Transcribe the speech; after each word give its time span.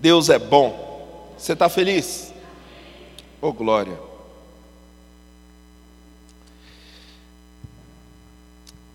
Deus 0.00 0.30
é 0.30 0.38
bom. 0.38 1.34
Você 1.36 1.52
está 1.52 1.68
feliz? 1.68 2.32
Oh, 3.40 3.52
glória. 3.52 3.98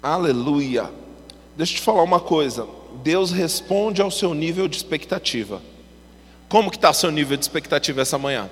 Aleluia. 0.02 0.91
Deixa 1.55 1.73
eu 1.73 1.78
te 1.78 1.81
falar 1.81 2.04
uma 2.04 2.20
coisa. 2.20 2.68
Deus 3.04 3.31
responde 3.31 4.02
ao 4.02 4.10
seu 4.10 4.33
nível 4.33 4.68
de 4.68 4.78
expectativa. 4.78 5.62
Como 6.49 6.71
que 6.71 6.77
está 6.77 6.91
seu 6.93 7.11
nível 7.11 7.37
de 7.37 7.43
expectativa 7.43 8.01
essa 8.01 8.17
manhã? 8.17 8.49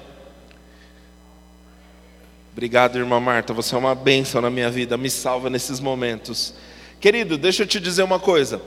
Obrigado, 2.52 3.00
irmã 3.00 3.20
Marta. 3.20 3.52
Você 3.54 3.74
é 3.74 3.78
uma 3.78 3.96
bênção 3.96 4.42
na 4.42 4.50
minha 4.50 4.70
vida. 4.70 4.96
Me 4.96 5.10
salva 5.10 5.50
nesses 5.50 5.80
momentos. 5.80 6.54
Querido, 7.00 7.38
deixa 7.38 7.64
eu 7.64 7.68
te 7.68 7.80
dizer 7.80 8.04
uma 8.04 8.20
coisa. 8.20 8.62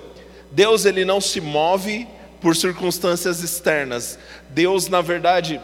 Deus 0.50 0.84
ele 0.84 1.04
não 1.04 1.20
se 1.20 1.40
move 1.40 2.06
por 2.46 2.54
circunstâncias 2.54 3.42
externas. 3.42 4.16
Deus, 4.50 4.86
na 4.86 5.00
verdade, 5.00 5.60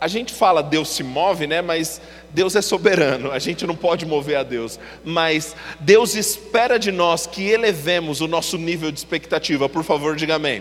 a 0.00 0.08
gente 0.08 0.32
fala 0.32 0.64
Deus 0.64 0.88
se 0.88 1.04
move, 1.04 1.46
né? 1.46 1.62
Mas 1.62 2.00
Deus 2.30 2.56
é 2.56 2.60
soberano. 2.60 3.30
A 3.30 3.38
gente 3.38 3.64
não 3.64 3.76
pode 3.76 4.04
mover 4.04 4.38
a 4.38 4.42
Deus. 4.42 4.80
Mas 5.04 5.54
Deus 5.78 6.16
espera 6.16 6.76
de 6.76 6.90
nós 6.90 7.24
que 7.24 7.48
elevemos 7.48 8.20
o 8.20 8.26
nosso 8.26 8.58
nível 8.58 8.90
de 8.90 8.98
expectativa. 8.98 9.68
Por 9.68 9.84
favor, 9.84 10.16
diga 10.16 10.34
amém. 10.34 10.60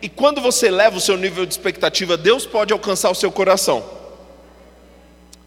E 0.00 0.08
quando 0.08 0.40
você 0.40 0.68
eleva 0.68 0.98
o 0.98 1.00
seu 1.00 1.16
nível 1.16 1.44
de 1.44 1.52
expectativa, 1.52 2.16
Deus 2.16 2.46
pode 2.46 2.72
alcançar 2.72 3.10
o 3.10 3.14
seu 3.16 3.32
coração. 3.32 3.84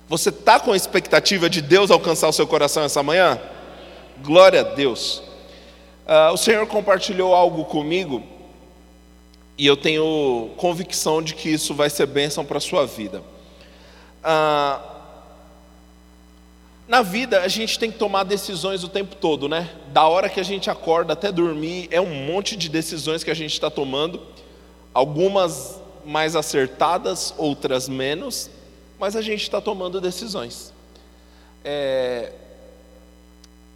Você 0.09 0.27
está 0.27 0.59
com 0.59 0.73
a 0.73 0.75
expectativa 0.75 1.49
de 1.49 1.61
Deus 1.61 1.91
alcançar 1.91 2.27
o 2.27 2.33
seu 2.33 2.45
coração 2.45 2.83
essa 2.83 3.01
manhã? 3.01 3.39
Glória 4.21 4.59
a 4.59 4.63
Deus. 4.63 5.23
Uh, 6.05 6.33
o 6.33 6.37
Senhor 6.37 6.67
compartilhou 6.67 7.33
algo 7.33 7.63
comigo 7.63 8.37
e 9.59 9.67
eu 9.67 9.75
tenho 9.75 10.51
convicção 10.55 11.21
de 11.21 11.35
que 11.35 11.49
isso 11.49 11.73
vai 11.73 11.89
ser 11.89 12.05
bênção 12.05 12.45
para 12.45 12.59
a 12.59 12.61
sua 12.61 12.85
vida. 12.85 13.21
Uh, 14.19 14.81
na 16.87 17.01
vida 17.01 17.41
a 17.41 17.47
gente 17.49 17.77
tem 17.77 17.91
que 17.91 17.97
tomar 17.97 18.23
decisões 18.23 18.85
o 18.85 18.87
tempo 18.87 19.17
todo, 19.17 19.49
né? 19.49 19.69
Da 19.91 20.07
hora 20.07 20.29
que 20.29 20.39
a 20.39 20.43
gente 20.43 20.69
acorda 20.69 21.11
até 21.11 21.29
dormir, 21.29 21.89
é 21.91 21.99
um 21.99 22.25
monte 22.25 22.55
de 22.55 22.69
decisões 22.69 23.21
que 23.21 23.29
a 23.29 23.33
gente 23.33 23.51
está 23.51 23.69
tomando, 23.69 24.21
algumas 24.93 25.81
mais 26.05 26.37
acertadas, 26.37 27.33
outras 27.37 27.89
menos, 27.89 28.49
mas 28.97 29.13
a 29.13 29.21
gente 29.21 29.41
está 29.41 29.59
tomando 29.59 29.99
decisões. 29.99 30.73
É, 31.65 32.31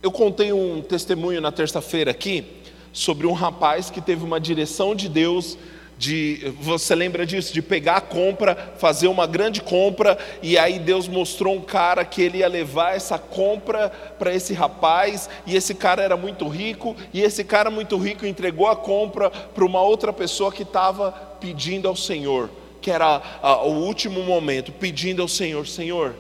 eu 0.01 0.13
contei 0.13 0.53
um 0.53 0.81
testemunho 0.81 1.41
na 1.41 1.51
terça-feira 1.51 2.09
aqui 2.09 2.45
sobre 2.93 3.27
um 3.27 3.33
rapaz 3.33 3.89
que 3.89 3.99
teve 3.99 4.23
uma 4.23 4.39
direção 4.39 4.95
de 4.95 5.09
Deus 5.09 5.57
de 5.97 6.53
você 6.59 6.95
lembra 6.95 7.25
disso 7.25 7.53
de 7.53 7.61
pegar 7.61 7.97
a 7.97 8.01
compra, 8.01 8.73
fazer 8.77 9.07
uma 9.07 9.25
grande 9.27 9.61
compra 9.61 10.17
e 10.41 10.57
aí 10.57 10.79
Deus 10.79 11.07
mostrou 11.07 11.55
um 11.55 11.61
cara 11.61 12.03
que 12.03 12.21
ele 12.21 12.39
ia 12.39 12.47
levar 12.47 12.95
essa 12.95 13.17
compra 13.17 13.89
para 14.17 14.33
esse 14.33 14.53
rapaz 14.53 15.29
e 15.45 15.55
esse 15.55 15.73
cara 15.73 16.01
era 16.01 16.17
muito 16.17 16.47
rico 16.47 16.95
e 17.13 17.21
esse 17.21 17.43
cara 17.43 17.69
muito 17.69 17.97
rico 17.97 18.25
entregou 18.25 18.67
a 18.67 18.75
compra 18.75 19.29
para 19.29 19.65
uma 19.65 19.81
outra 19.81 20.11
pessoa 20.11 20.51
que 20.51 20.63
estava 20.63 21.11
pedindo 21.39 21.87
ao 21.87 21.95
Senhor, 21.95 22.49
que 22.81 22.89
era 22.89 23.21
o 23.63 23.71
último 23.71 24.23
momento, 24.23 24.71
pedindo 24.71 25.21
ao 25.21 25.27
Senhor, 25.27 25.67
Senhor, 25.67 26.15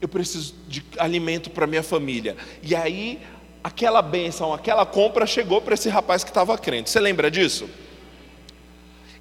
eu 0.00 0.08
preciso 0.08 0.54
de 0.68 0.84
alimento 0.98 1.50
para 1.50 1.66
minha 1.66 1.82
família. 1.82 2.36
E 2.62 2.74
aí, 2.74 3.18
aquela 3.62 4.00
bênção, 4.00 4.52
aquela 4.54 4.86
compra 4.86 5.26
chegou 5.26 5.60
para 5.60 5.74
esse 5.74 5.88
rapaz 5.88 6.22
que 6.22 6.30
estava 6.30 6.56
crente. 6.56 6.90
Você 6.90 7.00
lembra 7.00 7.30
disso? 7.30 7.68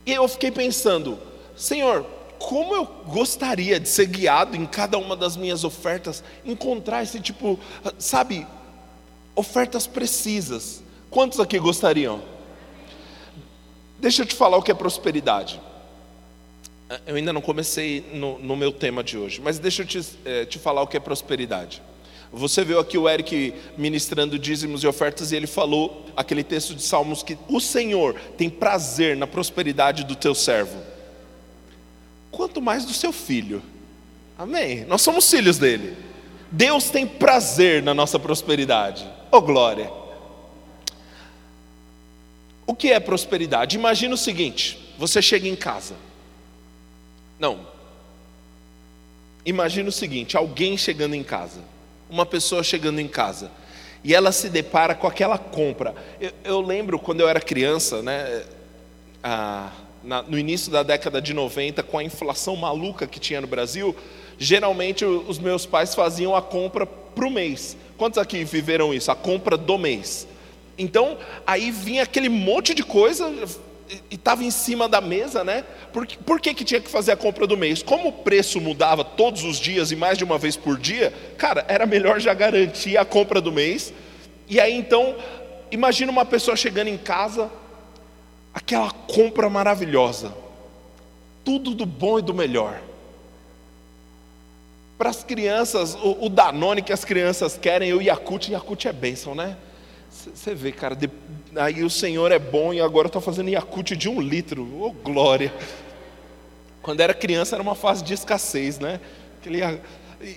E 0.07 0.13
eu 0.13 0.25
fiquei 0.29 0.49
pensando, 0.49 1.19
Senhor, 1.53 2.05
como 2.39 2.73
eu 2.73 2.85
gostaria 2.85 3.77
de 3.77 3.89
ser 3.89 4.05
guiado 4.05 4.55
em 4.55 4.65
cada 4.65 4.97
uma 4.97 5.17
das 5.17 5.35
minhas 5.35 5.65
ofertas, 5.65 6.23
encontrar 6.45 7.03
esse 7.03 7.19
tipo, 7.19 7.59
sabe, 7.99 8.47
ofertas 9.35 9.85
precisas. 9.85 10.81
Quantos 11.09 11.41
aqui 11.41 11.59
gostariam? 11.59 12.21
Deixa 13.99 14.21
eu 14.21 14.25
te 14.25 14.33
falar 14.33 14.55
o 14.55 14.63
que 14.63 14.71
é 14.71 14.73
prosperidade. 14.73 15.59
Eu 17.05 17.15
ainda 17.17 17.33
não 17.33 17.41
comecei 17.41 18.09
no, 18.13 18.39
no 18.39 18.55
meu 18.55 18.71
tema 18.71 19.03
de 19.03 19.17
hoje, 19.17 19.41
mas 19.41 19.59
deixa 19.59 19.81
eu 19.81 19.85
te, 19.85 19.99
é, 20.23 20.45
te 20.45 20.57
falar 20.57 20.83
o 20.83 20.87
que 20.87 20.95
é 20.95 21.01
prosperidade. 21.01 21.81
Você 22.31 22.63
viu 22.63 22.79
aqui 22.79 22.97
o 22.97 23.07
Eric 23.07 23.53
ministrando 23.77 24.37
dízimos 24.37 24.83
e 24.83 24.87
ofertas 24.87 25.31
e 25.31 25.35
ele 25.35 25.47
falou 25.47 26.05
aquele 26.15 26.43
texto 26.43 26.75
de 26.75 26.81
Salmos 26.81 27.23
que 27.23 27.37
o 27.47 27.59
Senhor 27.59 28.19
tem 28.37 28.49
prazer 28.49 29.15
na 29.15 29.25
prosperidade 29.25 30.03
do 30.03 30.15
teu 30.15 30.35
servo, 30.35 30.77
quanto 32.29 32.61
mais 32.61 32.85
do 32.85 32.93
seu 32.93 33.13
filho. 33.13 33.63
Amém? 34.37 34.85
Nós 34.85 35.01
somos 35.01 35.29
filhos 35.29 35.57
dele. 35.57 35.95
Deus 36.51 36.89
tem 36.89 37.07
prazer 37.07 37.81
na 37.81 37.93
nossa 37.93 38.19
prosperidade. 38.19 39.07
Oh 39.31 39.41
glória! 39.41 39.91
O 42.65 42.75
que 42.75 42.91
é 42.91 42.99
prosperidade? 42.99 43.77
Imagina 43.77 44.13
o 44.13 44.17
seguinte: 44.17 44.93
você 44.97 45.21
chega 45.21 45.47
em 45.47 45.55
casa, 45.55 45.95
não. 47.39 47.65
Imagina 49.45 49.87
o 49.87 49.91
seguinte: 49.91 50.35
alguém 50.35 50.77
chegando 50.77 51.15
em 51.15 51.23
casa, 51.23 51.61
uma 52.09 52.25
pessoa 52.25 52.63
chegando 52.63 52.99
em 52.99 53.07
casa, 53.07 53.51
e 54.03 54.13
ela 54.13 54.31
se 54.31 54.49
depara 54.49 54.95
com 54.95 55.07
aquela 55.07 55.37
compra. 55.37 55.93
Eu, 56.19 56.31
eu 56.43 56.61
lembro 56.61 56.99
quando 56.99 57.21
eu 57.21 57.27
era 57.27 57.41
criança, 57.41 58.01
né, 58.01 58.43
na, 60.03 60.23
no 60.23 60.37
início 60.37 60.71
da 60.71 60.83
década 60.83 61.21
de 61.21 61.33
90, 61.33 61.83
com 61.83 61.97
a 61.97 62.03
inflação 62.03 62.55
maluca 62.55 63.05
que 63.05 63.19
tinha 63.19 63.41
no 63.41 63.47
Brasil, 63.47 63.95
geralmente 64.37 65.03
os 65.03 65.39
meus 65.39 65.65
pais 65.65 65.93
faziam 65.93 66.35
a 66.35 66.41
compra 66.41 66.85
para 66.85 67.27
o 67.27 67.31
mês. 67.31 67.75
Quantos 67.97 68.17
aqui 68.17 68.43
viveram 68.43 68.93
isso? 68.93 69.11
A 69.11 69.15
compra 69.15 69.57
do 69.57 69.77
mês. 69.77 70.27
Então, 70.77 71.17
aí 71.45 71.71
vinha 71.71 72.03
aquele 72.03 72.29
monte 72.29 72.73
de 72.73 72.83
coisa, 72.83 73.33
estava 74.09 74.43
em 74.43 74.51
cima 74.51 74.87
da 74.87 74.99
mesa, 74.99 75.43
né? 75.43 75.63
Por, 75.93 76.05
por 76.07 76.39
que, 76.39 76.53
que 76.53 76.65
tinha 76.65 76.81
que 76.81 76.89
fazer 76.89 77.11
a 77.11 77.17
compra 77.17 77.47
do 77.47 77.57
mês? 77.57 77.81
Como 77.81 78.09
o 78.09 78.13
preço 78.13 78.59
mudava 78.59 79.03
todos 79.03 79.43
os 79.43 79.57
dias 79.57 79.91
e 79.91 79.95
mais 79.95 80.17
de 80.17 80.23
uma 80.23 80.37
vez 80.37 80.55
por 80.55 80.77
dia, 80.77 81.13
cara, 81.37 81.65
era 81.67 81.85
melhor 81.85 82.19
já 82.19 82.33
garantir 82.33 82.97
a 82.97 83.05
compra 83.05 83.39
do 83.39 83.51
mês. 83.51 83.93
E 84.47 84.59
aí 84.59 84.73
então, 84.73 85.15
imagina 85.71 86.11
uma 86.11 86.25
pessoa 86.25 86.55
chegando 86.55 86.87
em 86.87 86.97
casa, 86.97 87.49
aquela 88.53 88.91
compra 88.91 89.49
maravilhosa, 89.49 90.33
tudo 91.43 91.73
do 91.73 91.85
bom 91.85 92.19
e 92.19 92.21
do 92.21 92.33
melhor. 92.33 92.81
Para 94.97 95.09
as 95.09 95.23
crianças, 95.23 95.95
o, 95.95 96.25
o 96.25 96.29
Danone 96.29 96.81
que 96.81 96.91
as 96.91 97.05
crianças 97.05 97.57
querem, 97.57 97.93
o 97.93 98.01
Yakult, 98.01 98.49
Yakult 98.49 98.85
é 98.85 98.93
bênção, 98.93 99.35
né? 99.35 99.55
Você 100.09 100.55
vê, 100.55 100.71
cara, 100.71 100.95
de, 100.95 101.07
aí 101.55 101.83
o 101.83 101.89
Senhor 101.89 102.31
é 102.31 102.39
bom 102.39 102.73
e 102.73 102.81
agora 102.81 103.07
está 103.07 103.21
fazendo 103.21 103.49
Yakult 103.49 103.95
de 103.95 104.09
um 104.09 104.19
litro, 104.19 104.63
ô 104.63 104.87
oh, 104.87 104.91
glória. 104.91 105.53
Quando 106.81 107.01
era 107.01 107.13
criança 107.13 107.55
era 107.55 107.61
uma 107.61 107.75
fase 107.75 108.03
de 108.03 108.13
escassez, 108.13 108.79
né? 108.79 108.99
Aquele, 109.39 109.61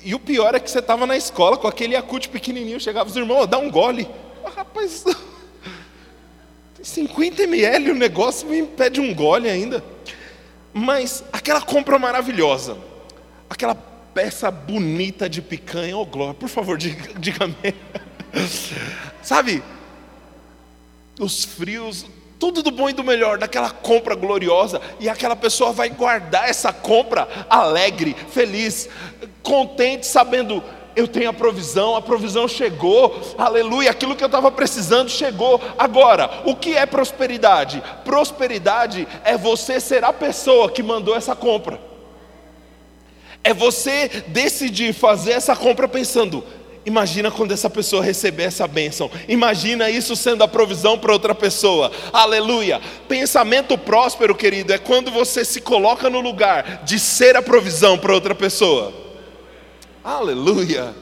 e 0.04 0.14
o 0.14 0.18
pior 0.18 0.54
é 0.54 0.60
que 0.60 0.70
você 0.70 0.78
estava 0.78 1.06
na 1.06 1.16
escola 1.16 1.56
com 1.56 1.66
aquele 1.66 1.94
Yakult 1.94 2.28
pequenininho, 2.28 2.78
chegava 2.78 3.08
os 3.08 3.16
irmãos, 3.16 3.46
dá 3.46 3.58
um 3.58 3.70
gole. 3.70 4.08
Ah, 4.44 4.50
rapaz, 4.50 5.04
tem 6.74 6.84
50 6.84 7.42
ml 7.42 7.90
o 7.90 7.94
negócio 7.94 8.48
me 8.48 8.58
impede 8.58 9.00
um 9.00 9.14
gole 9.14 9.48
ainda. 9.48 9.82
Mas 10.72 11.24
aquela 11.32 11.60
compra 11.60 11.98
maravilhosa, 11.98 12.76
aquela 13.48 13.74
peça 13.74 14.50
bonita 14.50 15.28
de 15.28 15.40
picanha, 15.40 15.96
ô 15.96 16.02
oh, 16.02 16.06
glória, 16.06 16.34
por 16.34 16.48
favor, 16.48 16.76
diga, 16.76 17.18
diga 17.18 17.44
amém. 17.44 17.74
Sabe? 19.22 19.62
Os 21.20 21.44
frios, 21.44 22.06
tudo 22.38 22.62
do 22.62 22.70
bom 22.70 22.88
e 22.88 22.94
do 22.94 23.04
melhor, 23.04 23.38
daquela 23.38 23.70
compra 23.70 24.14
gloriosa, 24.14 24.80
e 24.98 25.08
aquela 25.08 25.36
pessoa 25.36 25.70
vai 25.72 25.90
guardar 25.90 26.48
essa 26.48 26.72
compra 26.72 27.28
alegre, 27.48 28.16
feliz, 28.30 28.88
contente, 29.42 30.06
sabendo 30.06 30.64
eu 30.96 31.06
tenho 31.06 31.30
a 31.30 31.32
provisão, 31.32 31.94
a 31.94 32.02
provisão 32.02 32.48
chegou, 32.48 33.20
aleluia, 33.38 33.90
aquilo 33.90 34.16
que 34.16 34.24
eu 34.24 34.26
estava 34.26 34.50
precisando 34.50 35.08
chegou. 35.08 35.60
Agora, 35.78 36.42
o 36.44 36.56
que 36.56 36.76
é 36.76 36.84
prosperidade? 36.84 37.82
Prosperidade 38.04 39.06
é 39.24 39.36
você 39.36 39.78
ser 39.78 40.04
a 40.04 40.12
pessoa 40.12 40.70
que 40.70 40.82
mandou 40.82 41.14
essa 41.14 41.36
compra, 41.36 41.80
é 43.42 43.54
você 43.54 44.08
decidir 44.28 44.92
fazer 44.92 45.32
essa 45.32 45.54
compra 45.54 45.86
pensando: 45.86 46.44
Imagina 46.90 47.30
quando 47.30 47.52
essa 47.52 47.70
pessoa 47.70 48.02
receber 48.02 48.42
essa 48.42 48.66
bênção. 48.66 49.08
Imagina 49.28 49.88
isso 49.88 50.16
sendo 50.16 50.42
a 50.42 50.48
provisão 50.48 50.98
para 50.98 51.12
outra 51.12 51.32
pessoa. 51.36 51.92
Aleluia. 52.12 52.80
Pensamento 53.06 53.78
próspero, 53.78 54.34
querido, 54.34 54.72
é 54.72 54.78
quando 54.78 55.08
você 55.08 55.44
se 55.44 55.60
coloca 55.60 56.10
no 56.10 56.20
lugar 56.20 56.82
de 56.82 56.98
ser 56.98 57.36
a 57.36 57.42
provisão 57.42 57.96
para 57.96 58.12
outra 58.12 58.34
pessoa. 58.34 58.92
Aleluia. 60.02 60.92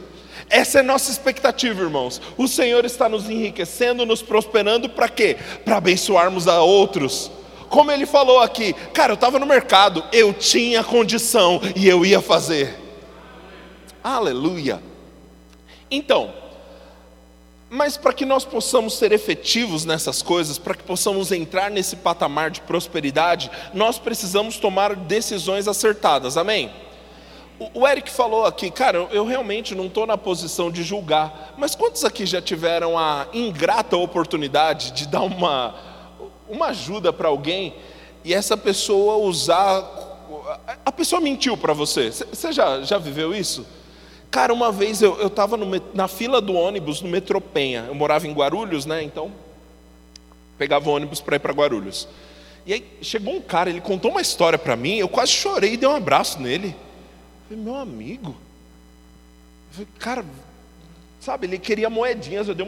Essa 0.50 0.80
é 0.80 0.82
nossa 0.82 1.10
expectativa, 1.10 1.80
irmãos. 1.80 2.20
O 2.36 2.46
Senhor 2.46 2.84
está 2.84 3.08
nos 3.08 3.30
enriquecendo, 3.30 4.04
nos 4.04 4.20
prosperando 4.20 4.90
para 4.90 5.08
quê? 5.08 5.38
Para 5.64 5.78
abençoarmos 5.78 6.46
a 6.46 6.62
outros 6.62 7.30
Como 7.70 7.90
ele 7.90 8.04
falou 8.04 8.40
aqui, 8.40 8.74
cara, 8.92 9.12
eu 9.12 9.14
estava 9.14 9.38
no 9.38 9.46
mercado, 9.46 10.04
eu 10.12 10.34
tinha 10.34 10.84
condição 10.84 11.62
e 11.74 11.88
eu 11.88 12.04
ia 12.04 12.20
fazer. 12.20 12.78
Aleluia. 14.04 14.87
Então, 15.90 16.32
mas 17.70 17.96
para 17.96 18.12
que 18.12 18.24
nós 18.24 18.44
possamos 18.44 18.94
ser 18.94 19.12
efetivos 19.12 19.84
nessas 19.84 20.22
coisas, 20.22 20.58
para 20.58 20.74
que 20.74 20.82
possamos 20.82 21.30
entrar 21.30 21.70
nesse 21.70 21.96
patamar 21.96 22.50
de 22.50 22.62
prosperidade, 22.62 23.50
nós 23.74 23.98
precisamos 23.98 24.56
tomar 24.56 24.96
decisões 24.96 25.68
acertadas, 25.68 26.36
amém? 26.36 26.70
O 27.74 27.86
Eric 27.86 28.10
falou 28.10 28.46
aqui, 28.46 28.70
cara, 28.70 29.08
eu 29.10 29.26
realmente 29.26 29.74
não 29.74 29.86
estou 29.86 30.06
na 30.06 30.16
posição 30.16 30.70
de 30.70 30.82
julgar, 30.82 31.54
mas 31.58 31.74
quantos 31.74 32.04
aqui 32.04 32.24
já 32.24 32.40
tiveram 32.40 32.96
a 32.96 33.26
ingrata 33.34 33.96
oportunidade 33.96 34.92
de 34.92 35.08
dar 35.08 35.22
uma, 35.22 35.74
uma 36.48 36.66
ajuda 36.66 37.12
para 37.12 37.28
alguém 37.28 37.74
e 38.24 38.32
essa 38.32 38.56
pessoa 38.56 39.16
usar. 39.16 39.96
A 40.86 40.92
pessoa 40.92 41.20
mentiu 41.20 41.56
para 41.56 41.72
você, 41.72 42.10
você 42.10 42.52
já, 42.52 42.80
já 42.82 42.96
viveu 42.96 43.34
isso? 43.34 43.66
Cara, 44.30 44.52
uma 44.52 44.70
vez 44.70 45.00
eu 45.00 45.26
estava 45.26 45.56
na 45.94 46.06
fila 46.06 46.40
do 46.40 46.52
ônibus 46.52 47.00
no 47.00 47.08
metrô 47.08 47.40
Penha, 47.40 47.86
eu 47.88 47.94
morava 47.94 48.26
em 48.26 48.32
Guarulhos, 48.32 48.84
né? 48.84 49.02
Então, 49.02 49.32
pegava 50.58 50.88
o 50.88 50.92
ônibus 50.92 51.20
para 51.20 51.36
ir 51.36 51.38
para 51.38 51.52
Guarulhos. 51.52 52.06
E 52.66 52.74
aí 52.74 52.84
chegou 53.00 53.34
um 53.34 53.40
cara, 53.40 53.70
ele 53.70 53.80
contou 53.80 54.10
uma 54.10 54.20
história 54.20 54.58
para 54.58 54.76
mim, 54.76 54.96
eu 54.96 55.08
quase 55.08 55.32
chorei 55.32 55.72
e 55.72 55.76
dei 55.78 55.88
um 55.88 55.96
abraço 55.96 56.38
nele. 56.40 56.76
Falei, 57.48 57.64
meu 57.64 57.74
amigo. 57.74 58.36
Falei, 59.70 59.88
cara, 59.98 60.24
sabe, 61.18 61.46
ele 61.46 61.58
queria 61.58 61.88
moedinhas, 61.88 62.48
eu 62.48 62.54
dei 62.54 62.66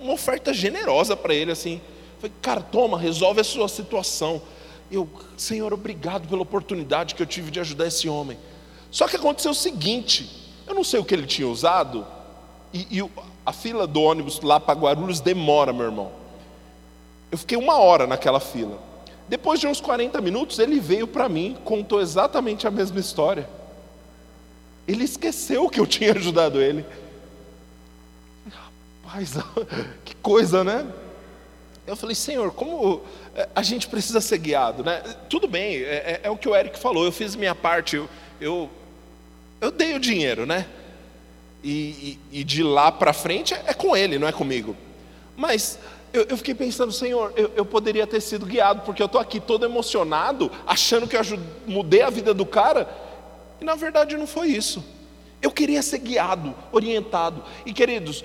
uma, 0.00 0.12
oferta 0.12 0.52
generosa 0.52 1.16
para 1.16 1.32
ele 1.32 1.52
assim. 1.52 1.80
Falei, 2.20 2.34
cara, 2.42 2.60
toma, 2.60 2.98
resolve 2.98 3.40
a 3.40 3.44
sua 3.44 3.68
situação. 3.68 4.42
Eu, 4.90 5.08
Senhor, 5.36 5.72
obrigado 5.72 6.26
pela 6.26 6.42
oportunidade 6.42 7.14
que 7.14 7.22
eu 7.22 7.26
tive 7.26 7.52
de 7.52 7.60
ajudar 7.60 7.86
esse 7.86 8.08
homem. 8.08 8.36
Só 8.90 9.06
que 9.06 9.14
aconteceu 9.14 9.52
o 9.52 9.54
seguinte: 9.54 10.47
eu 10.68 10.74
não 10.74 10.84
sei 10.84 11.00
o 11.00 11.04
que 11.04 11.14
ele 11.14 11.26
tinha 11.26 11.48
usado, 11.48 12.06
e, 12.72 12.98
e 12.98 13.10
a 13.44 13.52
fila 13.52 13.86
do 13.86 14.02
ônibus 14.02 14.40
lá 14.40 14.60
para 14.60 14.78
Guarulhos 14.78 15.20
demora, 15.20 15.72
meu 15.72 15.86
irmão. 15.86 16.12
Eu 17.30 17.38
fiquei 17.38 17.56
uma 17.56 17.78
hora 17.78 18.06
naquela 18.06 18.40
fila. 18.40 18.78
Depois 19.28 19.60
de 19.60 19.66
uns 19.66 19.80
40 19.80 20.20
minutos, 20.20 20.58
ele 20.58 20.80
veio 20.80 21.06
para 21.06 21.28
mim, 21.28 21.56
contou 21.64 22.00
exatamente 22.00 22.66
a 22.66 22.70
mesma 22.70 23.00
história. 23.00 23.48
Ele 24.86 25.04
esqueceu 25.04 25.68
que 25.68 25.80
eu 25.80 25.86
tinha 25.88 26.12
ajudado 26.12 26.60
ele. 26.60 26.84
Rapaz, 29.04 29.34
que 30.04 30.14
coisa, 30.16 30.64
né? 30.64 30.86
Eu 31.86 31.96
falei, 31.96 32.14
Senhor, 32.14 32.52
como 32.52 33.02
eh, 33.34 33.48
a 33.54 33.62
gente 33.62 33.88
precisa 33.88 34.20
ser 34.20 34.36
guiado, 34.38 34.84
né? 34.84 35.02
Tudo 35.30 35.48
bem, 35.48 35.76
é, 35.76 35.78
é, 35.78 36.20
é 36.24 36.30
o 36.30 36.36
que 36.36 36.46
o 36.46 36.54
Eric 36.54 36.78
falou, 36.78 37.04
eu 37.04 37.12
fiz 37.12 37.34
minha 37.34 37.54
parte, 37.54 37.96
eu, 37.96 38.08
eu, 38.38 38.70
eu 39.60 39.70
dei 39.70 39.94
o 39.94 40.00
dinheiro, 40.00 40.46
né? 40.46 40.66
E, 41.62 42.18
e, 42.32 42.40
e 42.40 42.44
de 42.44 42.62
lá 42.62 42.92
para 42.92 43.12
frente 43.12 43.52
é, 43.52 43.64
é, 43.66 43.74
com 43.74 43.96
ele, 43.96 44.18
não 44.18 44.28
é 44.28 44.32
comigo. 44.32 44.76
Mas 45.36 45.78
eu, 46.12 46.26
eu 46.28 46.36
fiquei 46.36 46.54
pensando, 46.54 46.92
Senhor, 46.92 47.32
eu, 47.36 47.50
eu, 47.56 47.64
poderia 47.64 48.06
ter 48.06 48.20
sido 48.20 48.46
guiado, 48.46 48.82
porque 48.82 49.02
eu 49.02 49.06
estou 49.06 49.20
aqui 49.20 49.40
todo 49.40 49.64
emocionado, 49.64 50.50
achando 50.66 51.08
que 51.08 51.16
eu 51.16 51.22
mudei 51.66 52.02
a 52.02 52.10
vida 52.10 52.32
do 52.32 52.46
cara, 52.46 52.88
e 53.60 53.64
na 53.64 53.74
verdade 53.74 54.16
não 54.16 54.26
foi 54.26 54.48
isso. 54.48 54.84
Eu 55.42 55.50
queria 55.50 55.82
ser 55.82 55.98
guiado, 55.98 56.54
orientado. 56.72 57.42
E 57.66 57.72
queridos, 57.72 58.24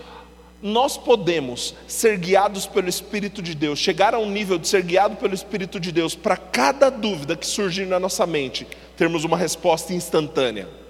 nós 0.61 0.97
podemos 0.97 1.75
ser 1.87 2.17
guiados 2.17 2.65
pelo 2.65 2.87
Espírito 2.87 3.41
de 3.41 3.53
Deus, 3.53 3.79
chegar 3.79 4.13
a 4.13 4.19
um 4.19 4.29
nível 4.29 4.57
de 4.57 4.67
ser 4.67 4.83
guiado 4.83 5.15
pelo 5.15 5.33
Espírito 5.33 5.79
de 5.79 5.91
Deus, 5.91 6.15
para 6.15 6.37
cada 6.37 6.89
dúvida 6.89 7.35
que 7.35 7.45
surgir 7.45 7.85
na 7.85 7.99
nossa 7.99 8.25
mente, 8.25 8.65
termos 8.95 9.23
uma 9.23 9.37
resposta 9.37 9.93
instantânea. 9.93 10.82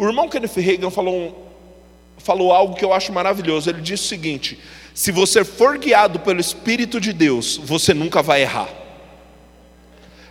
O 0.00 0.06
irmão 0.06 0.28
Kenneth 0.28 0.56
Reagan 0.56 0.90
falou, 0.90 1.46
falou 2.18 2.52
algo 2.52 2.74
que 2.74 2.84
eu 2.84 2.92
acho 2.92 3.12
maravilhoso. 3.12 3.68
Ele 3.68 3.82
disse 3.82 4.04
o 4.04 4.08
seguinte: 4.08 4.58
se 4.94 5.12
você 5.12 5.44
for 5.44 5.76
guiado 5.78 6.20
pelo 6.20 6.40
Espírito 6.40 7.00
de 7.00 7.12
Deus, 7.12 7.56
você 7.56 7.92
nunca 7.92 8.22
vai 8.22 8.42
errar. 8.42 8.68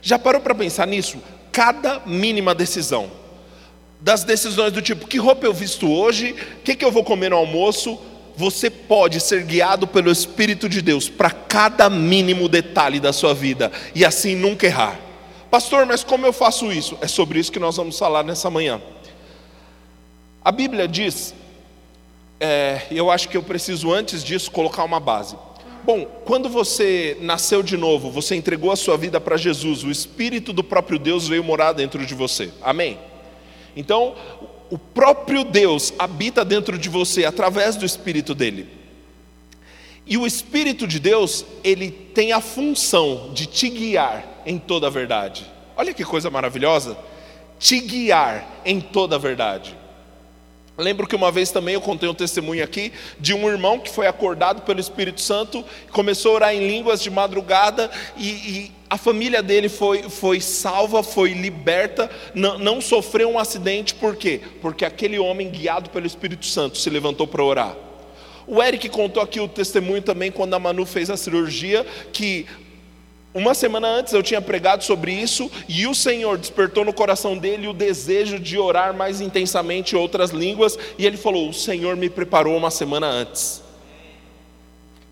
Já 0.02 0.18
parou 0.18 0.42
para 0.42 0.56
pensar 0.56 0.88
nisso? 0.88 1.20
cada 1.52 2.02
mínima 2.06 2.56
decisão. 2.56 3.12
Das 4.00 4.24
decisões 4.24 4.72
do 4.72 4.82
tipo: 4.82 5.08
que 5.08 5.18
roupa 5.18 5.46
eu 5.46 5.54
visto 5.54 5.92
hoje? 5.92 6.32
O 6.32 6.64
que, 6.64 6.76
que 6.76 6.86
eu 6.86 6.92
vou 6.92 7.04
comer 7.04 7.30
no 7.30 7.36
almoço? 7.36 8.00
Você 8.38 8.70
pode 8.70 9.20
ser 9.20 9.44
guiado 9.44 9.86
pelo 9.86 10.10
Espírito 10.10 10.70
de 10.70 10.82
Deus 10.82 11.10
para 11.10 11.30
cada 11.30 11.90
mínimo 11.90 12.48
detalhe 12.48 12.98
da 12.98 13.12
sua 13.12 13.34
vida 13.34 13.70
e 13.94 14.06
assim 14.06 14.36
nunca 14.36 14.66
errar. 14.66 14.98
Pastor, 15.52 15.86
mas 15.86 16.04
como 16.04 16.26
eu 16.26 16.32
faço 16.32 16.72
isso? 16.72 16.98
É 17.02 17.08
sobre 17.08 17.40
isso 17.40 17.52
que 17.52 17.60
nós 17.60 17.76
vamos 17.76 18.00
falar 18.00 18.24
nessa 18.24 18.50
manhã. 18.50 18.82
A 20.50 20.52
Bíblia 20.52 20.88
diz, 20.88 21.36
é, 22.40 22.82
eu 22.90 23.12
acho 23.12 23.30
que 23.30 23.38
eu 23.38 23.44
preciso 23.44 23.94
antes 23.94 24.24
disso 24.24 24.50
colocar 24.50 24.84
uma 24.84 25.00
base. 25.00 25.38
Bom, 25.84 26.06
quando 26.26 26.50
você 26.50 27.16
nasceu 27.22 27.62
de 27.62 27.78
novo, 27.78 28.10
você 28.10 28.34
entregou 28.36 28.72
a 28.72 28.76
sua 28.76 28.98
vida 28.98 29.22
para 29.22 29.38
Jesus, 29.38 29.84
o 29.84 29.92
Espírito 29.92 30.52
do 30.52 30.64
próprio 30.64 30.98
Deus 30.98 31.28
veio 31.28 31.44
morar 31.44 31.74
dentro 31.74 32.04
de 32.04 32.16
você. 32.16 32.50
Amém? 32.64 32.98
Então, 33.76 34.16
o 34.72 34.78
próprio 34.80 35.44
Deus 35.44 35.94
habita 36.00 36.44
dentro 36.44 36.80
de 36.80 36.90
você 36.90 37.26
através 37.26 37.76
do 37.76 37.86
Espírito 37.86 38.34
dele. 38.34 38.68
E 40.04 40.18
o 40.18 40.26
Espírito 40.26 40.88
de 40.88 41.00
Deus, 41.00 41.46
ele 41.64 41.92
tem 41.92 42.32
a 42.32 42.42
função 42.42 43.30
de 43.36 43.46
te 43.46 43.70
guiar 43.70 44.42
em 44.48 44.58
toda 44.58 44.88
a 44.88 44.90
verdade. 44.90 45.46
Olha 45.78 45.94
que 45.94 46.04
coisa 46.04 46.32
maravilhosa! 46.32 46.98
Te 47.60 47.80
guiar 47.80 48.62
em 48.66 48.82
toda 48.82 49.16
a 49.16 49.20
verdade. 49.20 49.78
Lembro 50.80 51.06
que 51.06 51.16
uma 51.16 51.30
vez 51.30 51.52
também 51.52 51.74
eu 51.74 51.82
contei 51.82 52.08
um 52.08 52.14
testemunho 52.14 52.64
aqui 52.64 52.94
de 53.20 53.34
um 53.34 53.50
irmão 53.50 53.80
que 53.80 53.90
foi 53.90 54.08
acordado 54.08 54.62
pelo 54.62 54.80
Espírito 54.80 55.20
Santo, 55.20 55.64
começou 55.92 56.32
a 56.32 56.36
orar 56.36 56.56
em 56.56 56.66
línguas 56.66 57.04
de 57.04 57.10
madrugada 57.10 57.92
e, 58.16 58.30
e 58.30 58.72
a 58.90 58.98
família 58.98 59.44
dele 59.44 59.68
foi, 59.68 60.04
foi 60.04 60.40
salva, 60.40 61.04
foi 61.04 61.34
liberta, 61.34 62.10
não, 62.34 62.58
não 62.58 62.80
sofreu 62.80 63.30
um 63.30 63.38
acidente, 63.38 63.94
por 63.94 64.16
quê? 64.16 64.40
Porque 64.62 64.86
aquele 64.86 65.20
homem, 65.20 65.50
guiado 65.50 65.90
pelo 65.90 66.08
Espírito 66.08 66.46
Santo, 66.46 66.78
se 66.78 66.90
levantou 66.90 67.28
para 67.28 67.44
orar. 67.44 67.76
O 68.48 68.64
Eric 68.64 68.88
contou 68.88 69.22
aqui 69.22 69.42
o 69.42 69.50
testemunho 69.50 70.02
também 70.02 70.32
quando 70.32 70.54
a 70.54 70.60
Manu 70.60 70.86
fez 70.86 71.10
a 71.10 71.18
cirurgia, 71.18 71.86
que 72.14 72.48
uma 73.34 73.54
semana 73.54 73.88
antes 73.88 74.14
eu 74.14 74.24
tinha 74.24 74.42
pregado 74.42 74.84
sobre 74.84 75.12
isso 75.12 75.52
e 75.68 75.86
o 75.86 75.94
Senhor 75.94 76.38
despertou 76.38 76.84
no 76.84 76.92
coração 76.92 77.38
dele 77.38 77.68
o 77.68 77.74
desejo 77.74 78.40
de 78.40 78.58
orar 78.58 78.92
mais 78.92 79.22
intensamente 79.22 79.96
outras 79.96 80.32
línguas 80.32 80.80
e 80.98 81.06
ele 81.06 81.16
falou: 81.16 81.50
O 81.50 81.54
Senhor 81.54 81.96
me 81.96 82.10
preparou 82.10 82.58
uma 82.58 82.72
semana 82.72 83.06
antes. 83.06 83.62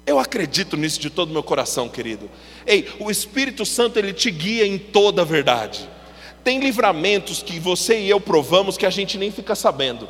Eu 0.06 0.18
acredito 0.18 0.75
nisso 0.75 1.00
de 1.00 1.10
todo 1.10 1.32
meu 1.34 1.44
coração, 1.44 1.89
querido. 1.89 2.30
Ei, 2.65 2.88
o 3.00 3.12
Espírito 3.12 3.65
Santo 3.65 4.00
ele 4.00 4.13
te 4.13 4.32
guia 4.32 4.65
em 4.65 4.80
toda 4.80 5.22
a 5.22 5.25
verdade. 5.25 5.88
Tem 6.44 6.60
livramentos 6.60 7.44
que 7.44 7.60
você 7.60 8.00
e 8.00 8.10
eu 8.10 8.20
provamos 8.20 8.77
que 8.77 8.86
a 8.86 8.89
gente 8.89 9.18
nem 9.18 9.30
fica 9.30 9.53
sabendo. 9.53 10.10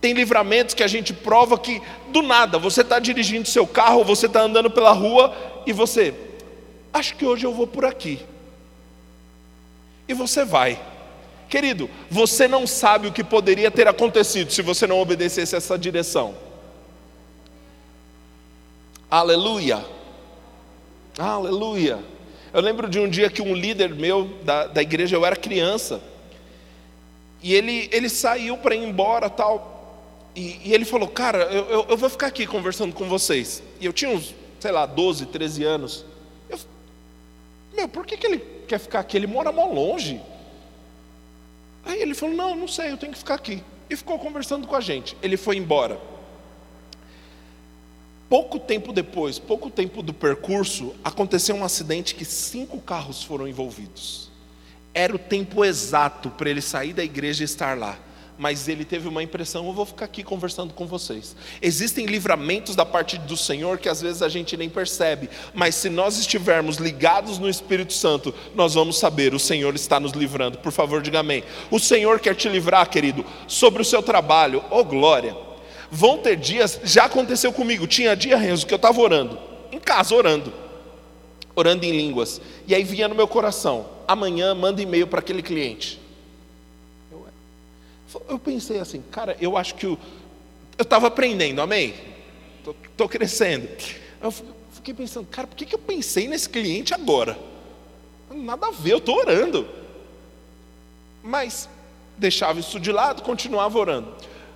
Tem 0.00 0.12
livramentos 0.12 0.74
que 0.74 0.82
a 0.82 0.88
gente 0.88 1.14
prova 1.14 1.56
que 1.56 1.80
do 2.08 2.20
nada 2.20 2.58
você 2.58 2.82
está 2.82 2.98
dirigindo 2.98 3.48
seu 3.48 3.66
carro, 3.66 4.04
você 4.04 4.26
está 4.26 4.42
andando 4.42 4.70
pela 4.70 4.92
rua 4.92 5.34
e 5.64 5.72
você 5.72 6.25
acho 6.96 7.16
que 7.16 7.24
hoje 7.24 7.46
eu 7.46 7.52
vou 7.52 7.66
por 7.66 7.84
aqui. 7.84 8.20
E 10.08 10.14
você 10.14 10.44
vai. 10.44 10.80
Querido, 11.48 11.88
você 12.10 12.48
não 12.48 12.66
sabe 12.66 13.06
o 13.06 13.12
que 13.12 13.22
poderia 13.22 13.70
ter 13.70 13.86
acontecido 13.86 14.50
se 14.50 14.62
você 14.62 14.86
não 14.86 15.00
obedecesse 15.00 15.54
essa 15.54 15.78
direção. 15.78 16.34
Aleluia. 19.10 19.84
Aleluia. 21.18 21.98
Eu 22.52 22.60
lembro 22.60 22.88
de 22.88 22.98
um 22.98 23.08
dia 23.08 23.30
que 23.30 23.42
um 23.42 23.54
líder 23.54 23.94
meu 23.94 24.24
da, 24.42 24.66
da 24.66 24.82
igreja, 24.82 25.14
eu 25.14 25.24
era 25.24 25.36
criança, 25.36 26.00
e 27.42 27.54
ele, 27.54 27.88
ele 27.92 28.08
saiu 28.08 28.56
para 28.56 28.74
ir 28.74 28.82
embora 28.82 29.28
tal. 29.30 29.74
E, 30.34 30.60
e 30.64 30.74
ele 30.74 30.84
falou, 30.84 31.08
cara, 31.08 31.44
eu, 31.44 31.64
eu, 31.66 31.86
eu, 31.90 31.96
vou 31.96 32.10
ficar 32.10 32.26
aqui 32.26 32.46
conversando 32.46 32.92
com 32.94 33.08
vocês. 33.08 33.62
E 33.80 33.86
eu 33.86 33.92
tinha 33.92 34.10
uns, 34.10 34.34
sei 34.58 34.72
lá, 34.72 34.84
12, 34.84 35.26
13 35.26 35.64
anos. 35.64 36.04
Meu, 37.76 37.88
por 37.88 38.06
que, 38.06 38.16
que 38.16 38.26
ele 38.26 38.38
quer 38.66 38.78
ficar 38.78 39.00
aqui? 39.00 39.16
Ele 39.16 39.26
mora 39.26 39.52
mó 39.52 39.66
longe. 39.66 40.20
Aí 41.84 42.00
ele 42.00 42.14
falou: 42.14 42.34
Não, 42.34 42.56
não 42.56 42.66
sei, 42.66 42.90
eu 42.90 42.96
tenho 42.96 43.12
que 43.12 43.18
ficar 43.18 43.34
aqui. 43.34 43.62
E 43.88 43.94
ficou 43.94 44.18
conversando 44.18 44.66
com 44.66 44.74
a 44.74 44.80
gente. 44.80 45.16
Ele 45.22 45.36
foi 45.36 45.56
embora. 45.56 46.00
Pouco 48.28 48.58
tempo 48.58 48.92
depois, 48.92 49.38
pouco 49.38 49.70
tempo 49.70 50.02
do 50.02 50.12
percurso, 50.12 50.96
aconteceu 51.04 51.54
um 51.54 51.62
acidente 51.62 52.14
que 52.14 52.24
cinco 52.24 52.80
carros 52.80 53.22
foram 53.22 53.46
envolvidos. 53.46 54.30
Era 54.92 55.14
o 55.14 55.18
tempo 55.18 55.64
exato 55.64 56.30
para 56.30 56.50
ele 56.50 56.60
sair 56.60 56.92
da 56.92 57.04
igreja 57.04 57.44
e 57.44 57.44
estar 57.44 57.78
lá. 57.78 57.96
Mas 58.38 58.68
ele 58.68 58.84
teve 58.84 59.08
uma 59.08 59.22
impressão, 59.22 59.66
eu 59.66 59.72
vou 59.72 59.86
ficar 59.86 60.04
aqui 60.04 60.22
conversando 60.22 60.74
com 60.74 60.86
vocês. 60.86 61.34
Existem 61.62 62.06
livramentos 62.06 62.76
da 62.76 62.84
parte 62.84 63.16
do 63.18 63.36
Senhor 63.36 63.78
que 63.78 63.88
às 63.88 64.00
vezes 64.00 64.22
a 64.22 64.28
gente 64.28 64.56
nem 64.56 64.68
percebe, 64.68 65.30
mas 65.54 65.74
se 65.74 65.88
nós 65.88 66.18
estivermos 66.18 66.76
ligados 66.76 67.38
no 67.38 67.48
Espírito 67.48 67.92
Santo, 67.92 68.34
nós 68.54 68.74
vamos 68.74 68.98
saber, 68.98 69.34
o 69.34 69.38
Senhor 69.38 69.74
está 69.74 69.98
nos 69.98 70.12
livrando. 70.12 70.58
Por 70.58 70.72
favor, 70.72 71.00
diga 71.00 71.20
amém. 71.20 71.42
O 71.70 71.78
Senhor 71.78 72.20
quer 72.20 72.34
te 72.34 72.48
livrar, 72.48 72.88
querido, 72.90 73.24
sobre 73.48 73.80
o 73.80 73.84
seu 73.84 74.02
trabalho. 74.02 74.62
Oh 74.70 74.84
glória. 74.84 75.36
Vão 75.90 76.18
ter 76.18 76.36
dias, 76.36 76.80
já 76.84 77.04
aconteceu 77.04 77.52
comigo, 77.52 77.86
tinha 77.86 78.16
dia, 78.16 78.36
Renzo, 78.36 78.66
que 78.66 78.74
eu 78.74 78.76
estava 78.76 79.00
orando, 79.00 79.38
em 79.70 79.78
casa 79.78 80.14
orando, 80.14 80.52
orando 81.54 81.84
em 81.84 81.92
línguas, 81.92 82.40
e 82.66 82.74
aí 82.74 82.82
vinha 82.82 83.06
no 83.06 83.14
meu 83.14 83.28
coração, 83.28 83.86
amanhã 84.06 84.54
manda 84.54 84.82
e-mail 84.82 85.06
para 85.06 85.20
aquele 85.20 85.42
cliente. 85.42 86.00
Eu 88.28 88.38
pensei 88.38 88.78
assim, 88.78 89.02
cara, 89.10 89.36
eu 89.40 89.56
acho 89.56 89.74
que 89.74 89.86
eu 89.86 89.98
estava 90.78 91.06
aprendendo, 91.06 91.60
amém? 91.60 91.94
Estou 92.90 93.08
crescendo. 93.08 93.68
Eu 94.20 94.32
fiquei 94.72 94.94
pensando, 94.94 95.26
cara, 95.26 95.46
por 95.46 95.56
que, 95.56 95.66
que 95.66 95.74
eu 95.74 95.78
pensei 95.78 96.28
nesse 96.28 96.48
cliente 96.48 96.94
agora? 96.94 97.38
Nada 98.34 98.68
a 98.68 98.70
ver, 98.70 98.92
eu 98.92 98.98
estou 98.98 99.16
orando. 99.16 99.68
Mas 101.22 101.68
deixava 102.16 102.60
isso 102.60 102.78
de 102.78 102.92
lado, 102.92 103.22
continuava 103.22 103.78
orando. 103.78 104.14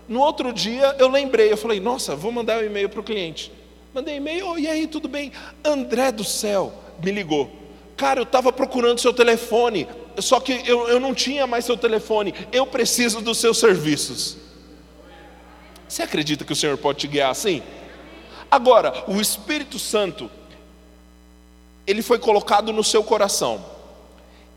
No 0.09 0.21
outro 0.21 0.52
dia 0.52 0.97
eu 0.99 1.09
lembrei, 1.09 1.52
eu 1.52 1.57
falei, 1.57 1.79
nossa, 1.81 2.17
vou 2.17 2.33
mandar 2.33 2.62
um 2.62 2.67
e-mail 2.67 2.88
para 2.88 3.00
o 3.00 3.05
cliente. 3.05 3.52
Mandei 3.93 4.17
e-mail, 4.17 4.47
oh, 4.49 4.59
e 4.59 4.69
aí, 4.69 4.87
tudo 4.87 5.09
bem? 5.09 5.33
André 5.64 6.12
do 6.12 6.23
céu 6.23 6.73
me 7.02 7.11
ligou. 7.11 7.50
Cara, 7.97 8.21
eu 8.21 8.25
estava 8.25 8.52
procurando 8.52 9.00
seu 9.00 9.12
telefone 9.12 9.87
só 10.22 10.40
que 10.40 10.62
eu, 10.66 10.88
eu 10.88 11.00
não 11.00 11.14
tinha 11.14 11.46
mais 11.46 11.64
seu 11.64 11.76
telefone, 11.76 12.34
eu 12.52 12.66
preciso 12.66 13.20
dos 13.20 13.38
seus 13.38 13.58
serviços. 13.58 14.36
Você 15.88 16.02
acredita 16.02 16.44
que 16.44 16.52
o 16.52 16.56
Senhor 16.56 16.76
pode 16.78 16.98
te 16.98 17.08
guiar 17.08 17.30
assim? 17.30 17.62
Agora, 18.50 19.04
o 19.06 19.20
Espírito 19.20 19.78
Santo, 19.78 20.30
ele 21.86 22.02
foi 22.02 22.18
colocado 22.18 22.72
no 22.72 22.82
seu 22.82 23.02
coração, 23.02 23.64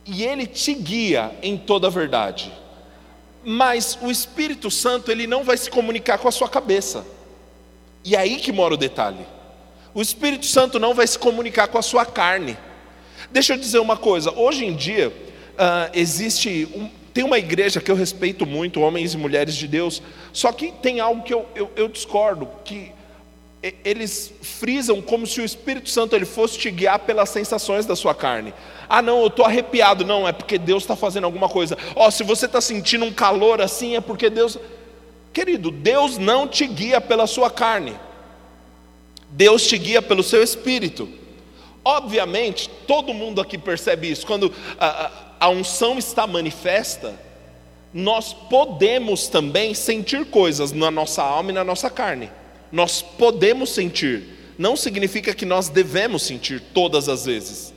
e 0.06 0.24
ele 0.24 0.46
te 0.46 0.74
guia 0.74 1.32
em 1.42 1.58
toda 1.58 1.88
a 1.88 1.90
verdade. 1.90 2.52
Mas 3.44 3.98
o 4.02 4.10
Espírito 4.10 4.70
Santo, 4.72 5.12
ele 5.12 5.28
não 5.28 5.44
vai 5.44 5.58
se 5.58 5.70
comunicar 5.70 6.18
com 6.18 6.28
a 6.28 6.32
sua 6.32 6.50
cabeça. 6.50 7.06
E 8.04 8.16
é 8.16 8.20
aí 8.20 8.38
que 8.38 8.52
mora 8.52 8.74
o 8.74 8.78
detalhe. 8.78 9.26
O 9.94 10.02
Espírito 10.02 10.46
Santo 10.46 10.80
não 10.80 10.94
vai 10.94 11.06
se 11.08 11.20
comunicar 11.20 11.68
com 11.68 11.78
a 11.78 11.82
sua 11.82 12.06
carne. 12.06 12.58
Deixa 13.32 13.54
eu 13.54 13.58
dizer 13.58 13.80
uma 13.80 13.98
coisa, 13.98 14.32
hoje 14.32 14.66
em 14.66 14.76
dia, 14.76 15.14
uh, 15.54 15.90
existe 15.94 16.68
um, 16.74 16.90
tem 17.14 17.24
uma 17.24 17.38
igreja 17.38 17.80
que 17.80 17.92
eu 17.92 17.96
respeito 17.96 18.46
muito, 18.46 18.82
homens 18.82 19.14
e 19.14 19.18
mulheres 19.18 19.56
de 19.56 19.68
Deus, 19.68 20.02
só 20.32 20.52
que 20.52 20.72
tem 20.72 21.00
algo 21.00 21.24
que 21.24 21.34
eu, 21.34 21.46
eu, 21.56 21.72
eu 21.76 21.88
discordo, 21.88 22.48
que 22.66 22.92
eles 23.86 24.34
frisam 24.42 25.02
como 25.02 25.26
se 25.26 25.40
o 25.40 25.46
Espírito 25.46 25.90
Santo 25.90 26.16
ele 26.16 26.26
fosse 26.26 26.58
te 26.58 26.70
guiar 26.70 27.00
pelas 27.00 27.30
sensações 27.30 27.86
da 27.86 27.96
sua 27.96 28.14
carne. 28.14 28.54
Ah, 28.90 29.02
não, 29.02 29.22
eu 29.22 29.28
estou 29.28 29.46
arrepiado. 29.46 30.04
Não, 30.04 30.28
é 30.28 30.34
porque 30.34 30.58
Deus 30.58 30.84
está 30.84 30.98
fazendo 30.98 31.24
alguma 31.24 31.48
coisa. 31.48 31.78
Ó, 31.96 32.08
oh, 32.08 32.12
se 32.12 32.24
você 32.24 32.46
está 32.46 32.60
sentindo 32.60 33.06
um 33.06 33.14
calor 33.14 33.62
assim, 33.62 33.96
é 33.96 34.02
porque 34.02 34.30
Deus. 34.30 34.60
Querido, 35.32 35.72
Deus 35.72 36.18
não 36.18 36.46
te 36.46 36.68
guia 36.68 37.00
pela 37.00 37.26
sua 37.26 37.50
carne. 37.50 37.96
Deus 39.30 39.66
te 39.66 39.78
guia 39.78 40.02
pelo 40.02 40.22
seu 40.22 40.44
espírito. 40.44 41.08
Obviamente, 41.86 42.70
todo 42.86 43.14
mundo 43.14 43.40
aqui 43.40 43.58
percebe 43.58 44.12
isso. 44.12 44.28
Quando 44.28 44.54
a, 44.78 45.10
a 45.44 45.50
unção 45.50 45.98
está 45.98 46.26
manifesta, 46.26 47.20
nós 47.94 48.32
podemos 48.32 49.28
também 49.28 49.74
sentir 49.74 50.24
coisas 50.28 50.72
na 50.72 50.90
nossa 50.90 51.22
alma 51.22 51.52
e 51.52 51.54
na 51.54 51.66
nossa 51.66 51.90
carne. 51.90 52.32
Nós 52.72 53.02
podemos 53.02 53.72
sentir, 53.72 54.24
não 54.58 54.78
significa 54.78 55.34
que 55.34 55.46
nós 55.46 55.68
devemos 55.68 56.24
sentir 56.24 56.62
todas 56.74 57.10
as 57.10 57.26
vezes. 57.26 57.74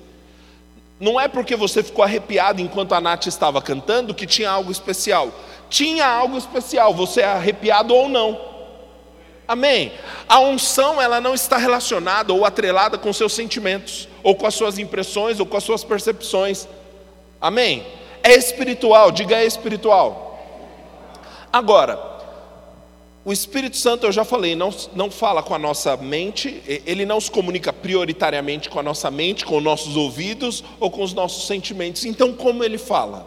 Não 1.01 1.21
é 1.21 1.27
porque 1.27 1.57
você 1.57 1.83
ficou 1.83 2.05
arrepiado 2.05 2.63
enquanto 2.63 2.93
a 2.93 3.01
Nath 3.01 3.27
estava 3.27 3.61
cantando 3.61 4.15
que 4.15 4.29
tinha 4.29 4.49
algo 4.49 4.71
especial. 4.71 5.33
Tinha 5.69 6.07
algo 6.07 6.39
especial, 6.39 6.95
você 6.95 7.23
é 7.23 7.25
arrepiado 7.25 7.93
ou 7.93 8.09
não. 8.09 8.41
Amém. 9.49 9.91
A 10.29 10.39
unção 10.39 11.03
ela 11.03 11.21
não 11.21 11.35
está 11.35 11.57
relacionada 11.57 12.33
ou 12.33 12.45
atrelada 12.45 12.97
com 12.97 13.13
seus 13.13 13.33
sentimentos, 13.33 14.09
ou 14.23 14.37
com 14.37 14.47
as 14.47 14.55
suas 14.55 14.79
impressões, 14.79 15.41
ou 15.41 15.47
com 15.47 15.57
as 15.57 15.65
suas 15.65 15.83
percepções. 15.83 16.69
Amém? 17.47 17.87
É 18.25 18.35
espiritual, 18.35 19.13
diga 19.13 19.37
é 19.37 19.47
espiritual. 19.47 20.37
Agora, 21.53 21.97
o 23.25 23.33
Espírito 23.33 23.77
Santo, 23.77 24.05
eu 24.05 24.11
já 24.11 24.25
falei, 24.25 24.57
não, 24.57 24.75
não 24.97 25.09
fala 25.13 25.45
com 25.45 25.55
a 25.55 25.59
nossa 25.59 25.97
mente, 25.97 26.61
ele 26.67 27.07
não 27.07 27.21
se 27.21 27.31
comunica 27.31 27.73
prioritariamente 27.73 28.69
com 28.69 28.81
a 28.81 28.83
nossa 28.83 29.13
mente, 29.13 29.45
com 29.45 29.57
os 29.59 29.63
nossos 29.63 29.97
ouvidos 29.97 30.65
ou 30.81 30.91
com 30.91 31.05
os 31.05 31.15
nossos 31.15 31.47
sentimentos. 31.47 32.05
Então, 32.05 32.33
como 32.33 32.65
ele 32.65 32.79
fala? 32.79 33.25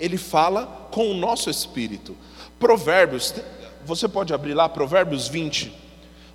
Ele 0.00 0.18
fala 0.18 0.88
com 0.90 1.08
o 1.08 1.14
nosso 1.14 1.48
espírito. 1.48 2.16
Provérbios, 2.58 3.32
você 3.86 4.08
pode 4.08 4.34
abrir 4.34 4.54
lá, 4.54 4.68
Provérbios 4.68 5.28
20, 5.28 5.72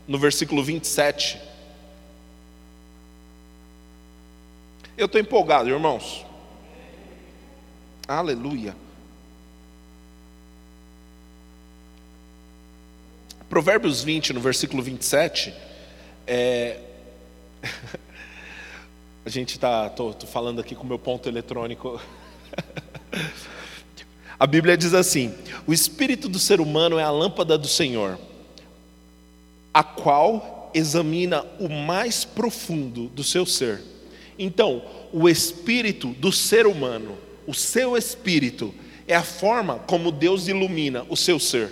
no 0.07 0.17
versículo 0.17 0.63
27. 0.63 1.37
Eu 4.97 5.07
estou 5.07 5.19
empolgado, 5.19 5.69
irmãos. 5.69 6.25
Aleluia. 8.07 8.75
Provérbios 13.49 14.03
20, 14.03 14.33
no 14.33 14.41
versículo 14.41 14.83
27, 14.83 15.53
é... 16.27 16.81
a 19.25 19.29
gente 19.29 19.51
está, 19.51 19.87
estou 19.87 20.13
falando 20.27 20.59
aqui 20.59 20.75
com 20.75 20.83
o 20.83 20.87
meu 20.87 20.99
ponto 20.99 21.29
eletrônico. 21.29 22.01
a 24.37 24.45
Bíblia 24.45 24.75
diz 24.75 24.93
assim: 24.93 25.33
o 25.65 25.71
espírito 25.71 26.27
do 26.27 26.39
ser 26.39 26.59
humano 26.59 26.99
é 26.99 27.03
a 27.03 27.11
lâmpada 27.11 27.57
do 27.57 27.69
Senhor, 27.69 28.19
a 29.73 29.81
qual 29.81 30.69
examina 30.73 31.45
o 31.57 31.69
mais 31.69 32.25
profundo 32.25 33.07
do 33.07 33.23
seu 33.23 33.45
ser. 33.45 33.81
Então, 34.37 34.83
o 35.13 35.29
espírito 35.29 36.09
do 36.09 36.33
ser 36.33 36.67
humano 36.67 37.22
o 37.45 37.53
seu 37.53 37.97
espírito 37.97 38.73
é 39.07 39.15
a 39.15 39.23
forma 39.23 39.79
como 39.79 40.11
Deus 40.11 40.47
ilumina 40.47 41.05
o 41.09 41.17
seu 41.17 41.39
ser. 41.39 41.71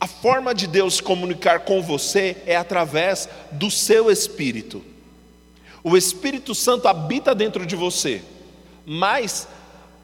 A 0.00 0.06
forma 0.06 0.54
de 0.54 0.66
Deus 0.66 1.00
comunicar 1.00 1.60
com 1.60 1.82
você 1.82 2.36
é 2.46 2.56
através 2.56 3.28
do 3.52 3.70
seu 3.70 4.10
espírito. 4.10 4.82
O 5.82 5.96
Espírito 5.96 6.54
Santo 6.54 6.86
habita 6.86 7.34
dentro 7.34 7.64
de 7.64 7.74
você, 7.74 8.22
mas 8.84 9.48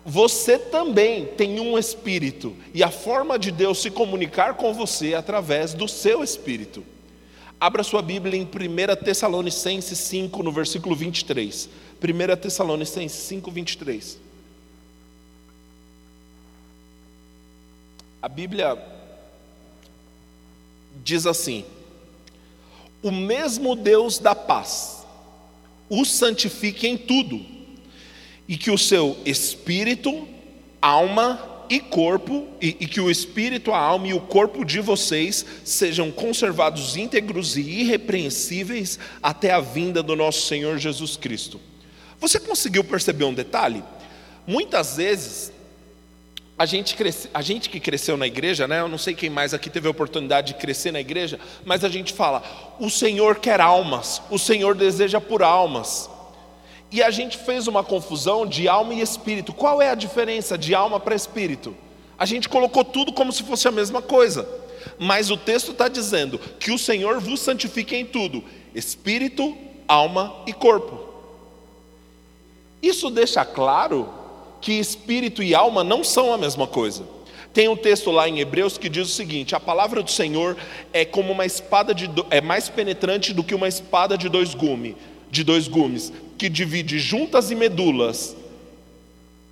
você 0.04 0.58
também 0.58 1.26
tem 1.26 1.58
um 1.60 1.78
espírito, 1.78 2.54
e 2.72 2.82
a 2.82 2.90
forma 2.90 3.38
de 3.38 3.50
Deus 3.50 3.82
se 3.82 3.90
comunicar 3.90 4.54
com 4.54 4.72
você 4.72 5.12
é 5.12 5.16
através 5.16 5.74
do 5.74 5.88
seu 5.88 6.22
espírito. 6.22 6.84
Abra 7.60 7.82
sua 7.82 8.02
Bíblia 8.02 8.38
em 8.38 8.44
1 8.44 9.04
Tessalonicenses 9.04 9.98
5, 9.98 10.42
no 10.42 10.52
versículo 10.52 10.94
23. 10.94 11.68
1 12.02 12.36
Tessalonicenses 12.36 13.18
5, 13.18 13.50
23. 13.50 14.23
A 18.24 18.28
Bíblia 18.28 18.78
diz 21.04 21.26
assim: 21.26 21.62
O 23.02 23.10
mesmo 23.10 23.76
Deus 23.76 24.18
da 24.18 24.34
paz 24.34 25.04
o 25.90 26.06
santifique 26.06 26.86
em 26.86 26.96
tudo, 26.96 27.44
e 28.48 28.56
que 28.56 28.70
o 28.70 28.78
seu 28.78 29.14
espírito, 29.26 30.26
alma 30.80 31.66
e 31.68 31.78
corpo, 31.78 32.48
e, 32.62 32.68
e, 32.80 32.86
que 32.86 32.98
o 32.98 33.10
espírito, 33.10 33.72
a 33.72 33.78
alma 33.78 34.08
e 34.08 34.14
o 34.14 34.20
corpo 34.22 34.64
de 34.64 34.80
vocês 34.80 35.44
sejam 35.62 36.10
conservados 36.10 36.96
íntegros 36.96 37.58
e 37.58 37.60
irrepreensíveis 37.60 38.98
até 39.22 39.50
a 39.50 39.60
vinda 39.60 40.02
do 40.02 40.16
nosso 40.16 40.46
Senhor 40.46 40.78
Jesus 40.78 41.18
Cristo. 41.18 41.60
Você 42.18 42.40
conseguiu 42.40 42.84
perceber 42.84 43.24
um 43.24 43.34
detalhe? 43.34 43.84
Muitas 44.46 44.96
vezes 44.96 45.52
a 46.64 46.66
gente, 46.66 46.96
cresce, 46.96 47.28
a 47.34 47.42
gente 47.42 47.68
que 47.68 47.78
cresceu 47.78 48.16
na 48.16 48.26
igreja, 48.26 48.66
né? 48.66 48.80
Eu 48.80 48.88
não 48.88 48.96
sei 48.96 49.12
quem 49.12 49.28
mais 49.28 49.52
aqui 49.52 49.68
teve 49.68 49.86
a 49.86 49.90
oportunidade 49.90 50.54
de 50.54 50.54
crescer 50.54 50.90
na 50.90 51.00
igreja, 51.00 51.38
mas 51.62 51.84
a 51.84 51.90
gente 51.90 52.14
fala: 52.14 52.42
o 52.80 52.88
Senhor 52.88 53.36
quer 53.36 53.60
almas, 53.60 54.22
o 54.30 54.38
Senhor 54.38 54.74
deseja 54.74 55.20
por 55.20 55.42
almas. 55.42 56.08
E 56.90 57.02
a 57.02 57.10
gente 57.10 57.36
fez 57.36 57.66
uma 57.66 57.84
confusão 57.84 58.46
de 58.46 58.66
alma 58.66 58.94
e 58.94 59.02
espírito. 59.02 59.52
Qual 59.52 59.82
é 59.82 59.90
a 59.90 59.94
diferença 59.94 60.56
de 60.56 60.74
alma 60.74 60.98
para 60.98 61.14
espírito? 61.14 61.76
A 62.18 62.24
gente 62.24 62.48
colocou 62.48 62.82
tudo 62.82 63.12
como 63.12 63.30
se 63.30 63.42
fosse 63.42 63.68
a 63.68 63.72
mesma 63.72 64.00
coisa. 64.00 64.48
Mas 64.98 65.30
o 65.30 65.36
texto 65.36 65.72
está 65.72 65.88
dizendo 65.88 66.38
que 66.38 66.72
o 66.72 66.78
Senhor 66.78 67.20
vos 67.20 67.40
santifique 67.40 67.94
em 67.94 68.06
tudo: 68.06 68.42
espírito, 68.74 69.54
alma 69.86 70.34
e 70.46 70.52
corpo. 70.54 71.12
Isso 72.80 73.10
deixa 73.10 73.44
claro 73.44 74.23
que 74.64 74.72
espírito 74.72 75.42
e 75.42 75.54
alma 75.54 75.84
não 75.84 76.02
são 76.02 76.32
a 76.32 76.38
mesma 76.38 76.66
coisa. 76.66 77.04
Tem 77.52 77.68
um 77.68 77.76
texto 77.76 78.10
lá 78.10 78.26
em 78.26 78.40
Hebreus 78.40 78.78
que 78.78 78.88
diz 78.88 79.06
o 79.06 79.12
seguinte: 79.12 79.54
a 79.54 79.60
palavra 79.60 80.02
do 80.02 80.10
Senhor 80.10 80.56
é 80.90 81.04
como 81.04 81.32
uma 81.32 81.44
espada 81.44 81.94
de 81.94 82.06
do, 82.06 82.26
é 82.30 82.40
mais 82.40 82.70
penetrante 82.70 83.34
do 83.34 83.44
que 83.44 83.54
uma 83.54 83.68
espada 83.68 84.16
de 84.16 84.26
dois 84.26 84.54
gumes, 84.54 84.96
de 85.30 85.44
dois 85.44 85.68
gumes, 85.68 86.10
que 86.38 86.48
divide 86.48 86.98
juntas 86.98 87.50
e 87.50 87.54
medulas, 87.54 88.34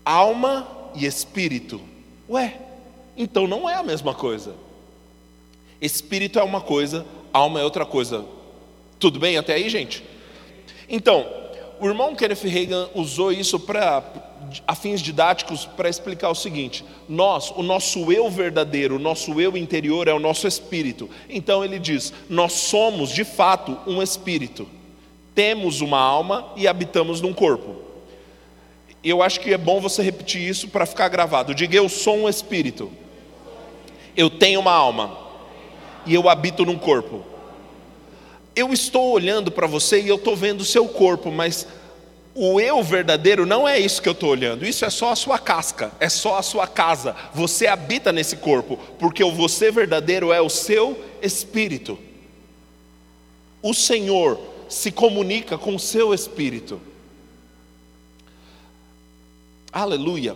alma 0.02 0.66
e 0.95 1.04
espírito. 1.04 1.78
Ué, 2.26 2.59
então 3.14 3.47
não 3.47 3.69
é 3.69 3.75
a 3.75 3.83
mesma 3.83 4.14
coisa. 4.14 4.54
Espírito 5.78 6.38
é 6.38 6.42
uma 6.42 6.62
coisa, 6.62 7.04
alma 7.35 7.61
é 7.61 7.64
outra 7.64 7.85
coisa. 7.85 8.25
Tudo 8.99 9.21
bem 9.21 9.37
até 9.37 9.52
aí, 9.52 9.69
gente? 9.69 10.02
Então, 10.88 11.26
o 11.78 11.87
irmão 11.87 12.16
Kenneth 12.16 12.45
Reagan 12.45 12.88
usou 12.95 13.31
isso 13.31 13.61
para 13.61 14.32
a 14.66 14.75
fins 14.75 15.00
didáticos 15.00 15.64
para 15.64 15.88
explicar 15.88 16.30
o 16.30 16.35
seguinte: 16.35 16.85
nós, 17.09 17.50
o 17.50 17.62
nosso 17.62 18.12
eu 18.12 18.30
verdadeiro, 18.30 18.97
o 18.97 18.99
nosso 18.99 19.40
eu 19.40 19.56
interior 19.56 20.09
é 20.09 20.12
o 20.12 20.18
nosso 20.18 20.47
espírito. 20.47 21.09
Então 21.28 21.64
ele 21.64 21.78
diz: 21.78 22.12
nós 22.28 22.52
somos 22.52 23.11
de 23.11 23.25
fato 23.25 23.78
um 23.87 24.02
espírito. 24.02 24.68
Temos 25.35 25.80
uma 25.80 25.99
alma 25.99 26.52
e 26.56 26.68
habitamos 26.68 27.21
num 27.21 27.32
corpo. 27.32 27.76
Eu 29.02 29.23
acho 29.23 29.40
que 29.40 29.52
é 29.52 29.59
bom 29.59 29.80
você 29.80 30.02
repetir 30.02 30.42
isso 30.42 30.68
para 30.68 30.87
ficar 30.87 31.09
gravado. 31.09 31.54
Diga: 31.54 31.76
eu 31.76 31.88
sou 31.88 32.16
um 32.16 32.28
espírito. 32.28 32.90
Eu 34.16 34.28
tenho 34.28 34.61
uma 34.61 34.73
alma 34.73 35.18
e 36.04 36.12
eu 36.14 36.28
habito 36.28 36.66
num 36.66 36.76
corpo 36.76 37.32
eu 38.54 38.73
estou 38.73 39.11
olhando 39.11 39.50
para 39.50 39.66
você 39.66 40.00
e 40.00 40.09
eu 40.09 40.16
estou 40.16 40.37
vendo 40.37 40.61
o 40.61 40.64
seu 40.64 40.87
corpo, 40.87 41.30
mas 41.30 41.66
o 42.35 42.61
eu 42.61 42.83
verdadeiro 42.83 43.45
não 43.45 43.69
é 43.69 43.79
isso 43.79 44.01
que 44.01 44.09
eu 44.09 44.15
estou 44.15 44.31
olhando, 44.31 44.67
isso 44.67 44.85
é 44.85 44.91
só 44.91 45.12
a 45.12 45.17
sua 45.17 45.39
casca, 45.39 45.93
é 46.01 46.09
só 46.09 46.39
a 46.39 46.43
sua 46.43 46.67
casa. 46.67 47.15
Você 47.35 47.67
habita 47.67 48.11
nesse 48.12 48.37
corpo, 48.37 48.79
porque 48.99 49.23
o 49.23 49.33
você 49.33 49.71
verdadeiro 49.71 50.33
é 50.33 50.41
o 50.41 50.49
seu 50.49 50.99
espírito. 51.21 51.99
O 53.61 53.75
Senhor 53.75 54.41
se 54.69 54.91
comunica 54.91 55.59
com 55.59 55.75
o 55.75 55.81
seu 55.81 56.15
espírito. 56.15 56.81
Aleluia. 59.71 60.35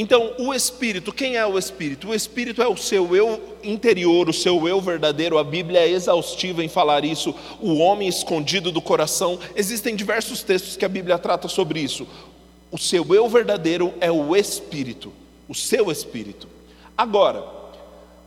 Então, 0.00 0.32
o 0.38 0.54
espírito, 0.54 1.12
quem 1.12 1.36
é 1.36 1.44
o 1.44 1.58
espírito? 1.58 2.10
O 2.10 2.14
espírito 2.14 2.62
é 2.62 2.68
o 2.68 2.76
seu 2.76 3.16
eu 3.16 3.56
interior, 3.64 4.28
o 4.28 4.32
seu 4.32 4.68
eu 4.68 4.80
verdadeiro. 4.80 5.38
A 5.38 5.42
Bíblia 5.42 5.80
é 5.80 5.88
exaustiva 5.88 6.62
em 6.62 6.68
falar 6.68 7.04
isso. 7.04 7.34
O 7.60 7.78
homem 7.78 8.06
escondido 8.06 8.70
do 8.70 8.80
coração. 8.80 9.40
Existem 9.56 9.96
diversos 9.96 10.44
textos 10.44 10.76
que 10.76 10.84
a 10.84 10.88
Bíblia 10.88 11.18
trata 11.18 11.48
sobre 11.48 11.80
isso. 11.80 12.06
O 12.70 12.78
seu 12.78 13.12
eu 13.12 13.28
verdadeiro 13.28 13.92
é 14.00 14.08
o 14.08 14.36
espírito, 14.36 15.12
o 15.48 15.54
seu 15.54 15.90
espírito. 15.90 16.46
Agora, 16.96 17.44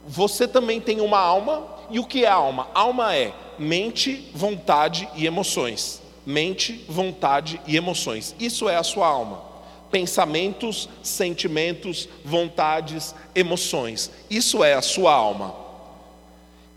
você 0.05 0.45
também 0.49 0.81
tem 0.81 0.99
uma 0.99 1.19
alma, 1.19 1.65
e 1.89 1.99
o 1.99 2.05
que 2.05 2.25
é 2.25 2.27
alma? 2.27 2.67
Alma 2.73 3.15
é 3.15 3.31
mente, 3.57 4.29
vontade 4.35 5.07
e 5.15 5.25
emoções. 5.25 6.01
Mente, 6.25 6.83
vontade 6.89 7.61
e 7.65 7.77
emoções. 7.77 8.35
Isso 8.37 8.67
é 8.67 8.75
a 8.75 8.83
sua 8.83 9.07
alma 9.07 9.50
pensamentos, 9.91 10.89
sentimentos, 11.03 12.07
vontades, 12.23 13.13
emoções. 13.35 14.09
Isso 14.29 14.63
é 14.63 14.73
a 14.73 14.81
sua 14.81 15.13
alma. 15.13 15.55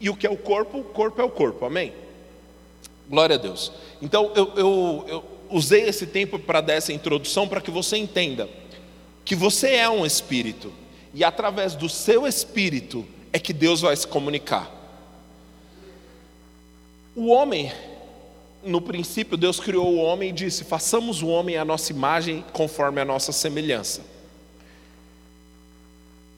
E 0.01 0.11
o 0.11 0.17
que 0.17 0.27
é 0.27 0.31
o 0.31 0.37
corpo? 0.37 0.79
O 0.79 0.85
corpo 0.85 1.21
é 1.21 1.25
o 1.25 1.31
corpo, 1.31 1.65
amém? 1.65 1.93
Glória 3.09 3.37
a 3.37 3.39
Deus. 3.39 3.73
Então 4.03 4.33
eu, 4.35 4.53
eu, 4.57 5.05
eu 5.09 5.25
usei 5.51 5.83
esse 5.83 6.07
tempo 6.07 6.39
para 6.39 6.61
dar 6.61 6.75
essa 6.75 6.93
introdução 6.93 7.47
para 7.47 7.61
que 7.61 7.71
você 7.71 7.97
entenda 7.97 8.49
que 9.25 9.35
você 9.35 9.77
é 9.77 9.89
um 9.89 10.05
espírito 10.05 10.73
e 11.15 11.25
através 11.25 11.75
do 11.75 11.89
seu 11.89 12.27
espírito 12.27 13.07
é 13.33 13.39
que 13.39 13.53
Deus 13.53 13.81
vai 13.81 13.97
se 13.97 14.07
comunicar. 14.07 14.71
O 17.17 17.29
homem 17.29 17.73
no 18.65 18.81
princípio, 18.81 19.37
Deus 19.37 19.61
criou 19.61 19.95
o 19.95 19.97
homem 19.97 20.31
e 20.31 20.33
disse: 20.33 20.65
façamos 20.65 21.23
o 21.23 21.29
homem 21.29 21.57
à 21.57 21.65
nossa 21.65 21.93
imagem, 21.93 22.45
conforme 22.53 23.01
a 23.01 23.05
nossa 23.05 23.33
semelhança. 23.33 24.03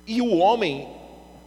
E 0.07 0.21
o 0.21 0.37
homem 0.37 0.89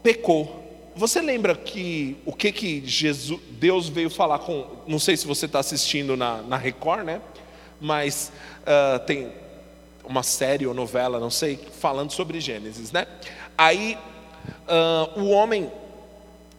pecou. 0.03 0.57
Você 0.95 1.21
lembra 1.21 1.55
que 1.55 2.17
o 2.25 2.33
que 2.33 2.51
que 2.51 2.85
Jesus, 2.85 3.39
Deus 3.51 3.87
veio 3.87 4.09
falar 4.09 4.39
com? 4.39 4.65
Não 4.87 4.99
sei 4.99 5.15
se 5.15 5.25
você 5.25 5.45
está 5.45 5.59
assistindo 5.59 6.17
na, 6.17 6.41
na 6.41 6.57
Record, 6.57 7.05
né? 7.05 7.21
Mas 7.79 8.31
uh, 8.63 8.99
tem 9.05 9.31
uma 10.03 10.23
série 10.23 10.65
ou 10.65 10.73
novela, 10.73 11.19
não 11.19 11.29
sei, 11.29 11.57
falando 11.79 12.11
sobre 12.11 12.41
Gênesis, 12.41 12.91
né? 12.91 13.07
Aí 13.57 13.97
uh, 14.67 15.21
o 15.21 15.29
homem, 15.29 15.71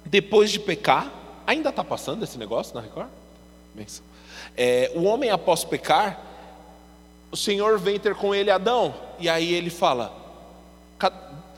depois 0.07 0.51
de 0.51 0.61
pecar, 0.61 1.13
ainda 1.47 1.69
está 1.71 1.85
passando 1.85 2.23
esse 2.23 2.39
negócio 2.39 2.75
na 2.75 2.81
Record? 2.81 3.09
Benção. 3.75 4.10
É, 4.63 4.93
o 4.95 5.05
homem 5.05 5.31
após 5.31 5.65
pecar, 5.65 6.23
o 7.33 7.37
Senhor 7.37 7.79
vem 7.79 7.99
ter 7.99 8.15
com 8.15 8.35
ele 8.35 8.51
Adão, 8.51 8.95
e 9.19 9.27
aí 9.27 9.55
ele 9.55 9.71
fala: 9.71 10.15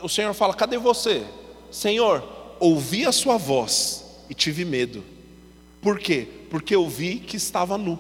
o 0.01 0.09
Senhor 0.09 0.33
fala, 0.35 0.55
cadê 0.55 0.79
você? 0.79 1.27
Senhor, 1.69 2.23
ouvi 2.61 3.05
a 3.05 3.11
sua 3.11 3.37
voz 3.37 4.05
e 4.31 4.35
tive 4.35 4.65
medo. 4.65 5.03
Por 5.81 5.99
quê? 5.99 6.29
Porque 6.49 6.77
eu 6.77 6.89
vi 6.89 7.19
que 7.19 7.37
estava 7.37 7.77
nu. 7.77 7.99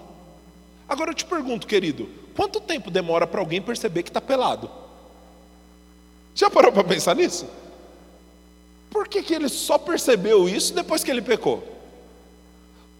Agora 0.88 1.11
eu 1.11 1.15
te 1.15 1.25
pergunto, 1.25 1.67
querido, 1.67 2.09
quanto 2.37 2.61
tempo 2.61 2.88
demora 2.88 3.27
para 3.27 3.41
alguém 3.41 3.61
perceber 3.61 4.05
que 4.05 4.11
está 4.11 4.21
pelado? 4.21 4.71
Já 6.33 6.49
parou 6.49 6.71
para 6.71 6.85
pensar 6.85 7.17
nisso? 7.17 7.49
Por 8.88 9.09
que, 9.09 9.21
que 9.21 9.35
ele 9.35 9.49
só 9.49 9.79
percebeu 9.79 10.49
isso 10.49 10.73
depois 10.73 11.03
que 11.03 11.11
ele 11.11 11.23
pecou? 11.23 11.72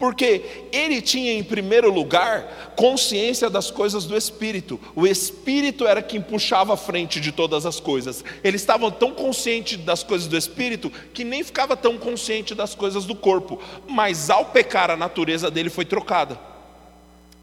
Porque 0.03 0.67
ele 0.73 1.01
tinha 1.01 1.31
em 1.31 1.41
primeiro 1.41 1.89
lugar 1.89 2.73
consciência 2.75 3.49
das 3.49 3.71
coisas 3.71 4.03
do 4.03 4.17
Espírito. 4.17 4.77
O 4.93 5.07
Espírito 5.07 5.87
era 5.87 6.01
quem 6.01 6.21
puxava 6.21 6.73
a 6.73 6.75
frente 6.75 7.21
de 7.21 7.31
todas 7.31 7.65
as 7.65 7.79
coisas. 7.79 8.21
Ele 8.43 8.57
estava 8.57 8.91
tão 8.91 9.13
consciente 9.13 9.77
das 9.77 10.03
coisas 10.03 10.27
do 10.27 10.35
Espírito 10.35 10.91
que 11.13 11.23
nem 11.23 11.41
ficava 11.41 11.77
tão 11.77 11.97
consciente 11.97 12.53
das 12.53 12.75
coisas 12.75 13.05
do 13.05 13.15
corpo. 13.15 13.61
Mas 13.87 14.29
ao 14.29 14.47
pecar, 14.47 14.91
a 14.91 14.97
natureza 14.97 15.49
dele 15.49 15.69
foi 15.69 15.85
trocada. 15.85 16.37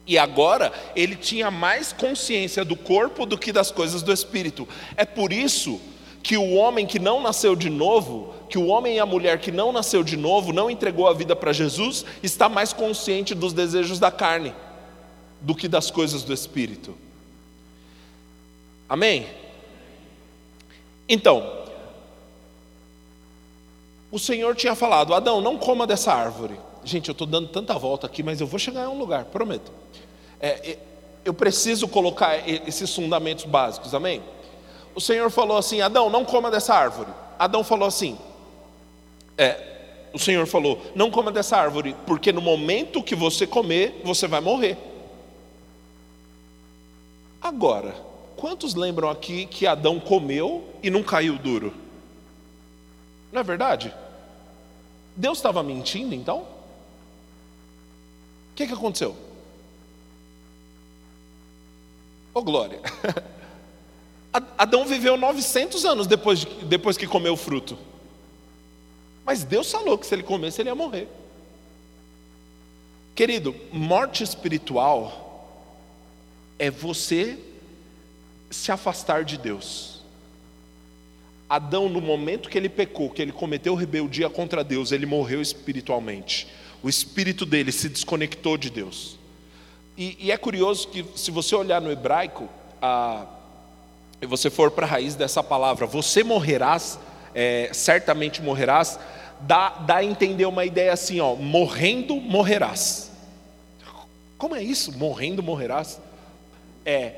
E 0.07 0.19
agora 0.19 0.71
ele 0.95 1.17
tinha 1.17 1.51
mais 1.51 1.95
consciência 1.95 2.63
do 2.63 2.77
corpo 2.77 3.25
do 3.25 3.39
que 3.39 3.55
das 3.55 3.71
coisas 3.71 4.03
do 4.03 4.13
Espírito. 4.13 4.69
É 4.99 5.07
por 5.07 5.33
isso 5.33 5.81
que 6.23 6.37
o 6.37 6.55
homem 6.55 6.87
que 6.87 6.99
não 6.99 7.23
nasceu 7.23 7.57
de 7.57 7.71
novo, 7.71 8.35
que 8.49 8.59
o 8.59 8.67
homem 8.67 8.97
e 8.97 9.01
a 9.01 9.07
mulher 9.07 9.41
que 9.41 9.51
não 9.51 9.73
nasceu 9.73 10.03
de 10.03 10.17
novo, 10.17 10.53
não 10.53 10.71
entregou 10.71 11.09
a 11.09 11.15
vida 11.15 11.35
para 11.35 11.53
Jesus, 11.53 12.05
está 12.23 12.49
mais 12.49 12.73
consciente 12.73 13.35
dos 13.35 13.53
desejos 13.53 13.99
da 13.99 14.11
carne 14.11 14.55
do 15.41 15.55
que 15.55 15.67
das 15.67 15.91
coisas 15.91 16.23
do 16.23 16.33
espírito. 16.33 16.95
Amém? 18.89 19.27
Então, 21.09 21.61
o 24.11 24.19
Senhor 24.19 24.55
tinha 24.55 24.75
falado: 24.75 25.15
Adão, 25.15 25.41
não 25.41 25.57
coma 25.57 25.87
dessa 25.87 26.13
árvore. 26.13 26.59
Gente, 26.85 27.09
eu 27.09 27.13
estou 27.13 27.27
dando 27.27 27.49
tanta 27.49 27.79
volta 27.79 28.07
aqui, 28.07 28.23
mas 28.23 28.41
eu 28.41 28.47
vou 28.47 28.59
chegar 28.59 28.85
em 28.85 28.89
um 28.89 28.99
lugar, 28.99 29.27
prometo. 29.27 29.71
É, 30.41 30.79
eu 31.25 31.35
preciso 31.35 31.87
colocar 31.87 32.49
esses 32.49 32.95
fundamentos 32.95 33.45
básicos, 33.45 33.95
amém? 33.95 34.23
O 34.95 35.01
Senhor 35.01 35.31
falou 35.31 35.57
assim: 35.57 35.81
Adão, 35.81 36.11
não 36.11 36.25
coma 36.25 36.51
dessa 36.51 36.75
árvore. 36.75 37.11
Adão 37.39 37.65
falou 37.65 37.87
assim: 37.87 38.19
é, 39.37 40.09
o 40.13 40.19
Senhor 40.19 40.47
falou: 40.47 40.81
não 40.95 41.11
coma 41.11 41.33
dessa 41.33 41.57
árvore, 41.57 41.97
porque 42.07 42.33
no 42.33 42.41
momento 42.41 43.03
que 43.03 43.15
você 43.15 43.47
comer, 43.47 44.01
você 44.05 44.27
vai 44.27 44.41
morrer. 44.41 44.77
Agora, 47.41 47.95
quantos 48.37 48.75
lembram 48.75 49.09
aqui 49.09 49.47
que 49.47 49.67
Adão 49.67 49.99
comeu 49.99 50.65
e 50.83 50.91
não 50.91 51.03
caiu 51.03 51.39
duro? 51.39 51.73
Não 53.33 53.41
é 53.41 53.45
verdade? 53.45 53.95
Deus 55.17 55.39
estava 55.39 55.63
mentindo 55.63 56.15
então? 56.15 56.41
O 56.41 56.47
que, 58.55 58.67
que 58.67 58.75
aconteceu? 58.75 59.17
Ô 62.33 62.41
oh, 62.41 62.43
glória! 62.43 62.81
Adão 64.33 64.85
viveu 64.85 65.17
900 65.17 65.85
anos 65.85 66.07
depois, 66.07 66.41
de, 66.41 66.47
depois 66.65 66.97
que 66.97 67.07
comeu 67.07 67.33
o 67.33 67.37
fruto. 67.37 67.77
Mas 69.25 69.45
Deus 69.45 69.71
falou 69.71 69.99
que 69.99 70.07
se 70.07 70.15
ele 70.15 70.23
comesse, 70.23 70.61
ele 70.63 70.71
ia 70.71 70.75
morrer. 70.75 71.09
Querido, 73.15 73.55
morte 73.73 74.23
espiritual 74.23 75.27
é 76.59 76.71
você 76.71 77.39
se 78.51 78.71
afastar 78.71 79.25
de 79.25 79.37
Deus. 79.37 80.01
Adão, 81.49 81.89
no 81.89 82.01
momento 82.01 82.49
que 82.49 82.57
ele 82.57 82.69
pecou, 82.69 83.11
que 83.11 83.21
ele 83.21 83.33
cometeu 83.33 83.75
rebeldia 83.75 84.31
contra 84.31 84.63
Deus, 84.63 84.93
ele 84.93 85.07
morreu 85.07 85.43
espiritualmente. 85.43 86.47
O 86.83 86.89
espírito 86.89 87.45
dele 87.45 87.73
se 87.73 87.89
desconectou 87.89 88.57
de 88.57 88.71
Deus. 88.71 89.19
E, 89.99 90.17
e 90.21 90.31
é 90.31 90.37
curioso 90.37 90.89
que, 90.89 91.05
se 91.17 91.31
você 91.31 91.55
olhar 91.55 91.81
no 91.81 91.91
hebraico, 91.91 92.49
a 92.81 93.27
e 94.21 94.27
você 94.27 94.51
for 94.51 94.71
para 94.71 94.87
a 94.87 94.89
raiz 94.89 95.15
dessa 95.15 95.43
palavra, 95.43 95.87
você 95.87 96.23
morrerás, 96.23 96.99
é, 97.35 97.71
certamente 97.73 98.43
morrerás, 98.43 98.99
dá, 99.41 99.71
dá 99.71 99.97
a 99.97 100.05
entender 100.05 100.45
uma 100.45 100.65
ideia 100.65 100.93
assim, 100.93 101.21
ó, 101.21 101.35
morrendo 101.35 102.17
morrerás. 102.17 103.11
Como 104.37 104.55
é 104.55 104.63
isso? 104.63 104.97
Morrendo 104.97 105.43
morrerás? 105.43 106.01
É 106.85 107.13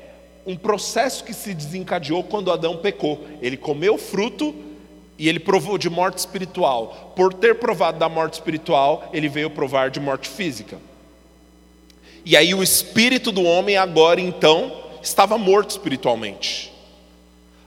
um 0.45 0.57
processo 0.57 1.23
que 1.23 1.33
se 1.33 1.53
desencadeou 1.53 2.23
quando 2.23 2.51
Adão 2.51 2.77
pecou. 2.77 3.25
Ele 3.41 3.55
comeu 3.55 3.97
fruto 3.97 4.53
e 5.17 5.29
ele 5.29 5.39
provou 5.39 5.77
de 5.77 5.89
morte 5.89 6.17
espiritual. 6.17 7.13
Por 7.15 7.33
ter 7.33 7.55
provado 7.59 7.97
da 7.97 8.09
morte 8.09 8.33
espiritual, 8.33 9.09
ele 9.13 9.29
veio 9.29 9.49
provar 9.49 9.89
de 9.89 9.99
morte 9.99 10.27
física. 10.27 10.77
E 12.25 12.35
aí 12.35 12.53
o 12.53 12.63
espírito 12.63 13.31
do 13.31 13.43
homem 13.43 13.77
agora 13.77 14.19
então 14.19 14.83
estava 15.01 15.37
morto 15.37 15.71
espiritualmente. 15.71 16.72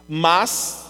Mas 0.09 0.87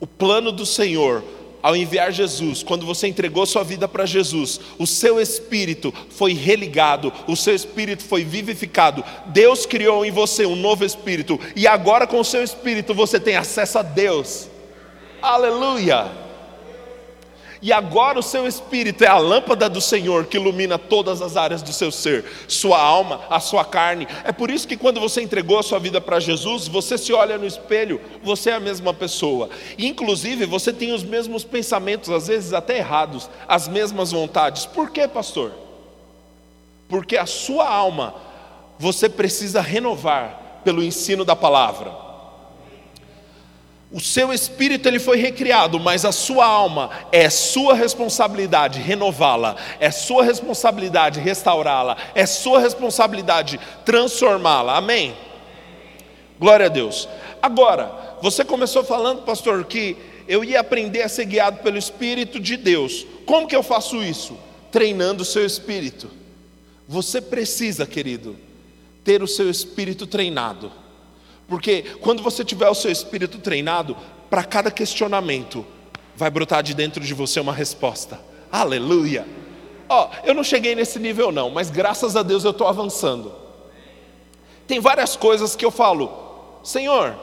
o 0.00 0.06
plano 0.06 0.52
do 0.52 0.66
Senhor, 0.66 1.24
ao 1.62 1.74
enviar 1.74 2.12
Jesus, 2.12 2.62
quando 2.62 2.84
você 2.84 3.06
entregou 3.06 3.46
sua 3.46 3.64
vida 3.64 3.88
para 3.88 4.04
Jesus, 4.04 4.60
o 4.78 4.86
seu 4.86 5.20
espírito 5.20 5.92
foi 6.10 6.34
religado, 6.34 7.12
o 7.26 7.34
seu 7.34 7.54
espírito 7.54 8.02
foi 8.02 8.22
vivificado. 8.22 9.02
Deus 9.26 9.64
criou 9.64 10.04
em 10.04 10.10
você 10.10 10.44
um 10.44 10.56
novo 10.56 10.84
espírito, 10.84 11.40
e 11.56 11.66
agora 11.66 12.06
com 12.06 12.20
o 12.20 12.24
seu 12.24 12.42
espírito 12.44 12.92
você 12.94 13.18
tem 13.18 13.36
acesso 13.36 13.78
a 13.78 13.82
Deus. 13.82 14.48
Aleluia! 15.22 16.23
E 17.64 17.72
agora 17.72 18.18
o 18.18 18.22
seu 18.22 18.46
espírito 18.46 19.04
é 19.04 19.06
a 19.06 19.16
lâmpada 19.16 19.70
do 19.70 19.80
Senhor 19.80 20.26
que 20.26 20.36
ilumina 20.36 20.78
todas 20.78 21.22
as 21.22 21.34
áreas 21.34 21.62
do 21.62 21.72
seu 21.72 21.90
ser, 21.90 22.22
sua 22.46 22.78
alma, 22.78 23.22
a 23.30 23.40
sua 23.40 23.64
carne. 23.64 24.06
É 24.22 24.32
por 24.32 24.50
isso 24.50 24.68
que 24.68 24.76
quando 24.76 25.00
você 25.00 25.22
entregou 25.22 25.58
a 25.58 25.62
sua 25.62 25.78
vida 25.78 25.98
para 25.98 26.20
Jesus, 26.20 26.68
você 26.68 26.98
se 26.98 27.10
olha 27.14 27.38
no 27.38 27.46
espelho, 27.46 28.02
você 28.22 28.50
é 28.50 28.52
a 28.52 28.60
mesma 28.60 28.92
pessoa. 28.92 29.48
Inclusive, 29.78 30.44
você 30.44 30.74
tem 30.74 30.92
os 30.92 31.02
mesmos 31.02 31.42
pensamentos, 31.42 32.10
às 32.10 32.26
vezes 32.26 32.52
até 32.52 32.76
errados, 32.76 33.30
as 33.48 33.66
mesmas 33.66 34.12
vontades. 34.12 34.66
Por 34.66 34.90
quê, 34.90 35.08
pastor? 35.08 35.50
Porque 36.86 37.16
a 37.16 37.24
sua 37.24 37.66
alma 37.66 38.14
você 38.78 39.08
precisa 39.08 39.62
renovar 39.62 40.60
pelo 40.62 40.84
ensino 40.84 41.24
da 41.24 41.34
palavra. 41.34 42.03
O 43.94 44.00
seu 44.00 44.32
espírito 44.32 44.88
ele 44.88 44.98
foi 44.98 45.18
recriado, 45.18 45.78
mas 45.78 46.04
a 46.04 46.10
sua 46.10 46.44
alma 46.44 46.90
é 47.12 47.30
sua 47.30 47.74
responsabilidade 47.74 48.80
renová-la, 48.80 49.54
é 49.78 49.88
sua 49.88 50.24
responsabilidade 50.24 51.20
restaurá-la, 51.20 51.96
é 52.12 52.26
sua 52.26 52.58
responsabilidade 52.58 53.60
transformá-la. 53.84 54.78
Amém? 54.78 55.14
Glória 56.40 56.66
a 56.66 56.68
Deus. 56.68 57.08
Agora, 57.40 58.16
você 58.20 58.44
começou 58.44 58.82
falando, 58.82 59.22
pastor, 59.22 59.64
que 59.64 59.96
eu 60.26 60.42
ia 60.42 60.58
aprender 60.58 61.02
a 61.02 61.08
ser 61.08 61.26
guiado 61.26 61.62
pelo 61.62 61.78
Espírito 61.78 62.40
de 62.40 62.56
Deus. 62.56 63.06
Como 63.24 63.46
que 63.46 63.54
eu 63.54 63.62
faço 63.62 64.02
isso? 64.02 64.36
Treinando 64.72 65.22
o 65.22 65.26
seu 65.26 65.46
espírito. 65.46 66.10
Você 66.88 67.20
precisa, 67.20 67.86
querido, 67.86 68.36
ter 69.04 69.22
o 69.22 69.28
seu 69.28 69.48
espírito 69.48 70.04
treinado. 70.04 70.72
Porque 71.48 71.82
quando 72.00 72.22
você 72.22 72.44
tiver 72.44 72.68
o 72.68 72.74
seu 72.74 72.90
espírito 72.90 73.38
treinado, 73.38 73.96
para 74.30 74.42
cada 74.42 74.70
questionamento, 74.70 75.64
vai 76.16 76.30
brotar 76.30 76.62
de 76.62 76.74
dentro 76.74 77.04
de 77.04 77.14
você 77.14 77.40
uma 77.40 77.52
resposta. 77.52 78.20
Aleluia! 78.50 79.26
Ó, 79.88 80.08
oh, 80.08 80.26
eu 80.26 80.34
não 80.34 80.42
cheguei 80.42 80.74
nesse 80.74 80.98
nível 80.98 81.30
não, 81.30 81.50
mas 81.50 81.70
graças 81.70 82.16
a 82.16 82.22
Deus 82.22 82.44
eu 82.44 82.50
estou 82.50 82.66
avançando. 82.66 83.32
Tem 84.66 84.80
várias 84.80 85.14
coisas 85.14 85.54
que 85.54 85.64
eu 85.64 85.70
falo, 85.70 86.10
Senhor, 86.62 87.14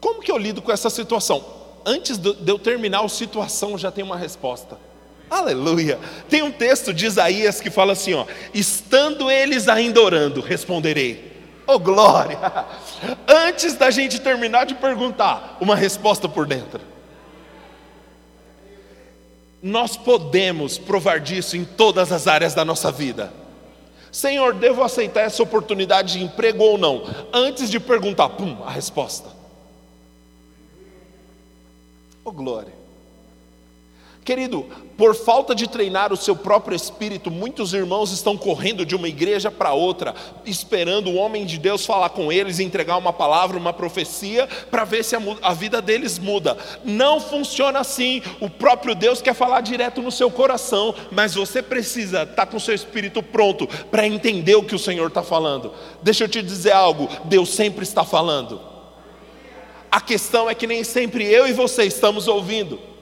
como 0.00 0.20
que 0.20 0.30
eu 0.30 0.36
lido 0.36 0.60
com 0.60 0.70
essa 0.70 0.90
situação? 0.90 1.42
Antes 1.86 2.18
de 2.18 2.34
eu 2.46 2.58
terminar 2.58 3.02
a 3.02 3.08
situação, 3.08 3.78
já 3.78 3.90
tem 3.90 4.04
uma 4.04 4.16
resposta. 4.16 4.78
Aleluia! 5.30 5.98
Tem 6.28 6.42
um 6.42 6.52
texto 6.52 6.92
de 6.92 7.06
Isaías 7.06 7.60
que 7.60 7.70
fala 7.70 7.94
assim: 7.94 8.14
ó, 8.14 8.26
estando 8.52 9.30
eles 9.30 9.68
ainda 9.68 10.00
orando, 10.00 10.40
responderei. 10.40 11.33
Oh 11.66 11.78
glória! 11.78 12.38
Antes 13.26 13.74
da 13.74 13.90
gente 13.90 14.20
terminar 14.20 14.66
de 14.66 14.74
perguntar, 14.74 15.56
uma 15.60 15.74
resposta 15.74 16.28
por 16.28 16.46
dentro. 16.46 16.80
Nós 19.62 19.96
podemos 19.96 20.76
provar 20.76 21.20
disso 21.20 21.56
em 21.56 21.64
todas 21.64 22.12
as 22.12 22.26
áreas 22.26 22.52
da 22.52 22.64
nossa 22.64 22.92
vida. 22.92 23.32
Senhor, 24.12 24.54
devo 24.54 24.82
aceitar 24.82 25.22
essa 25.22 25.42
oportunidade 25.42 26.12
de 26.12 26.22
emprego 26.22 26.62
ou 26.62 26.78
não? 26.78 27.02
Antes 27.32 27.70
de 27.70 27.80
perguntar, 27.80 28.28
pum, 28.28 28.62
a 28.64 28.70
resposta. 28.70 29.28
Oh 32.24 32.30
glória! 32.30 32.83
Querido, 34.24 34.64
por 34.96 35.14
falta 35.14 35.54
de 35.54 35.68
treinar 35.68 36.10
o 36.10 36.16
seu 36.16 36.34
próprio 36.34 36.74
espírito, 36.74 37.30
muitos 37.30 37.74
irmãos 37.74 38.10
estão 38.10 38.38
correndo 38.38 38.86
de 38.86 38.96
uma 38.96 39.06
igreja 39.06 39.50
para 39.50 39.74
outra, 39.74 40.14
esperando 40.46 41.10
o 41.10 41.16
homem 41.16 41.44
de 41.44 41.58
Deus 41.58 41.84
falar 41.84 42.08
com 42.08 42.32
eles, 42.32 42.58
entregar 42.58 42.96
uma 42.96 43.12
palavra, 43.12 43.58
uma 43.58 43.74
profecia, 43.74 44.48
para 44.70 44.84
ver 44.84 45.04
se 45.04 45.14
a, 45.14 45.20
a, 45.42 45.52
vida 45.52 45.82
deles 45.82 46.18
muda. 46.18 46.56
Não 46.82 47.20
funciona 47.20 47.80
assim. 47.80 48.22
O 48.40 48.48
próprio 48.48 48.94
Deus 48.94 49.20
quer 49.20 49.34
falar 49.34 49.60
direto 49.60 50.00
no 50.00 50.10
seu 50.10 50.30
coração, 50.30 50.94
mas 51.10 51.34
você 51.34 51.60
precisa 51.60 52.22
estar 52.22 52.34
tá 52.34 52.46
com 52.46 52.56
o 52.56 52.60
seu 52.60 52.74
espírito 52.74 53.22
pronto 53.22 53.66
para 53.90 54.06
entender 54.06 54.54
o 54.54 54.64
que 54.64 54.74
o 54.74 54.78
Senhor 54.78 55.08
está 55.08 55.22
falando. 55.22 55.70
Deixa 56.02 56.24
eu 56.24 56.28
te 56.28 56.40
dizer 56.40 56.72
algo: 56.72 57.10
Deus 57.24 57.50
sempre 57.50 57.82
está 57.82 58.04
falando. 58.04 58.58
A 59.90 60.00
questão 60.00 60.48
é 60.48 60.54
que 60.54 60.66
nem 60.66 60.82
sempre 60.82 61.26
eu 61.26 61.46
e 61.46 61.52
você 61.52 61.84
estamos 61.84 62.26
ouvindo. 62.26 62.93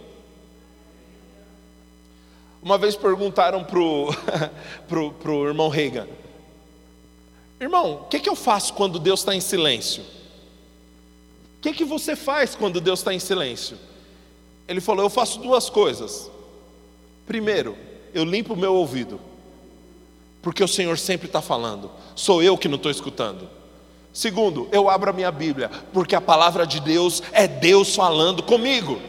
Uma 2.63 2.79
vez 2.79 2.95
perguntaram 2.95 3.65
para 3.65 3.81
o 3.81 4.09
pro, 4.87 5.13
pro 5.15 5.49
irmão 5.49 5.69
Reagan: 5.69 6.07
Irmão, 7.61 8.03
o 8.03 8.05
que, 8.05 8.21
que 8.21 8.29
eu 8.29 8.37
faço 8.37 8.73
quando 8.75 8.99
Deus 8.99 9.21
está 9.21 9.35
em 9.35 9.41
silêncio? 9.41 10.03
O 10.03 11.63
que, 11.63 11.73
que 11.73 11.85
você 11.85 12.15
faz 12.15 12.55
quando 12.55 12.81
Deus 12.81 13.01
está 13.01 13.13
em 13.13 13.19
silêncio? 13.19 13.77
Ele 14.69 14.81
falou: 14.81 15.05
Eu 15.05 15.11
faço 15.11 15.41
duas 15.41 15.69
coisas. 15.69 16.31
Primeiro, 17.27 17.77
eu 18.15 18.25
limpo 18.25 18.55
o 18.55 18.57
meu 18.57 18.75
ouvido, 18.75 19.21
porque 20.41 20.63
o 20.63 20.69
Senhor 20.69 20.99
sempre 20.99 21.27
está 21.27 21.41
falando, 21.41 21.91
sou 22.15 22.43
eu 22.43 22.59
que 22.59 22.69
não 22.69 22.77
estou 22.77 22.91
escutando. 22.91 23.49
Segundo, 24.13 24.69
eu 24.71 24.91
abro 24.91 25.09
a 25.09 25.13
minha 25.13 25.33
Bíblia, 25.33 25.71
porque 25.93 26.15
a 26.15 26.21
palavra 26.21 26.67
de 26.67 26.81
Deus 26.81 27.23
é 27.33 27.49
Deus 27.49 27.95
falando 27.95 28.43
comigo. 28.43 29.01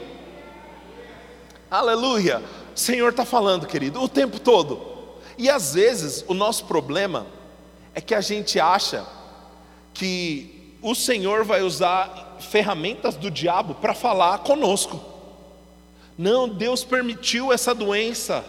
Aleluia! 1.69 2.41
O 2.75 2.79
Senhor 2.79 3.09
está 3.09 3.25
falando, 3.25 3.67
querido, 3.67 4.01
o 4.01 4.09
tempo 4.09 4.39
todo. 4.39 4.81
E 5.37 5.49
às 5.49 5.73
vezes 5.73 6.23
o 6.27 6.33
nosso 6.33 6.65
problema 6.65 7.27
é 7.93 8.01
que 8.01 8.15
a 8.15 8.21
gente 8.21 8.59
acha 8.59 9.05
que 9.93 10.75
o 10.81 10.93
Senhor 10.95 11.43
vai 11.43 11.61
usar 11.61 12.37
ferramentas 12.39 13.15
do 13.15 13.31
diabo 13.31 13.75
para 13.75 13.93
falar 13.93 14.39
conosco. 14.39 14.99
Não, 16.17 16.47
Deus 16.47 16.83
permitiu 16.83 17.51
essa 17.51 17.73
doença 17.73 18.43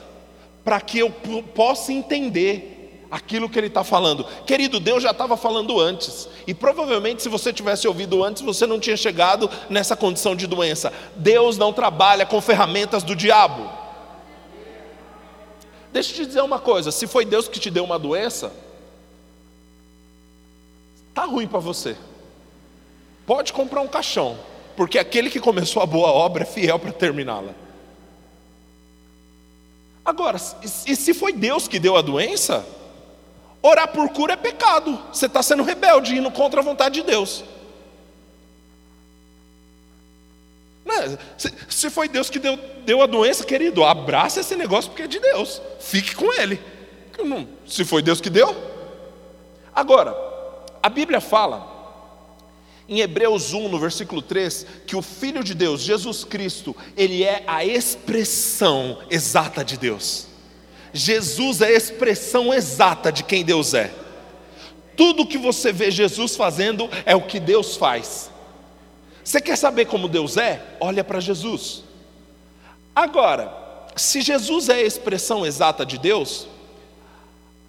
para 0.64 0.80
que 0.80 0.98
eu 0.98 1.10
possa 1.54 1.92
entender 1.92 3.06
aquilo 3.10 3.48
que 3.48 3.58
Ele 3.58 3.68
está 3.68 3.84
falando. 3.84 4.24
Querido, 4.46 4.80
Deus 4.80 5.02
já 5.02 5.12
estava 5.12 5.36
falando 5.36 5.78
antes, 5.78 6.28
e 6.46 6.52
provavelmente 6.52 7.22
se 7.22 7.28
você 7.28 7.52
tivesse 7.52 7.86
ouvido 7.86 8.24
antes, 8.24 8.42
você 8.42 8.66
não 8.66 8.80
tinha 8.80 8.96
chegado 8.96 9.48
nessa 9.70 9.94
condição 9.94 10.34
de 10.34 10.46
doença. 10.46 10.92
Deus 11.14 11.56
não 11.56 11.72
trabalha 11.72 12.26
com 12.26 12.40
ferramentas 12.40 13.02
do 13.02 13.14
diabo. 13.14 13.83
Deixa 15.94 16.10
eu 16.10 16.16
te 16.16 16.26
dizer 16.26 16.42
uma 16.42 16.58
coisa: 16.58 16.90
se 16.90 17.06
foi 17.06 17.24
Deus 17.24 17.46
que 17.46 17.60
te 17.60 17.70
deu 17.70 17.84
uma 17.84 18.00
doença, 18.00 18.52
tá 21.14 21.24
ruim 21.24 21.46
para 21.46 21.60
você. 21.60 21.96
Pode 23.24 23.52
comprar 23.52 23.80
um 23.80 23.86
caixão, 23.86 24.36
porque 24.76 24.98
aquele 24.98 25.30
que 25.30 25.38
começou 25.38 25.80
a 25.80 25.86
boa 25.86 26.08
obra 26.08 26.42
é 26.42 26.46
fiel 26.46 26.80
para 26.80 26.92
terminá-la. 26.92 27.54
Agora, 30.04 30.36
e 30.62 30.96
se 30.96 31.14
foi 31.14 31.32
Deus 31.32 31.68
que 31.68 31.78
deu 31.78 31.96
a 31.96 32.02
doença, 32.02 32.66
orar 33.62 33.86
por 33.86 34.08
cura 34.08 34.32
é 34.32 34.36
pecado. 34.36 35.00
Você 35.12 35.26
está 35.26 35.44
sendo 35.44 35.62
rebelde, 35.62 36.16
indo 36.16 36.30
contra 36.32 36.60
a 36.60 36.64
vontade 36.64 36.96
de 36.96 37.06
Deus. 37.06 37.44
Né? 40.83 40.83
Se, 41.36 41.52
se 41.68 41.90
foi 41.90 42.08
Deus 42.08 42.30
que 42.30 42.38
deu, 42.38 42.58
deu 42.84 43.02
a 43.02 43.06
doença, 43.06 43.44
querido, 43.44 43.84
abraça 43.84 44.40
esse 44.40 44.56
negócio 44.56 44.90
porque 44.90 45.04
é 45.04 45.06
de 45.06 45.20
Deus. 45.20 45.60
Fique 45.80 46.14
com 46.14 46.32
ele. 46.32 46.60
Se 47.66 47.84
foi 47.84 48.02
Deus 48.02 48.20
que 48.20 48.30
deu. 48.30 48.54
Agora, 49.74 50.14
a 50.82 50.88
Bíblia 50.88 51.20
fala, 51.20 51.74
em 52.88 53.00
Hebreus 53.00 53.52
1, 53.52 53.68
no 53.68 53.78
versículo 53.78 54.20
3, 54.20 54.66
que 54.86 54.94
o 54.94 55.02
Filho 55.02 55.42
de 55.42 55.54
Deus, 55.54 55.80
Jesus 55.80 56.24
Cristo, 56.24 56.76
ele 56.96 57.24
é 57.24 57.42
a 57.46 57.64
expressão 57.64 58.98
exata 59.10 59.64
de 59.64 59.76
Deus. 59.76 60.26
Jesus 60.92 61.60
é 61.60 61.68
a 61.68 61.72
expressão 61.72 62.52
exata 62.52 63.10
de 63.10 63.24
quem 63.24 63.44
Deus 63.44 63.74
é. 63.74 63.92
Tudo 64.96 65.26
que 65.26 65.38
você 65.38 65.72
vê 65.72 65.90
Jesus 65.90 66.36
fazendo 66.36 66.88
é 67.04 67.16
o 67.16 67.22
que 67.22 67.40
Deus 67.40 67.76
faz. 67.76 68.30
Você 69.24 69.40
quer 69.40 69.56
saber 69.56 69.86
como 69.86 70.06
Deus 70.06 70.36
é? 70.36 70.62
Olha 70.78 71.02
para 71.02 71.18
Jesus. 71.18 71.82
Agora, 72.94 73.50
se 73.96 74.20
Jesus 74.20 74.68
é 74.68 74.74
a 74.74 74.82
expressão 74.82 75.46
exata 75.46 75.84
de 75.84 75.96
Deus, 75.96 76.46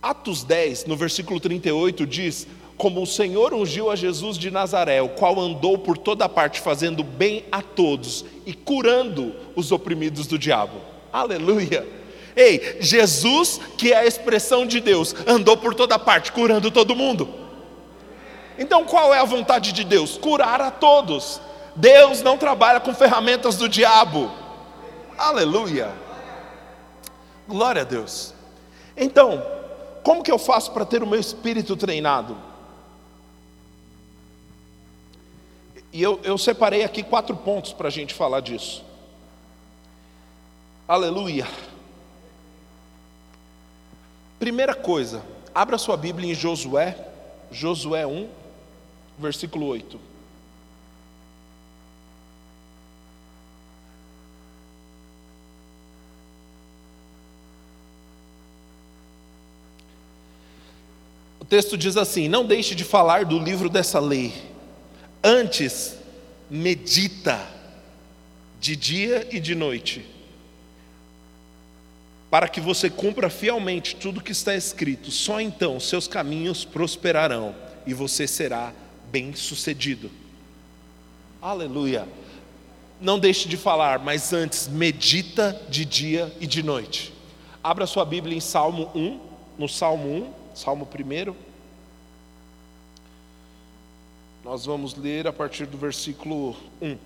Atos 0.02 0.44
10, 0.44 0.86
no 0.86 0.98
versículo 0.98 1.40
38, 1.40 2.06
diz: 2.06 2.46
Como 2.78 3.02
o 3.02 3.08
Senhor 3.08 3.54
ungiu 3.54 3.90
a 3.90 3.96
Jesus 3.96 4.38
de 4.38 4.52
Nazaré, 4.52 5.02
o 5.02 5.10
qual 5.10 5.40
andou 5.40 5.78
por 5.78 5.98
toda 5.98 6.28
parte 6.28 6.60
fazendo 6.60 7.04
bem 7.04 7.46
a 7.52 7.62
todos 7.62 8.26
e 8.46 8.54
curando 8.54 9.34
os 9.56 9.72
oprimidos 9.72 10.28
do 10.28 10.38
diabo. 10.38 10.80
Aleluia! 11.12 11.88
Ei, 12.36 12.78
Jesus, 12.82 13.62
que 13.78 13.94
é 13.94 14.00
a 14.00 14.06
expressão 14.06 14.68
de 14.68 14.82
Deus, 14.82 15.16
andou 15.26 15.56
por 15.56 15.74
toda 15.74 15.98
parte 15.98 16.34
curando 16.34 16.70
todo 16.70 16.96
mundo. 16.96 17.45
Então 18.58 18.86
qual 18.86 19.14
é 19.14 19.20
a 19.20 19.26
vontade 19.26 19.72
de 19.72 19.84
Deus? 19.84 20.18
Curar 20.18 20.62
a 20.62 20.72
todos. 20.72 21.42
Deus 21.76 22.22
não 22.22 22.38
trabalha 22.38 22.80
com 22.80 22.94
ferramentas 22.94 23.58
do 23.58 23.68
diabo. 23.68 24.32
Aleluia. 25.18 25.92
Glória 27.48 27.82
a 27.82 27.86
Deus. 27.86 28.34
Então, 28.96 29.46
como 30.04 30.24
que 30.24 30.32
eu 30.32 30.38
faço 30.38 30.72
para 30.72 30.86
ter 30.86 31.04
o 31.04 31.08
meu 31.08 31.20
espírito 31.20 31.76
treinado? 31.76 32.38
E 35.92 36.02
eu, 36.02 36.20
eu 36.24 36.38
separei 36.38 36.84
aqui 36.84 37.04
quatro 37.04 37.36
pontos 37.36 37.72
para 37.72 37.88
a 37.88 37.92
gente 37.92 38.14
falar 38.14 38.42
disso. 38.42 38.84
Aleluia. 40.88 41.48
Primeira 44.38 44.76
coisa, 44.76 45.24
abra 45.54 45.78
sua 45.78 45.96
Bíblia 45.96 46.32
em 46.32 46.36
Josué, 46.36 46.98
Josué 47.50 48.06
1, 48.06 48.28
versículo 49.18 49.66
8. 49.68 50.00
O 61.40 61.46
texto 61.46 61.78
diz 61.78 61.96
assim: 61.96 62.28
Não 62.28 62.44
deixe 62.44 62.74
de 62.74 62.84
falar 62.84 63.24
do 63.24 63.38
livro 63.38 63.70
dessa 63.70 64.00
lei, 64.00 64.34
antes 65.24 65.96
medita 66.50 67.40
de 68.60 68.76
dia 68.76 69.28
e 69.32 69.40
de 69.40 69.54
noite, 69.54 70.04
para 72.32 72.48
que 72.48 72.60
você 72.60 72.90
cumpra 72.90 73.30
fielmente 73.30 73.96
tudo 73.96 74.22
que 74.22 74.32
está 74.32 74.56
escrito, 74.56 75.12
só 75.12 75.40
então 75.40 75.80
seus 75.80 76.08
caminhos 76.08 76.66
prosperarão 76.66 77.56
e 77.86 77.94
você 77.94 78.28
será 78.28 78.74
bem-sucedido. 79.16 80.12
Aleluia. 81.42 82.06
Não 83.00 83.18
deixe 83.18 83.48
de 83.48 83.56
falar, 83.56 83.98
mas 83.98 84.34
antes 84.34 84.68
medita 84.68 85.54
de 85.70 85.86
dia 85.86 86.36
e 86.42 86.46
de 86.46 86.62
noite. 86.62 87.14
Abra 87.64 87.88
sua 87.88 88.04
Bíblia 88.04 88.36
em 88.36 88.42
Salmo 88.42 88.92
1, 88.94 89.22
no 89.58 89.70
Salmo 89.70 90.34
1, 90.54 90.54
Salmo 90.54 90.86
1. 90.86 91.34
Nós 94.44 94.66
vamos 94.66 94.96
ler 94.96 95.28
a 95.28 95.32
partir 95.32 95.66
do 95.66 95.78
versículo 95.78 96.54
1. 96.82 96.98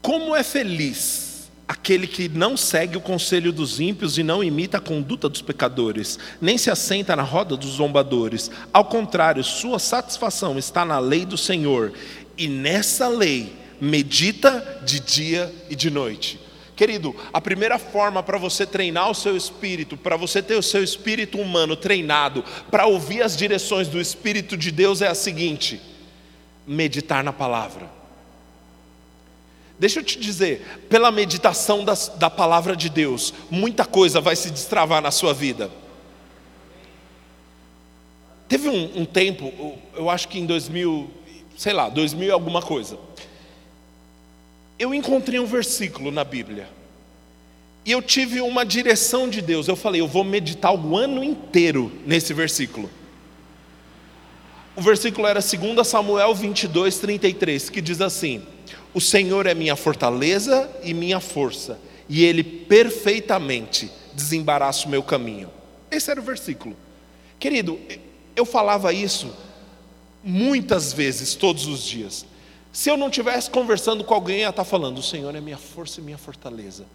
Como 0.00 0.34
é 0.34 0.42
feliz 0.42 1.25
aquele 1.68 2.06
que 2.06 2.28
não 2.28 2.56
segue 2.56 2.96
o 2.96 3.00
conselho 3.00 3.52
dos 3.52 3.80
ímpios 3.80 4.18
e 4.18 4.22
não 4.22 4.42
imita 4.42 4.78
a 4.78 4.80
conduta 4.80 5.28
dos 5.28 5.42
pecadores, 5.42 6.18
nem 6.40 6.56
se 6.56 6.70
assenta 6.70 7.16
na 7.16 7.22
roda 7.22 7.56
dos 7.56 7.70
zombadores. 7.70 8.50
Ao 8.72 8.84
contrário, 8.84 9.42
sua 9.42 9.78
satisfação 9.78 10.58
está 10.58 10.84
na 10.84 10.98
lei 10.98 11.24
do 11.24 11.36
Senhor, 11.36 11.92
e 12.38 12.48
nessa 12.48 13.08
lei 13.08 13.52
medita 13.80 14.80
de 14.84 15.00
dia 15.00 15.52
e 15.68 15.74
de 15.74 15.90
noite. 15.90 16.40
Querido, 16.76 17.16
a 17.32 17.40
primeira 17.40 17.78
forma 17.78 18.22
para 18.22 18.36
você 18.36 18.66
treinar 18.66 19.10
o 19.10 19.14
seu 19.14 19.34
espírito, 19.34 19.96
para 19.96 20.14
você 20.14 20.42
ter 20.42 20.56
o 20.56 20.62
seu 20.62 20.84
espírito 20.84 21.38
humano 21.38 21.74
treinado, 21.74 22.44
para 22.70 22.86
ouvir 22.86 23.22
as 23.22 23.34
direções 23.34 23.88
do 23.88 23.98
Espírito 23.98 24.58
de 24.58 24.70
Deus 24.70 25.00
é 25.00 25.08
a 25.08 25.14
seguinte: 25.14 25.80
meditar 26.66 27.24
na 27.24 27.32
palavra. 27.32 27.95
Deixa 29.78 30.00
eu 30.00 30.04
te 30.04 30.18
dizer, 30.18 30.86
pela 30.88 31.10
meditação 31.10 31.84
das, 31.84 32.08
da 32.16 32.30
palavra 32.30 32.74
de 32.74 32.88
Deus, 32.88 33.34
muita 33.50 33.84
coisa 33.84 34.20
vai 34.20 34.34
se 34.34 34.50
destravar 34.50 35.02
na 35.02 35.10
sua 35.10 35.34
vida. 35.34 35.70
Teve 38.48 38.68
um, 38.68 39.02
um 39.02 39.04
tempo, 39.04 39.52
eu 39.94 40.08
acho 40.08 40.28
que 40.28 40.38
em 40.38 40.46
2000, 40.46 41.10
sei 41.56 41.72
lá, 41.72 41.88
2000 41.88 42.32
alguma 42.32 42.62
coisa. 42.62 42.98
Eu 44.78 44.94
encontrei 44.94 45.38
um 45.38 45.46
versículo 45.46 46.10
na 46.10 46.24
Bíblia. 46.24 46.68
E 47.84 47.92
eu 47.92 48.00
tive 48.00 48.40
uma 48.40 48.64
direção 48.64 49.28
de 49.28 49.42
Deus. 49.42 49.68
Eu 49.68 49.76
falei, 49.76 50.00
eu 50.00 50.08
vou 50.08 50.24
meditar 50.24 50.74
o 50.74 50.96
ano 50.96 51.22
inteiro 51.22 51.92
nesse 52.06 52.32
versículo. 52.32 52.90
O 54.74 54.82
versículo 54.82 55.26
era 55.26 55.40
2 55.40 55.86
Samuel 55.86 56.34
22, 56.34 56.98
33, 56.98 57.70
que 57.70 57.80
diz 57.80 58.00
assim: 58.00 58.42
o 58.96 59.00
Senhor 59.00 59.44
é 59.44 59.52
minha 59.52 59.76
fortaleza 59.76 60.70
e 60.82 60.94
minha 60.94 61.20
força, 61.20 61.78
e 62.08 62.24
Ele 62.24 62.42
perfeitamente 62.42 63.90
desembaraça 64.14 64.86
o 64.86 64.88
meu 64.88 65.02
caminho. 65.02 65.50
Esse 65.90 66.10
era 66.10 66.18
o 66.18 66.22
versículo. 66.22 66.74
Querido, 67.38 67.78
eu 68.34 68.46
falava 68.46 68.94
isso 68.94 69.30
muitas 70.24 70.94
vezes, 70.94 71.34
todos 71.34 71.66
os 71.66 71.82
dias. 71.82 72.24
Se 72.72 72.88
eu 72.88 72.96
não 72.96 73.08
estivesse 73.08 73.50
conversando 73.50 74.02
com 74.02 74.14
alguém, 74.14 74.38
ia 74.38 74.48
estar 74.48 74.64
falando: 74.64 74.96
O 74.96 75.02
Senhor 75.02 75.34
é 75.34 75.42
minha 75.42 75.58
força 75.58 76.00
e 76.00 76.02
minha 76.02 76.16
fortaleza. 76.16 76.86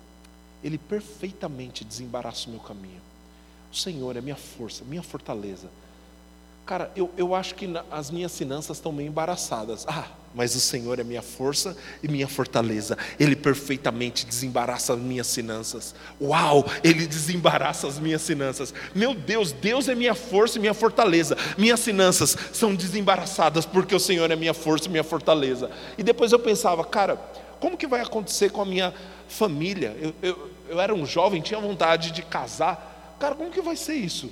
Ele 0.64 0.80
perfeitamente 0.80 1.86
desembaraça 1.86 2.48
o 2.48 2.50
meu 2.50 2.62
caminho. 2.62 3.02
O 3.72 3.76
Senhor 3.76 4.18
é 4.18 4.22
minha 4.22 4.36
força, 4.36 4.84
minha 4.84 5.04
fortaleza. 5.04 5.68
Cara, 6.66 6.92
eu, 6.96 7.12
eu 7.16 7.36
acho 7.36 7.54
que 7.54 7.70
as 7.92 8.10
minhas 8.10 8.36
finanças 8.36 8.78
estão 8.78 8.92
meio 8.92 9.08
embaraçadas. 9.08 9.86
Ah, 9.88 10.08
mas 10.34 10.56
o 10.56 10.60
Senhor 10.60 11.00
é 11.00 11.04
minha 11.04 11.22
força 11.22 11.76
e 12.02 12.08
minha 12.08 12.28
fortaleza. 12.28 12.98
Ele 13.20 13.36
perfeitamente 13.36 14.26
desembaraça 14.26 14.94
as 14.94 15.00
minhas 15.00 15.34
finanças. 15.34 15.94
Uau, 16.22 16.66
Ele 16.84 17.06
desembaraça 17.06 17.88
as 17.88 18.00
minhas 18.00 18.26
finanças. 18.26 18.74
Meu 18.96 19.14
Deus, 19.14 19.52
Deus 19.52 19.90
é 19.90 19.96
minha 19.96 20.16
força 20.16 20.58
e 20.58 20.62
minha 20.62 20.74
fortaleza. 20.74 21.38
Minhas 21.58 21.84
finanças 21.84 22.38
são 22.54 22.74
desembaraçadas 22.74 23.66
porque 23.66 23.96
o 23.96 24.00
Senhor 24.00 24.30
é 24.32 24.36
minha 24.36 24.54
força 24.54 24.88
e 24.88 24.92
minha 24.92 25.04
fortaleza. 25.04 25.70
E 25.98 26.04
depois 26.04 26.32
eu 26.32 26.40
pensava, 26.40 26.84
cara, 26.86 27.18
como 27.60 27.78
que 27.78 27.88
vai 27.88 28.02
acontecer 28.02 28.52
com 28.52 28.62
a 28.62 28.66
minha 28.66 28.94
família? 29.28 29.96
Eu, 30.02 30.14
eu, 30.22 30.52
eu 30.70 30.82
era 30.82 30.94
um 30.94 31.06
jovem, 31.06 31.42
tinha 31.42 31.60
vontade 31.60 32.12
de 32.12 32.22
casar. 32.22 33.16
Cara, 33.20 33.36
como 33.36 33.52
que 33.52 33.62
vai 33.62 33.76
ser 33.76 33.94
isso? 33.94 34.32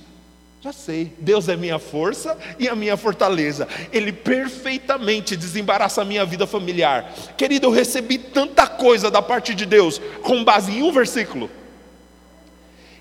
Já 0.62 0.74
sei, 0.74 1.14
Deus 1.18 1.48
é 1.48 1.56
minha 1.56 1.78
força 1.78 2.36
e 2.58 2.68
a 2.68 2.76
minha 2.76 2.94
fortaleza. 2.94 3.66
Ele 3.90 4.12
perfeitamente 4.12 5.34
desembaraça 5.34 6.02
a 6.02 6.04
minha 6.04 6.24
vida 6.26 6.46
familiar. 6.46 7.14
Querido, 7.34 7.68
eu 7.68 7.70
recebi 7.70 8.18
tanta 8.18 8.66
coisa 8.66 9.10
da 9.10 9.22
parte 9.22 9.54
de 9.54 9.64
Deus 9.64 9.98
com 10.22 10.44
base 10.44 10.72
em 10.72 10.82
um 10.82 10.92
versículo. 10.92 11.50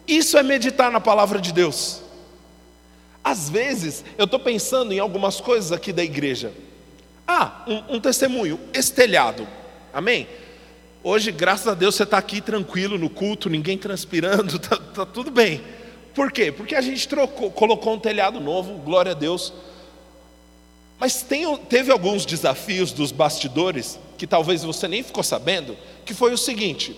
Isso 0.07 0.37
é 0.37 0.43
meditar 0.43 0.89
na 0.89 1.01
palavra 1.01 1.41
de 1.41 1.51
Deus. 1.51 2.01
Às 3.21 3.49
vezes, 3.49 4.05
eu 4.17 4.23
estou 4.23 4.39
pensando 4.39 4.93
em 4.93 4.99
algumas 4.99 5.41
coisas 5.41 5.73
aqui 5.73 5.91
da 5.91 6.03
igreja. 6.03 6.53
Ah, 7.27 7.65
um, 7.67 7.95
um 7.95 7.99
testemunho, 7.99 8.57
estelhado. 8.73 9.45
Amém? 9.93 10.29
Hoje, 11.03 11.29
graças 11.29 11.67
a 11.67 11.73
Deus, 11.73 11.95
você 11.95 12.03
está 12.03 12.17
aqui 12.17 12.39
tranquilo 12.39 12.97
no 12.97 13.09
culto, 13.09 13.49
ninguém 13.49 13.77
transpirando, 13.77 14.55
está 14.55 14.77
tá 14.95 15.05
tudo 15.05 15.29
bem. 15.29 15.61
Por 16.13 16.31
quê? 16.31 16.51
Porque 16.51 16.75
a 16.75 16.81
gente 16.81 17.07
trocou, 17.07 17.51
colocou 17.51 17.93
um 17.93 17.99
telhado 17.99 18.39
novo, 18.39 18.73
glória 18.79 19.11
a 19.11 19.15
Deus. 19.15 19.53
Mas 20.99 21.21
tem, 21.21 21.55
teve 21.57 21.91
alguns 21.91 22.25
desafios 22.25 22.91
dos 22.91 23.11
bastidores, 23.11 23.99
que 24.17 24.27
talvez 24.27 24.63
você 24.63 24.87
nem 24.87 25.01
ficou 25.01 25.23
sabendo, 25.23 25.77
que 26.05 26.13
foi 26.13 26.33
o 26.33 26.37
seguinte: 26.37 26.95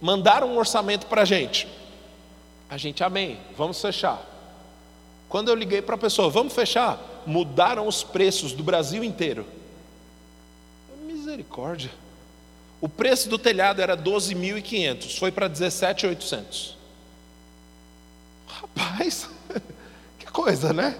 mandaram 0.00 0.48
um 0.52 0.58
orçamento 0.58 1.06
para 1.06 1.22
a 1.22 1.24
gente. 1.24 1.66
A 2.68 2.76
gente, 2.76 3.02
amém, 3.02 3.38
vamos 3.56 3.80
fechar. 3.80 4.24
Quando 5.28 5.48
eu 5.48 5.54
liguei 5.54 5.82
para 5.82 5.96
a 5.96 5.98
pessoa, 5.98 6.30
vamos 6.30 6.52
fechar, 6.52 7.22
mudaram 7.26 7.86
os 7.86 8.02
preços 8.02 8.52
do 8.52 8.62
Brasil 8.62 9.02
inteiro. 9.02 9.44
Misericórdia. 11.04 11.90
O 12.80 12.88
preço 12.88 13.28
do 13.28 13.38
telhado 13.38 13.82
era 13.82 13.96
12.500, 13.96 15.18
foi 15.18 15.30
para 15.30 15.50
17.800. 15.50 16.79
Rapaz, 18.60 19.28
que 20.18 20.26
coisa, 20.26 20.72
né? 20.72 20.96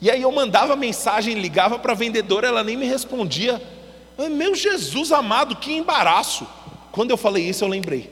E 0.00 0.10
aí 0.10 0.20
eu 0.20 0.30
mandava 0.30 0.76
mensagem, 0.76 1.34
ligava 1.34 1.78
para 1.78 1.92
a 1.92 1.96
vendedora, 1.96 2.46
ela 2.46 2.62
nem 2.62 2.76
me 2.76 2.86
respondia. 2.86 3.60
Meu 4.30 4.54
Jesus 4.54 5.12
amado, 5.12 5.56
que 5.56 5.72
embaraço. 5.72 6.46
Quando 6.92 7.10
eu 7.10 7.16
falei 7.16 7.48
isso, 7.48 7.64
eu 7.64 7.68
lembrei. 7.68 8.10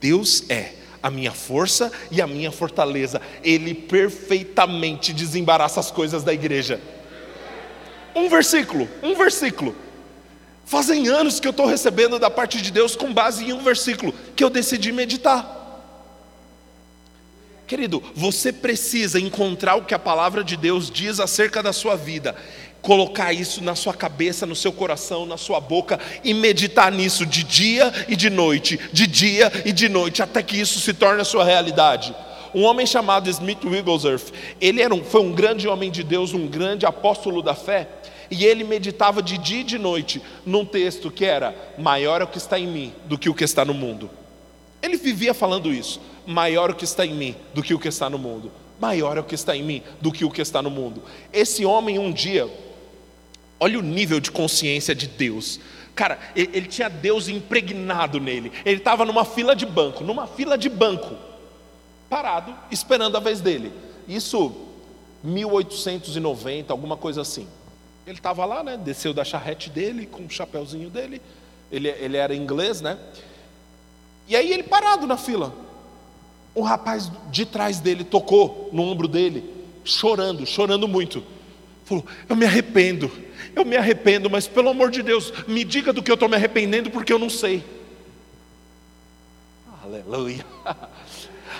Deus 0.00 0.44
é 0.48 0.74
a 1.02 1.10
minha 1.10 1.32
força 1.32 1.90
e 2.10 2.22
a 2.22 2.26
minha 2.26 2.52
fortaleza. 2.52 3.20
Ele 3.42 3.74
perfeitamente 3.74 5.12
desembaraça 5.12 5.80
as 5.80 5.90
coisas 5.90 6.22
da 6.22 6.32
igreja. 6.32 6.80
Um 8.14 8.28
versículo, 8.28 8.88
um 9.02 9.14
versículo. 9.14 9.74
Fazem 10.64 11.08
anos 11.08 11.40
que 11.40 11.46
eu 11.46 11.50
estou 11.50 11.66
recebendo 11.66 12.18
da 12.18 12.30
parte 12.30 12.62
de 12.62 12.70
Deus 12.70 12.94
com 12.94 13.12
base 13.12 13.44
em 13.44 13.52
um 13.52 13.62
versículo 13.62 14.14
que 14.36 14.44
eu 14.44 14.48
decidi 14.48 14.92
meditar. 14.92 15.61
Querido, 17.72 18.02
você 18.14 18.52
precisa 18.52 19.18
encontrar 19.18 19.76
o 19.76 19.84
que 19.86 19.94
a 19.94 19.98
palavra 19.98 20.44
de 20.44 20.58
Deus 20.58 20.90
diz 20.90 21.18
acerca 21.18 21.62
da 21.62 21.72
sua 21.72 21.96
vida, 21.96 22.36
colocar 22.82 23.32
isso 23.32 23.64
na 23.64 23.74
sua 23.74 23.94
cabeça, 23.94 24.44
no 24.44 24.54
seu 24.54 24.70
coração, 24.70 25.24
na 25.24 25.38
sua 25.38 25.58
boca 25.58 25.98
e 26.22 26.34
meditar 26.34 26.92
nisso 26.92 27.24
de 27.24 27.42
dia 27.42 27.90
e 28.08 28.14
de 28.14 28.28
noite, 28.28 28.78
de 28.92 29.06
dia 29.06 29.50
e 29.64 29.72
de 29.72 29.88
noite, 29.88 30.22
até 30.22 30.42
que 30.42 30.60
isso 30.60 30.80
se 30.80 30.92
torne 30.92 31.22
a 31.22 31.24
sua 31.24 31.44
realidade. 31.44 32.14
Um 32.54 32.64
homem 32.64 32.84
chamado 32.84 33.30
Smith 33.30 33.64
Wigglesworth, 33.64 34.34
ele 34.60 34.82
era 34.82 34.94
um, 34.94 35.02
foi 35.02 35.22
um 35.22 35.32
grande 35.32 35.66
homem 35.66 35.90
de 35.90 36.02
Deus, 36.02 36.34
um 36.34 36.46
grande 36.46 36.84
apóstolo 36.84 37.40
da 37.40 37.54
fé, 37.54 37.88
e 38.30 38.44
ele 38.44 38.64
meditava 38.64 39.22
de 39.22 39.38
dia 39.38 39.60
e 39.60 39.64
de 39.64 39.78
noite 39.78 40.20
num 40.44 40.66
texto 40.66 41.10
que 41.10 41.24
era: 41.24 41.56
maior 41.78 42.20
é 42.20 42.24
o 42.24 42.28
que 42.28 42.36
está 42.36 42.58
em 42.58 42.66
mim 42.66 42.92
do 43.06 43.16
que 43.16 43.30
o 43.30 43.34
que 43.34 43.44
está 43.44 43.64
no 43.64 43.72
mundo. 43.72 44.10
Ele 44.82 44.98
vivia 44.98 45.32
falando 45.32 45.72
isso 45.72 46.11
maior 46.26 46.70
o 46.70 46.74
que 46.74 46.84
está 46.84 47.04
em 47.04 47.14
mim 47.14 47.36
do 47.54 47.62
que 47.62 47.74
o 47.74 47.78
que 47.78 47.88
está 47.88 48.08
no 48.08 48.18
mundo. 48.18 48.50
Maior 48.80 49.16
é 49.16 49.20
o 49.20 49.24
que 49.24 49.34
está 49.34 49.56
em 49.56 49.62
mim 49.62 49.82
do 50.00 50.10
que 50.10 50.24
o 50.24 50.30
que 50.30 50.42
está 50.42 50.60
no 50.60 50.70
mundo. 50.70 51.02
Esse 51.32 51.64
homem 51.64 51.98
um 51.98 52.12
dia, 52.12 52.48
olha 53.60 53.78
o 53.78 53.82
nível 53.82 54.18
de 54.18 54.30
consciência 54.30 54.94
de 54.94 55.06
Deus. 55.06 55.60
Cara, 55.94 56.18
ele, 56.34 56.50
ele 56.52 56.66
tinha 56.66 56.88
Deus 56.88 57.28
impregnado 57.28 58.18
nele. 58.18 58.50
Ele 58.64 58.78
estava 58.78 59.04
numa 59.04 59.24
fila 59.24 59.54
de 59.54 59.64
banco, 59.64 60.02
numa 60.02 60.26
fila 60.26 60.58
de 60.58 60.68
banco, 60.68 61.16
parado, 62.08 62.54
esperando 62.70 63.16
a 63.16 63.20
vez 63.20 63.40
dele. 63.40 63.72
Isso 64.08 64.52
1890, 65.22 66.72
alguma 66.72 66.96
coisa 66.96 67.20
assim. 67.20 67.46
Ele 68.06 68.18
estava 68.18 68.44
lá, 68.44 68.64
né? 68.64 68.76
Desceu 68.76 69.14
da 69.14 69.24
charrete 69.24 69.70
dele 69.70 70.06
com 70.06 70.24
o 70.24 70.30
chapéuzinho 70.30 70.90
dele. 70.90 71.22
Ele, 71.70 71.88
ele 71.88 72.16
era 72.16 72.34
inglês, 72.34 72.80
né? 72.80 72.98
E 74.26 74.34
aí 74.34 74.52
ele 74.52 74.64
parado 74.64 75.06
na 75.06 75.16
fila. 75.16 75.52
Um 76.54 76.62
rapaz 76.62 77.10
de 77.30 77.46
trás 77.46 77.80
dele 77.80 78.04
tocou 78.04 78.68
no 78.72 78.82
ombro 78.82 79.08
dele, 79.08 79.44
chorando, 79.84 80.46
chorando 80.46 80.86
muito. 80.86 81.22
Falou: 81.84 82.04
Eu 82.28 82.36
me 82.36 82.44
arrependo, 82.44 83.10
eu 83.54 83.64
me 83.64 83.76
arrependo, 83.76 84.28
mas 84.28 84.46
pelo 84.46 84.68
amor 84.68 84.90
de 84.90 85.02
Deus, 85.02 85.32
me 85.48 85.64
diga 85.64 85.92
do 85.92 86.02
que 86.02 86.10
eu 86.10 86.14
estou 86.14 86.28
me 86.28 86.36
arrependendo, 86.36 86.90
porque 86.90 87.12
eu 87.12 87.18
não 87.18 87.30
sei. 87.30 87.64
Aleluia. 89.82 90.44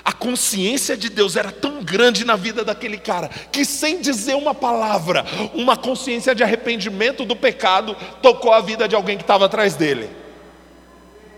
A 0.05 0.13
consciência 0.13 0.97
de 0.97 1.09
Deus 1.09 1.37
era 1.37 1.53
tão 1.53 1.83
grande 1.83 2.25
na 2.25 2.35
vida 2.35 2.65
daquele 2.65 2.99
cara, 2.99 3.29
que 3.29 3.65
sem 3.65 4.01
dizer 4.01 4.35
uma 4.35 4.55
palavra, 4.55 5.25
uma 5.55 5.77
consciência 5.77 6.35
de 6.35 6.43
arrependimento 6.43 7.25
do 7.25 7.37
pecado 7.37 7.97
tocou 8.21 8.53
a 8.53 8.61
vida 8.61 8.89
de 8.89 8.97
alguém 8.97 9.17
que 9.17 9.23
estava 9.23 9.47
atrás 9.47 9.77
dele. 9.77 10.22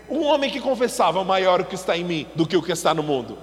Um 0.09 0.23
homem 0.23 0.49
que 0.49 0.61
confessava: 0.61 1.23
maior 1.23 1.61
o 1.61 1.65
que 1.65 1.75
está 1.75 1.97
em 1.97 2.03
mim 2.03 2.27
do 2.35 2.45
que 2.45 2.57
o 2.57 2.61
que 2.61 2.71
está 2.71 2.93
no 2.93 3.03
mundo. 3.03 3.37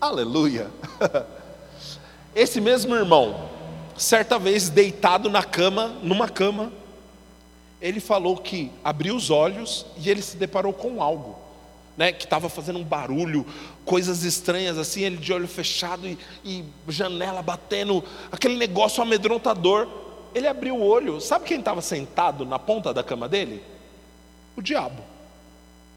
Aleluia. 0.00 0.68
Esse 2.34 2.60
mesmo 2.60 2.94
irmão, 2.94 3.48
certa 3.96 4.38
vez 4.38 4.68
deitado 4.68 5.30
na 5.30 5.44
cama, 5.44 5.94
numa 6.02 6.28
cama, 6.28 6.72
ele 7.80 8.00
falou 8.00 8.36
que 8.36 8.70
abriu 8.82 9.14
os 9.14 9.30
olhos 9.30 9.86
e 9.96 10.08
ele 10.08 10.22
se 10.22 10.36
deparou 10.36 10.72
com 10.72 11.02
algo, 11.02 11.38
né, 11.96 12.12
que 12.12 12.24
estava 12.24 12.48
fazendo 12.48 12.78
um 12.78 12.84
barulho, 12.84 13.44
coisas 13.84 14.24
estranhas 14.24 14.78
assim, 14.78 15.02
ele 15.02 15.16
de 15.16 15.32
olho 15.32 15.46
fechado 15.46 16.08
e, 16.08 16.18
e 16.44 16.64
janela 16.88 17.42
batendo, 17.42 18.02
aquele 18.30 18.56
negócio 18.56 19.02
amedrontador. 19.02 19.86
Ele 20.34 20.48
abriu 20.48 20.76
o 20.76 20.82
olho, 20.82 21.20
sabe 21.20 21.44
quem 21.44 21.58
estava 21.58 21.82
sentado 21.82 22.46
na 22.46 22.58
ponta 22.58 22.94
da 22.94 23.02
cama 23.02 23.28
dele? 23.28 23.62
O 24.56 24.62
diabo. 24.62 25.02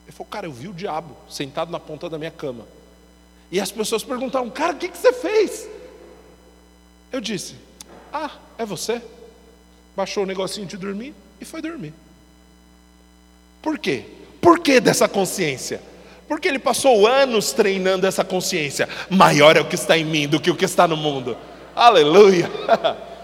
Ele 0.05 0.11
falou, 0.11 0.29
cara, 0.29 0.45
eu 0.45 0.51
vi 0.51 0.67
o 0.67 0.73
diabo 0.73 1.15
sentado 1.29 1.71
na 1.71 1.79
ponta 1.79 2.09
da 2.09 2.17
minha 2.17 2.31
cama. 2.31 2.65
E 3.51 3.59
as 3.59 3.71
pessoas 3.71 4.03
perguntaram, 4.03 4.49
cara, 4.49 4.73
o 4.73 4.77
que, 4.77 4.89
que 4.89 4.97
você 4.97 5.13
fez? 5.13 5.67
Eu 7.11 7.21
disse, 7.21 7.55
ah, 8.13 8.31
é 8.57 8.65
você? 8.65 9.01
Baixou 9.95 10.23
o 10.23 10.27
negocinho 10.27 10.67
de 10.67 10.77
dormir 10.77 11.13
e 11.39 11.45
foi 11.45 11.61
dormir. 11.61 11.93
Por 13.61 13.79
quê? 13.79 14.05
Por 14.41 14.59
que 14.59 14.79
dessa 14.79 15.07
consciência? 15.07 15.81
Porque 16.27 16.47
ele 16.47 16.59
passou 16.59 17.07
anos 17.07 17.51
treinando 17.51 18.05
essa 18.05 18.23
consciência. 18.23 18.87
Maior 19.09 19.57
é 19.57 19.61
o 19.61 19.67
que 19.67 19.75
está 19.75 19.97
em 19.97 20.05
mim 20.05 20.27
do 20.27 20.39
que 20.39 20.51
o 20.51 20.55
que 20.55 20.65
está 20.65 20.87
no 20.87 20.97
mundo. 20.97 21.37
Aleluia! 21.75 22.49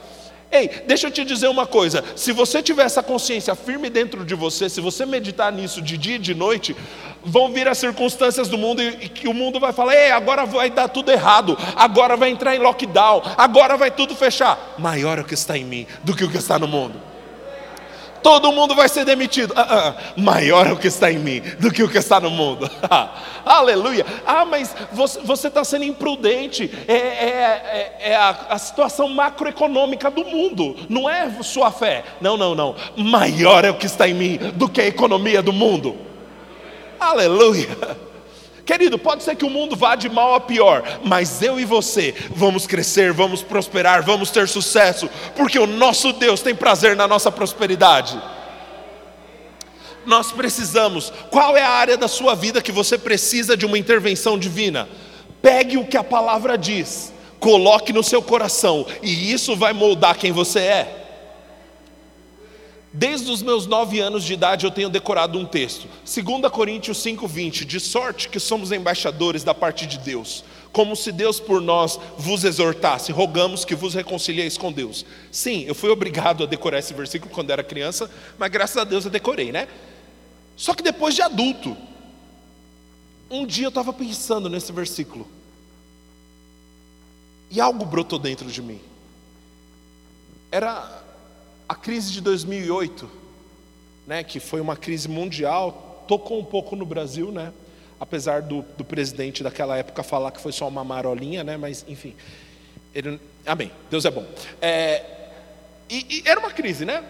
Ei, 0.52 0.70
deixa 0.86 1.08
eu 1.08 1.12
te 1.12 1.24
dizer 1.24 1.48
uma 1.48 1.66
coisa: 1.66 2.04
se 2.16 2.32
você 2.32 2.62
tiver 2.62 2.84
essa 2.84 3.02
consciência 3.02 3.56
firme 3.56 3.90
dentro 3.90 4.26
de 4.26 4.36
você, 4.36 4.70
se 4.70 4.82
você 4.82 5.06
meditar 5.06 5.52
nisso 5.52 5.82
de 5.82 5.98
dia 5.98 6.16
e 6.16 6.20
de 6.20 6.36
noite, 6.36 6.76
vão 7.24 7.52
vir 7.52 7.68
as 7.68 7.78
circunstâncias 7.78 8.50
do 8.50 8.58
mundo 8.58 8.82
e, 8.82 9.08
que 9.08 9.28
o 9.28 9.34
mundo 9.34 9.60
vai 9.60 9.72
falar: 9.72 9.96
ei, 9.96 10.12
agora 10.12 10.46
vai 10.46 10.70
dar 10.70 10.90
tudo 10.90 11.12
errado, 11.12 11.58
agora 11.76 12.18
vai 12.18 12.30
entrar 12.30 12.56
em 12.56 12.60
lockdown, 12.60 13.22
agora 13.38 13.78
vai 13.78 13.92
tudo 13.92 14.16
fechar. 14.16 14.76
Maior 14.78 15.18
é 15.18 15.22
o 15.22 15.26
que 15.26 15.34
está 15.34 15.58
em 15.58 15.64
mim 15.64 15.88
do 16.04 16.16
que 16.16 16.24
o 16.24 16.30
que 16.30 16.38
está 16.38 16.60
no 16.60 16.68
mundo 16.68 17.11
todo 18.22 18.52
mundo 18.52 18.76
vai 18.76 18.88
ser 18.88 19.06
demitido. 19.06 19.54
Ah, 19.56 19.96
ah, 19.96 19.96
maior 20.16 20.68
é 20.68 20.72
o 20.72 20.78
que 20.78 20.88
está 20.88 21.12
em 21.12 21.20
mim 21.20 21.42
do 21.60 21.72
que 21.72 21.84
o 21.84 21.90
que 21.90 21.98
está 21.98 22.20
no 22.20 22.30
mundo. 22.30 22.70
Aleluia. 23.46 24.06
Ah, 24.26 24.46
mas 24.46 24.76
você 24.92 25.48
está 25.48 25.64
sendo 25.64 25.86
imprudente. 25.86 26.72
É, 26.88 26.94
é, 26.94 27.98
é, 28.00 28.12
é 28.12 28.16
a, 28.16 28.30
a, 28.50 28.58
situação 28.58 29.08
macroeconômica 29.10 30.10
do 30.10 30.24
mundo, 30.24 30.76
não 30.90 31.10
é 31.10 31.30
sua 31.42 31.72
fé. 31.72 32.04
Não, 32.20 32.38
não, 32.38 32.56
não. 32.56 32.76
Maior 32.96 33.66
é 33.66 33.72
o 33.72 33.76
que 33.76 33.86
está 33.86 34.08
em 34.08 34.14
mim 34.14 34.38
do 34.56 34.70
que 34.70 34.82
a 34.82 34.88
economia 34.88 35.42
do 35.42 35.54
mundo. 35.54 35.98
Aleluia. 37.00 37.68
Querido, 38.66 38.98
pode 38.98 39.24
ser 39.24 39.36
que 39.36 39.46
o 39.46 39.50
mundo 39.50 39.76
vá 39.76 39.96
de 39.96 40.08
mal 40.08 40.36
a 40.36 40.40
pior, 40.40 40.84
mas 41.04 41.42
eu 41.42 41.60
e 41.60 41.66
você 41.66 42.14
vamos 42.30 42.68
crescer, 42.68 43.12
vamos 43.12 43.42
prosperar, 43.42 44.04
vamos 44.04 44.30
ter 44.30 44.48
sucesso, 44.48 45.10
porque 45.36 45.58
o 45.58 45.66
nosso 45.66 46.14
Deus 46.14 46.42
tem 46.42 46.54
prazer 46.54 46.96
na 46.96 47.08
nossa 47.08 47.32
prosperidade. 47.32 48.22
Nós 50.06 50.32
precisamos, 50.32 51.12
qual 51.30 51.58
é 51.58 51.64
a 51.64 51.70
área 51.70 51.98
da 51.98 52.08
sua 52.08 52.36
vida 52.36 52.62
que 52.62 52.72
você 52.72 52.98
precisa 52.98 53.58
de 53.58 53.66
uma 53.66 53.78
intervenção 53.78 54.38
divina? 54.38 54.88
Pegue 55.42 55.78
o 55.78 55.86
que 55.86 55.98
a 55.98 56.04
palavra 56.04 56.58
diz, 56.58 57.12
coloque 57.40 57.92
no 57.92 58.04
seu 58.04 58.22
coração, 58.22 58.86
e 59.02 59.32
isso 59.32 59.56
vai 59.56 59.74
moldar 59.74 60.18
quem 60.18 60.32
você 60.32 60.60
é. 60.60 61.01
Desde 62.94 63.32
os 63.32 63.42
meus 63.42 63.66
nove 63.66 64.02
anos 64.02 64.24
de 64.26 64.34
idade 64.34 64.66
eu 64.66 64.72
tenho 64.72 64.90
decorado 64.90 65.40
um 65.40 65.46
texto, 65.46 65.88
2 66.04 66.52
Coríntios 66.52 66.98
5,20, 66.98 67.64
de 67.64 67.80
sorte 67.80 68.28
que 68.28 68.40
somos 68.40 68.72
embaixadores 68.72 69.46
da 69.46 69.54
parte 69.54 69.86
de 69.86 69.98
Deus, 69.98 70.44
como 70.74 70.94
se 70.94 71.10
Deus 71.10 71.40
por 71.40 71.62
nós 71.62 71.98
vos 72.18 72.44
exortasse, 72.44 73.14
rogamos 73.14 73.64
que 73.64 73.76
vos 73.76 73.94
reconcilieis 73.94 74.58
com 74.58 74.74
Deus. 74.74 75.06
Sim, 75.32 75.64
eu 75.66 75.74
fui 75.74 75.90
obrigado 75.90 76.44
a 76.44 76.48
decorar 76.48 76.80
esse 76.80 76.94
versículo 76.94 77.32
quando 77.34 77.52
era 77.52 77.64
criança, 77.64 78.12
mas 78.38 78.52
graças 78.52 78.76
a 78.76 78.84
Deus 78.84 79.06
eu 79.06 79.12
decorei, 79.12 79.54
né? 79.54 79.70
Só 80.58 80.74
que 80.74 80.84
depois 80.84 81.16
de 81.16 81.22
adulto, 81.22 81.78
um 83.30 83.46
dia 83.46 83.66
eu 83.66 83.70
estava 83.70 83.94
pensando 83.94 84.50
nesse 84.50 84.74
versículo, 84.74 85.26
e 87.50 87.62
algo 87.62 87.86
brotou 87.86 88.20
dentro 88.20 88.52
de 88.52 88.62
mim. 88.62 88.82
Era 90.52 91.01
a 91.72 91.76
crise 91.76 92.12
de 92.12 92.20
2008, 92.20 93.10
né, 94.06 94.26
que 94.26 94.42
foi 94.42 94.60
uma 94.60 94.76
crise 94.76 95.08
mundial, 95.08 96.04
tocou 96.06 96.38
um 96.38 96.44
pouco 96.44 96.76
no 96.76 96.86
Brasil, 96.86 97.32
né? 97.32 97.54
Apesar 97.98 98.42
do, 98.42 98.62
do 98.78 98.84
presidente 98.84 99.42
daquela 99.42 99.78
época 99.78 100.04
falar 100.04 100.32
que 100.32 100.42
foi 100.42 100.52
só 100.52 100.68
uma 100.68 100.84
marolinha, 100.84 101.46
né? 101.46 101.56
Mas 101.56 101.86
enfim, 101.88 102.14
ele, 102.94 103.18
amém. 103.46 103.72
Deus 103.90 104.04
é 104.04 104.12
bom. 104.12 104.26
É, 104.62 105.30
e, 105.90 106.18
e 106.18 106.24
era 106.26 106.42
uma 106.42 106.52
crise, 106.52 106.84
né? 106.84 107.06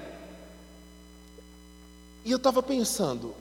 E 2.24 2.30
eu 2.30 2.38
estava 2.38 2.62
pensando, 2.62 3.34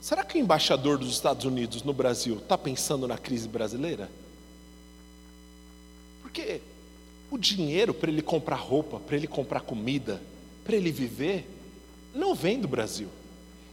será 0.00 0.24
que 0.24 0.36
o 0.36 0.40
embaixador 0.40 0.98
dos 0.98 1.12
Estados 1.12 1.44
Unidos 1.44 1.84
no 1.84 1.92
Brasil 1.92 2.38
está 2.38 2.58
pensando 2.58 3.06
na 3.06 3.16
crise 3.16 3.46
brasileira? 3.46 4.10
Porque 6.20 6.60
o 7.32 7.38
dinheiro 7.38 7.94
para 7.94 8.10
ele 8.10 8.20
comprar 8.20 8.56
roupa, 8.56 9.00
para 9.00 9.16
ele 9.16 9.26
comprar 9.26 9.60
comida, 9.60 10.20
para 10.62 10.76
ele 10.76 10.92
viver, 10.92 11.48
não 12.14 12.34
vem 12.34 12.60
do 12.60 12.68
Brasil. 12.68 13.08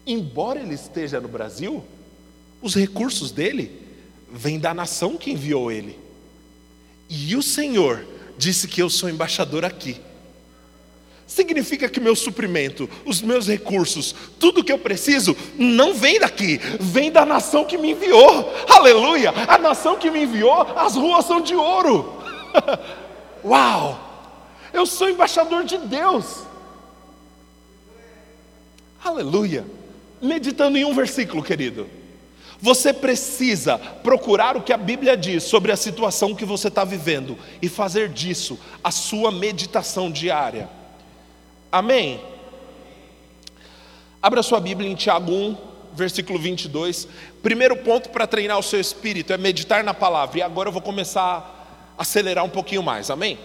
Embora 0.08 0.62
ele 0.62 0.76
esteja 0.76 1.20
no 1.20 1.28
Brasil, 1.28 1.84
os 2.62 2.74
recursos 2.74 3.32
dele 3.32 3.70
vêm 4.32 4.58
da 4.58 4.74
nação 4.74 5.18
que 5.18 5.32
enviou 5.32 5.70
ele. 5.70 6.00
E 7.10 7.36
o 7.36 7.44
Senhor 7.44 8.08
disse 8.38 8.66
que 8.66 8.82
eu 8.82 8.90
sou 8.90 9.10
embaixador 9.10 9.66
aqui. 9.66 9.98
significa 11.28 11.90
que 11.90 12.00
meu 12.00 12.16
suprimento, 12.16 12.90
os 13.06 13.22
meus 13.22 13.46
recursos, 13.46 14.16
tudo 14.40 14.64
que 14.64 14.72
eu 14.72 14.80
preciso, 14.80 15.36
não 15.58 15.94
vem 15.94 16.18
daqui, 16.18 16.62
vem 16.80 17.12
da 17.12 17.26
nação 17.26 17.66
que 17.66 17.78
me 17.78 17.92
enviou. 17.92 18.54
Aleluia! 18.70 19.32
A 19.50 19.58
nação 19.58 19.98
que 19.98 20.10
me 20.10 20.24
enviou, 20.24 20.62
as 20.78 20.96
ruas 20.96 21.26
são 21.26 21.42
de 21.42 21.54
ouro. 21.54 22.24
Uau! 23.44 24.08
Eu 24.72 24.86
sou 24.86 25.10
embaixador 25.10 25.64
de 25.64 25.78
Deus. 25.78 26.44
Aleluia! 29.04 29.66
Meditando 30.22 30.78
em 30.78 30.86
um 30.86 30.94
versículo, 30.94 31.42
querido. 31.42 31.88
Você 32.62 32.92
precisa 32.92 33.78
procurar 33.78 34.58
o 34.58 34.62
que 34.62 34.74
a 34.74 34.78
Bíblia 34.78 35.16
diz 35.16 35.44
sobre 35.44 35.72
a 35.72 35.78
situação 35.78 36.36
que 36.36 36.44
você 36.44 36.68
está 36.68 36.84
vivendo 36.84 37.38
e 37.62 37.70
fazer 37.70 38.10
disso 38.10 38.60
a 38.84 38.92
sua 38.92 39.32
meditação 39.32 40.12
diária. 40.12 40.70
Amém? 41.72 42.20
Abra 44.22 44.44
sua 44.44 44.60
Bíblia 44.60 44.90
em 44.90 44.96
Tiago 44.96 45.32
1, 45.32 45.58
versículo 45.94 46.38
22. 46.38 47.08
Primeiro 47.42 47.78
ponto 47.78 48.10
para 48.10 48.28
treinar 48.28 48.60
o 48.60 48.64
seu 48.64 48.82
espírito 48.82 49.32
é 49.32 49.38
meditar 49.38 49.82
na 49.82 49.94
palavra. 49.94 50.40
E 50.40 50.42
agora 50.42 50.68
eu 50.68 50.74
vou 50.74 50.82
começar 50.82 51.59
acelerar 52.00 52.44
um 52.44 52.50
pouquinho 52.50 52.82
mais. 52.82 53.12
Amém? 53.12 53.38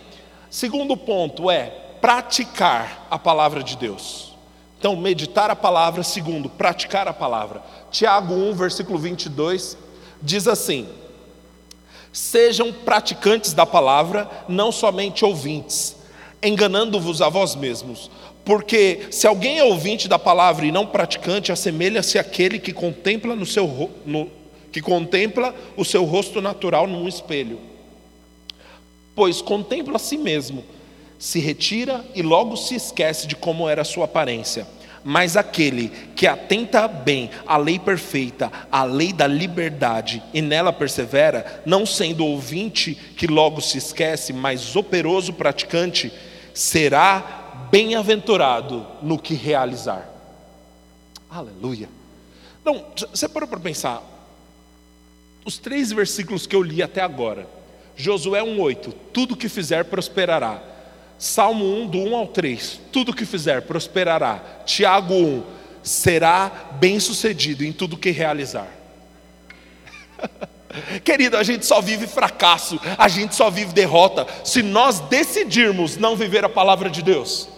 Segundo 0.49 0.97
ponto 0.97 1.51
é 1.51 1.67
praticar 2.01 3.07
a 3.11 3.19
palavra 3.19 3.63
de 3.63 3.77
Deus. 3.77 4.33
Então, 4.79 4.95
meditar 4.95 5.51
a 5.51 5.57
palavra. 5.57 6.03
Segundo, 6.03 6.49
praticar 6.49 7.09
a 7.09 7.13
palavra. 7.13 7.63
Tiago 7.91 8.33
1, 8.33 8.55
versículo 8.55 8.99
22 8.99 9.77
diz 10.23 10.47
assim: 10.47 10.89
Sejam 12.13 12.73
praticantes 12.73 13.53
da 13.53 13.67
palavra, 13.67 14.31
não 14.49 14.71
somente 14.71 15.25
ouvintes 15.25 15.97
enganando-vos 16.45 17.23
a 17.23 17.29
vós 17.29 17.57
mesmos. 17.57 18.11
Porque 18.45 19.07
se 19.11 19.27
alguém 19.27 19.59
é 19.59 19.65
ouvinte 19.65 20.07
da 20.07 20.19
palavra 20.19 20.67
e 20.67 20.71
não 20.71 20.87
praticante, 20.87 21.51
assemelha-se 21.51 22.19
àquele 22.19 22.59
que 22.59 22.73
contempla, 22.73 23.35
no 23.35 23.47
seu, 23.47 23.91
no, 24.05 24.31
que 24.71 24.83
contempla 24.83 25.55
o 25.77 25.85
seu 25.85 26.05
rosto 26.05 26.43
natural 26.43 26.87
num 26.87 27.09
espelho. 27.09 27.59
Pois 29.15 29.41
contempla 29.41 29.97
a 29.97 29.99
si 29.99 30.19
mesmo, 30.19 30.65
se 31.19 31.39
retira 31.39 32.05
e 32.15 32.23
logo 32.23 32.57
se 32.57 32.75
esquece 32.75 33.27
de 33.27 33.37
como 33.37 33.69
era 33.69 33.83
a 33.83 33.85
sua 33.85 34.07
aparência. 34.07 34.67
Mas 35.05 35.37
aquele 35.37 35.91
que 36.17 36.27
atenta 36.27 36.89
bem 36.89 37.31
à 37.47 37.57
lei 37.59 37.79
perfeita, 37.79 38.51
à 38.73 38.85
lei 38.85 39.13
da 39.13 39.27
liberdade, 39.27 40.23
e 40.33 40.41
nela 40.41 40.73
persevera, 40.73 41.63
não 41.67 41.85
sendo 41.85 42.25
ouvinte 42.25 42.95
que 42.95 43.27
logo 43.27 43.61
se 43.61 43.77
esquece, 43.77 44.33
mas 44.33 44.75
operoso 44.75 45.35
praticante, 45.35 46.11
será 46.55 47.69
bem-aventurado 47.71 48.87
no 49.03 49.19
que 49.19 49.35
realizar. 49.35 50.09
Aleluia. 51.29 51.89
Não, 52.65 52.85
você 53.13 53.29
parou 53.29 53.49
para 53.49 53.61
pensar, 53.61 54.03
os 55.45 55.59
três 55.59 55.93
versículos 55.93 56.47
que 56.47 56.57
eu 56.57 56.63
li 56.63 56.83
até 56.83 57.03
agora, 57.03 57.47
Josué 57.97 58.41
1,8, 58.41 58.93
tudo 59.13 59.37
que 59.37 59.49
fizer 59.49 59.85
prosperará. 59.85 60.61
Salmo 61.19 61.65
1, 61.83 61.87
do 61.87 61.99
1 61.99 62.17
ao 62.17 62.27
3, 62.27 62.81
tudo 62.93 63.15
que 63.15 63.25
fizer 63.25 63.63
prosperará. 63.63 64.43
Tiago 64.67 65.15
1, 65.15 65.43
será 65.83 66.71
bem 66.73 66.99
sucedido 66.99 67.65
em 67.65 67.73
tudo 67.73 67.97
que 67.97 68.11
realizar. 68.11 68.69
Querido, 71.05 71.37
a 71.37 71.43
gente 71.43 71.65
só 71.65 71.81
vive 71.81 72.07
fracasso, 72.07 72.81
a 72.99 73.07
gente 73.07 73.35
só 73.35 73.49
vive 73.49 73.73
derrota, 73.73 74.27
se 74.43 74.63
nós 74.63 74.99
decidirmos 75.01 75.97
não 75.97 76.17
viver 76.17 76.45
a 76.45 76.49
palavra 76.49 76.91
de 76.91 77.01
Deus. 77.01 77.49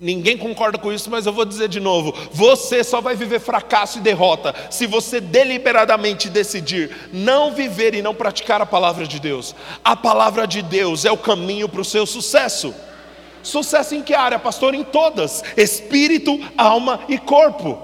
Ninguém 0.00 0.38
concorda 0.38 0.78
com 0.78 0.92
isso, 0.92 1.10
mas 1.10 1.26
eu 1.26 1.32
vou 1.32 1.44
dizer 1.44 1.68
de 1.68 1.80
novo: 1.80 2.14
você 2.32 2.84
só 2.84 3.00
vai 3.00 3.16
viver 3.16 3.40
fracasso 3.40 3.98
e 3.98 4.00
derrota 4.00 4.54
se 4.70 4.86
você 4.86 5.20
deliberadamente 5.20 6.28
decidir 6.28 7.10
não 7.12 7.52
viver 7.52 7.94
e 7.94 8.02
não 8.02 8.14
praticar 8.14 8.62
a 8.62 8.66
palavra 8.66 9.06
de 9.08 9.18
Deus. 9.18 9.56
A 9.84 9.96
palavra 9.96 10.46
de 10.46 10.62
Deus 10.62 11.04
é 11.04 11.10
o 11.10 11.18
caminho 11.18 11.68
para 11.68 11.80
o 11.80 11.84
seu 11.84 12.06
sucesso. 12.06 12.72
Sucesso 13.42 13.94
em 13.94 14.02
que 14.02 14.14
área, 14.14 14.38
pastor? 14.38 14.72
Em 14.72 14.84
todas: 14.84 15.42
espírito, 15.56 16.38
alma 16.56 17.00
e 17.08 17.18
corpo. 17.18 17.76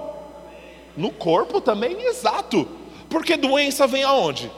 No 0.95 1.11
corpo 1.11 1.59
também, 1.59 2.01
exato. 2.01 2.65
Porque 3.09 3.35
doença 3.35 3.85
vem 3.87 4.03
aonde? 4.03 4.49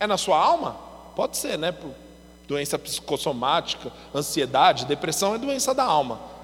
É 0.00 0.06
na 0.06 0.16
sua 0.16 0.38
alma? 0.38 0.76
Pode 1.14 1.36
ser, 1.36 1.58
né? 1.58 1.74
Doença 2.46 2.78
psicossomática, 2.78 3.92
ansiedade, 4.14 4.86
depressão 4.86 5.34
é 5.34 5.38
doença 5.38 5.74
da 5.74 5.84
alma. 5.84 6.37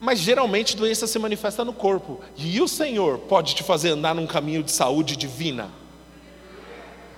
Mas 0.00 0.18
geralmente 0.18 0.74
doença 0.74 1.06
se 1.06 1.18
manifesta 1.18 1.62
no 1.62 1.74
corpo. 1.74 2.20
E 2.34 2.58
o 2.62 2.66
Senhor 2.66 3.18
pode 3.18 3.54
te 3.54 3.62
fazer 3.62 3.90
andar 3.90 4.14
num 4.14 4.26
caminho 4.26 4.62
de 4.62 4.72
saúde 4.72 5.14
divina. 5.14 5.70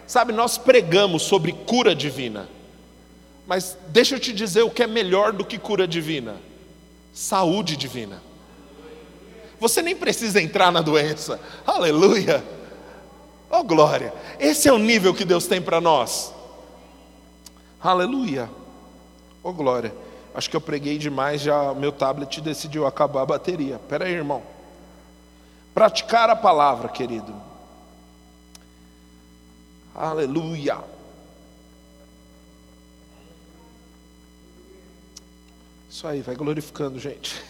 Sabe, 0.04 0.32
nós 0.32 0.58
pregamos 0.58 1.22
sobre 1.22 1.52
cura 1.52 1.94
divina. 1.94 2.48
Mas 3.46 3.78
deixa 3.88 4.16
eu 4.16 4.20
te 4.20 4.32
dizer 4.32 4.62
o 4.62 4.70
que 4.70 4.82
é 4.82 4.86
melhor 4.86 5.32
do 5.32 5.44
que 5.44 5.58
cura 5.58 5.86
divina: 5.86 6.36
saúde 7.12 7.76
divina. 7.76 8.20
Você 9.60 9.80
nem 9.80 9.94
precisa 9.94 10.42
entrar 10.42 10.72
na 10.72 10.80
doença. 10.80 11.40
Aleluia. 11.64 12.42
Oh 13.48 13.62
glória. 13.62 14.12
Esse 14.40 14.68
é 14.68 14.72
o 14.72 14.78
nível 14.78 15.14
que 15.14 15.24
Deus 15.24 15.46
tem 15.46 15.62
para 15.62 15.80
nós. 15.80 16.34
Aleluia. 17.80 18.50
Oh 19.40 19.52
glória. 19.52 19.94
Acho 20.34 20.48
que 20.48 20.56
eu 20.56 20.60
preguei 20.60 20.96
demais, 20.96 21.42
já 21.42 21.74
meu 21.74 21.92
tablet 21.92 22.40
decidiu 22.40 22.86
acabar 22.86 23.22
a 23.22 23.26
bateria. 23.26 23.76
Espera 23.76 24.06
aí, 24.06 24.12
irmão. 24.12 24.42
Praticar 25.74 26.30
a 26.30 26.36
palavra, 26.36 26.88
querido. 26.88 27.34
Aleluia. 29.94 30.78
Isso 35.90 36.06
aí, 36.06 36.22
vai 36.22 36.34
glorificando, 36.34 36.98
gente. 36.98 37.42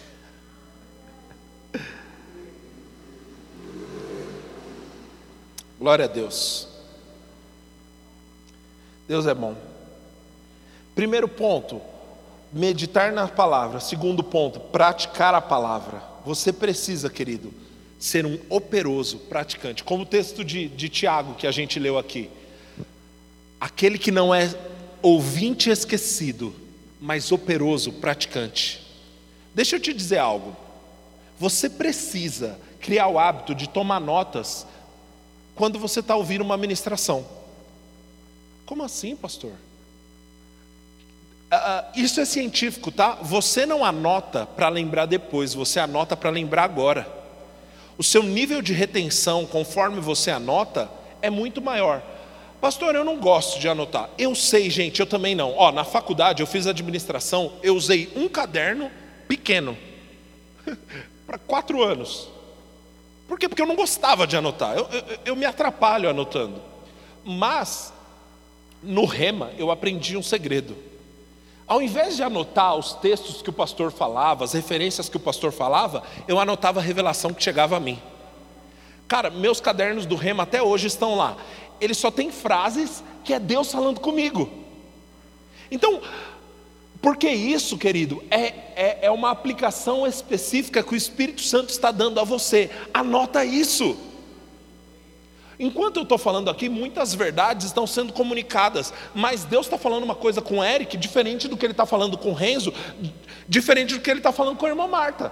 Glória 5.78 6.05
a 6.05 6.09
Deus. 6.09 6.68
Deus 9.07 9.26
é 9.26 9.35
bom. 9.35 9.57
Primeiro 10.95 11.28
ponto, 11.28 11.80
meditar 12.53 13.12
na 13.12 13.26
palavra. 13.26 13.80
Segundo 13.80 14.22
ponto, 14.22 14.61
praticar 14.61 15.34
a 15.34 15.40
palavra. 15.40 16.03
Você 16.24 16.53
precisa, 16.53 17.09
querido, 17.09 17.53
ser 17.98 18.26
um 18.26 18.38
operoso 18.48 19.18
praticante. 19.18 19.82
Como 19.82 20.03
o 20.03 20.07
texto 20.07 20.44
de, 20.44 20.68
de 20.68 20.88
Tiago 20.88 21.34
que 21.34 21.46
a 21.46 21.53
gente 21.53 21.78
leu 21.78 21.98
aqui. 21.98 22.28
Aquele 23.61 23.98
que 23.98 24.11
não 24.11 24.34
é 24.34 24.53
ouvinte 25.00 25.70
esquecido, 25.70 26.55
mas 27.00 27.32
operoso 27.32 27.92
praticante. 27.92 28.82
Deixa 29.55 29.76
eu 29.76 29.80
te 29.80 29.92
dizer 29.92 30.18
algo. 30.18 30.57
Você 31.38 31.68
precisa 31.68 32.59
criar 32.80 33.09
o 33.09 33.18
hábito 33.18 33.55
de 33.55 33.68
tomar 33.68 34.00
notas 34.00 34.66
quando 35.55 35.78
você 35.78 36.00
está 36.00 36.16
ouvindo 36.16 36.42
uma 36.42 36.57
ministração. 36.57 37.24
Como 38.64 38.82
assim, 38.82 39.14
pastor? 39.14 39.53
Uh, 41.53 41.84
isso 41.94 42.18
é 42.18 42.24
científico, 42.24 42.90
tá? 42.90 43.18
Você 43.20 43.66
não 43.66 43.84
anota 43.84 44.46
para 44.46 44.70
lembrar 44.70 45.05
depois, 45.05 45.53
você 45.53 45.78
anota 45.78 46.16
para 46.16 46.30
lembrar 46.30 46.64
agora. 46.64 47.07
O 47.98 48.03
seu 48.03 48.22
nível 48.22 48.62
de 48.62 48.72
retenção, 48.72 49.44
conforme 49.44 50.00
você 50.00 50.30
anota, 50.30 50.90
é 51.20 51.28
muito 51.28 51.61
maior. 51.61 52.03
Pastor, 52.59 52.94
eu 52.94 53.05
não 53.05 53.18
gosto 53.18 53.61
de 53.61 53.68
anotar. 53.68 54.09
Eu 54.16 54.34
sei, 54.34 54.70
gente, 54.70 55.00
eu 55.00 55.07
também 55.07 55.34
não. 55.34 55.55
Ó, 55.55 55.70
na 55.70 55.84
faculdade 55.84 56.42
eu 56.42 56.46
fiz 56.46 56.66
administração, 56.66 57.53
eu 57.62 57.76
usei 57.76 58.11
um 58.16 58.30
caderno 58.30 58.90
pequeno 59.28 59.76
para 61.26 61.36
quatro 61.36 61.82
anos. 61.82 62.28
Por 63.28 63.38
quê? 63.38 63.46
Porque 63.46 63.61
eu 63.61 63.66
não 63.66 63.76
gostava 63.76 64.26
de 64.26 64.38
anotar. 64.38 64.74
Eu, 64.74 64.88
eu, 64.90 65.18
eu 65.26 65.36
me 65.36 65.44
atrapalho 65.44 66.09
anotando. 66.09 66.62
Mas, 67.22 67.92
no 68.82 69.05
rema, 69.05 69.50
eu 69.59 69.70
aprendi 69.70 70.16
um 70.16 70.22
segredo. 70.22 70.91
Ao 71.73 71.81
invés 71.81 72.16
de 72.16 72.23
anotar 72.23 72.77
os 72.77 72.93
textos 72.93 73.41
que 73.41 73.49
o 73.49 73.53
pastor 73.53 73.91
falava, 73.91 74.45
as 74.45 74.53
referências 74.53 75.09
que 75.09 75.16
o 75.16 75.20
pastor 75.20 75.51
falava, 75.51 76.03
eu 76.29 76.39
anotava 76.39 76.81
a 76.81 76.83
revelação 76.83 77.33
que 77.33 77.43
chegava 77.43 77.79
a 77.79 77.81
mim. 77.81 77.99
Cara, 79.09 79.31
meus 79.31 79.59
cadernos 79.59 80.05
do 80.05 80.14
rema 80.14 80.43
até 80.43 80.62
hoje 80.62 80.89
estão 80.89 81.14
lá. 81.14 81.35
Eles 81.81 81.97
só 81.97 82.11
têm 82.11 82.31
frases 82.31 83.03
que 83.25 83.33
é 83.33 83.39
Deus 83.39 83.73
falando 83.73 84.01
comigo. 84.01 84.51
Então, 85.70 86.03
porque 87.01 87.31
isso, 87.31 87.79
querido, 87.79 88.23
é, 88.31 88.49
é, 88.77 88.99
é, 89.07 89.11
uma 89.11 89.31
aplicação 89.31 90.07
específica 90.07 90.83
que 90.83 90.93
o 90.93 90.97
Espírito 90.97 91.41
Santo 91.41 91.70
está 91.70 91.91
dando 91.91 92.20
a 92.20 92.25
você. 92.25 92.68
Anota 92.93 93.47
isso. 93.47 93.97
Enquanto 95.62 95.98
eu 95.98 96.02
estou 96.02 96.18
falando 96.18 96.50
aqui, 96.50 96.68
muitas 96.68 97.14
verdades 97.14 97.66
estão 97.66 97.86
sendo 97.86 98.12
comunicadas, 98.12 98.92
mas 99.14 99.44
Deus 99.44 99.64
está 99.66 99.78
falando 99.78 100.02
uma 100.02 100.16
coisa 100.16 100.42
com 100.42 100.62
Eric 100.62 100.96
diferente 100.96 101.46
do 101.46 101.56
que 101.56 101.64
ele 101.64 101.72
está 101.72 101.86
falando 101.86 102.18
com 102.18 102.32
Renzo, 102.32 102.74
diferente 103.48 103.94
do 103.94 104.00
que 104.00 104.10
ele 104.10 104.18
está 104.18 104.32
falando 104.32 104.56
com 104.56 104.66
a 104.66 104.70
irmã 104.70 104.88
Marta. 104.88 105.30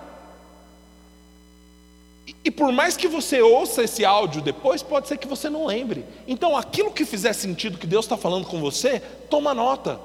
E, 2.44 2.48
por 2.48 2.70
mais 2.70 2.96
que 2.96 3.08
você 3.08 3.42
ouça 3.42 3.82
esse 3.82 4.04
áudio 4.04 4.40
depois, 4.40 4.84
pode 4.84 5.08
ser 5.08 5.16
que 5.18 5.26
você 5.26 5.50
não 5.50 5.66
lembre. 5.66 6.04
Então, 6.28 6.56
aquilo 6.56 6.92
que 6.92 7.04
fizer 7.04 7.32
sentido 7.32 7.76
que 7.76 7.86
Deus 7.86 8.04
está 8.04 8.16
falando 8.16 8.46
com 8.46 8.60
você, 8.60 9.00
toma 9.28 9.52
nota. 9.52 9.98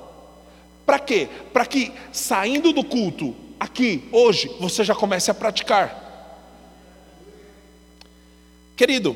Para 0.87 0.97
quê? 0.97 1.29
Para 1.53 1.67
que 1.67 1.93
saindo 2.11 2.73
do 2.73 2.83
culto, 2.83 3.35
aqui, 3.59 4.09
hoje, 4.11 4.51
você 4.59 4.83
já 4.83 4.95
comece 4.95 5.29
a 5.29 5.35
praticar. 5.35 6.03
Querido, 8.75 9.15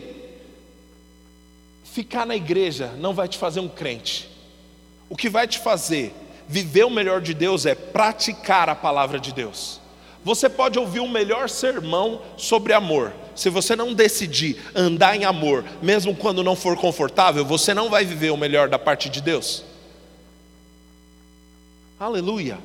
ficar 1.94 2.26
na 2.26 2.36
igreja 2.36 2.94
não 2.98 3.14
vai 3.14 3.28
te 3.28 3.38
fazer 3.38 3.60
um 3.60 3.68
crente. 3.68 4.30
O 5.10 5.16
que 5.16 5.30
vai 5.30 5.48
te 5.48 5.60
fazer 5.60 6.14
viver 6.48 6.84
o 6.84 6.90
melhor 6.90 7.22
de 7.22 7.34
Deus 7.34 7.66
é 7.66 7.76
praticar 7.76 8.70
a 8.70 8.76
palavra 8.76 9.20
de 9.20 9.34
Deus. 9.34 9.80
Você 10.24 10.50
pode 10.50 10.78
ouvir 10.78 11.00
o 11.00 11.08
melhor 11.08 11.50
sermão 11.50 12.22
sobre 12.38 12.74
amor. 12.74 13.14
Se 13.36 13.50
você 13.50 13.76
não 13.76 13.94
decidir 13.94 14.58
andar 14.76 15.16
em 15.16 15.24
amor, 15.24 15.64
mesmo 15.82 16.16
quando 16.16 16.44
não 16.44 16.56
for 16.56 16.76
confortável, 16.76 17.46
você 17.46 17.74
não 17.74 17.90
vai 17.90 18.04
viver 18.04 18.32
o 18.32 18.38
melhor 18.38 18.68
da 18.68 18.78
parte 18.78 19.10
de 19.10 19.22
Deus. 19.22 19.64
Aleluia. 22.00 22.58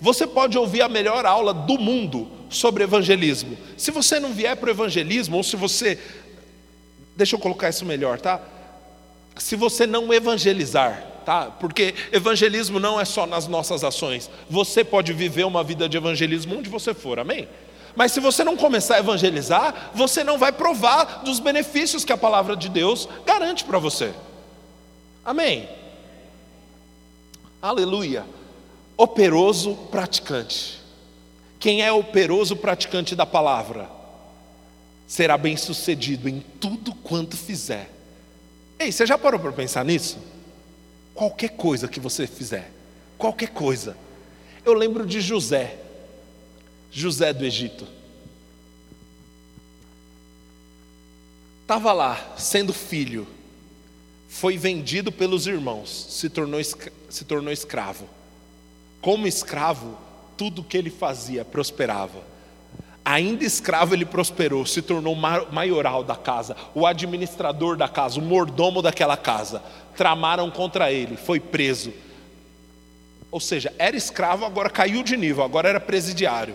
Você 0.00 0.26
pode 0.26 0.56
ouvir 0.58 0.82
a 0.82 0.88
melhor 0.88 1.24
aula 1.26 1.52
do 1.52 1.78
mundo 1.78 2.28
sobre 2.48 2.84
evangelismo. 2.84 3.56
Se 3.76 3.90
você 3.90 4.20
não 4.20 4.32
vier 4.32 4.56
para 4.56 4.68
o 4.68 4.72
evangelismo, 4.72 5.36
ou 5.36 5.42
se 5.42 5.56
você 5.56 5.98
Deixa 7.16 7.36
eu 7.36 7.40
colocar 7.40 7.68
isso 7.68 7.84
melhor, 7.84 8.20
tá? 8.20 8.40
Se 9.36 9.56
você 9.56 9.86
não 9.86 10.12
evangelizar, 10.12 11.02
tá? 11.24 11.46
Porque 11.46 11.94
evangelismo 12.10 12.78
não 12.78 13.00
é 13.00 13.04
só 13.04 13.26
nas 13.26 13.46
nossas 13.46 13.84
ações. 13.84 14.30
Você 14.48 14.84
pode 14.84 15.12
viver 15.12 15.44
uma 15.44 15.62
vida 15.62 15.88
de 15.88 15.96
evangelismo 15.96 16.58
onde 16.58 16.68
você 16.68 16.94
for, 16.94 17.18
amém? 17.18 17.48
Mas 17.94 18.12
se 18.12 18.20
você 18.20 18.42
não 18.42 18.56
começar 18.56 18.96
a 18.96 18.98
evangelizar, 19.00 19.90
você 19.94 20.24
não 20.24 20.38
vai 20.38 20.52
provar 20.52 21.22
dos 21.24 21.38
benefícios 21.38 22.04
que 22.04 22.12
a 22.12 22.16
palavra 22.16 22.56
de 22.56 22.68
Deus 22.68 23.08
garante 23.26 23.64
para 23.64 23.78
você. 23.78 24.12
Amém? 25.24 25.68
Aleluia. 27.60 28.24
Operoso 28.96 29.74
praticante. 29.90 30.80
Quem 31.60 31.82
é 31.82 31.92
operoso 31.92 32.56
praticante 32.56 33.14
da 33.14 33.26
palavra? 33.26 33.88
Será 35.12 35.36
bem 35.36 35.58
sucedido 35.58 36.26
em 36.26 36.40
tudo 36.40 36.94
quanto 36.94 37.36
fizer. 37.36 37.90
Ei, 38.78 38.90
você 38.90 39.04
já 39.04 39.18
parou 39.18 39.38
para 39.38 39.52
pensar 39.52 39.84
nisso? 39.84 40.16
Qualquer 41.12 41.50
coisa 41.50 41.86
que 41.86 42.00
você 42.00 42.26
fizer, 42.26 42.72
qualquer 43.18 43.50
coisa. 43.50 43.94
Eu 44.64 44.72
lembro 44.72 45.04
de 45.04 45.20
José, 45.20 45.78
José 46.90 47.30
do 47.30 47.44
Egito. 47.44 47.86
Estava 51.60 51.92
lá, 51.92 52.34
sendo 52.38 52.72
filho, 52.72 53.28
foi 54.30 54.56
vendido 54.56 55.12
pelos 55.12 55.46
irmãos, 55.46 56.06
se 56.08 56.30
tornou, 56.30 56.58
se 56.64 57.24
tornou 57.26 57.52
escravo. 57.52 58.08
Como 59.02 59.26
escravo, 59.26 59.94
tudo 60.38 60.64
que 60.64 60.78
ele 60.78 60.88
fazia 60.88 61.44
prosperava. 61.44 62.31
Ainda 63.04 63.44
escravo, 63.44 63.94
ele 63.94 64.04
prosperou, 64.04 64.64
se 64.64 64.80
tornou 64.80 65.16
maioral 65.16 66.04
da 66.04 66.14
casa, 66.14 66.56
o 66.72 66.86
administrador 66.86 67.76
da 67.76 67.88
casa, 67.88 68.20
o 68.20 68.22
mordomo 68.22 68.80
daquela 68.80 69.16
casa. 69.16 69.60
Tramaram 69.96 70.50
contra 70.50 70.92
ele, 70.92 71.16
foi 71.16 71.40
preso. 71.40 71.92
Ou 73.30 73.40
seja, 73.40 73.72
era 73.78 73.96
escravo, 73.96 74.44
agora 74.44 74.70
caiu 74.70 75.02
de 75.02 75.16
nível, 75.16 75.42
agora 75.42 75.68
era 75.68 75.80
presidiário. 75.80 76.54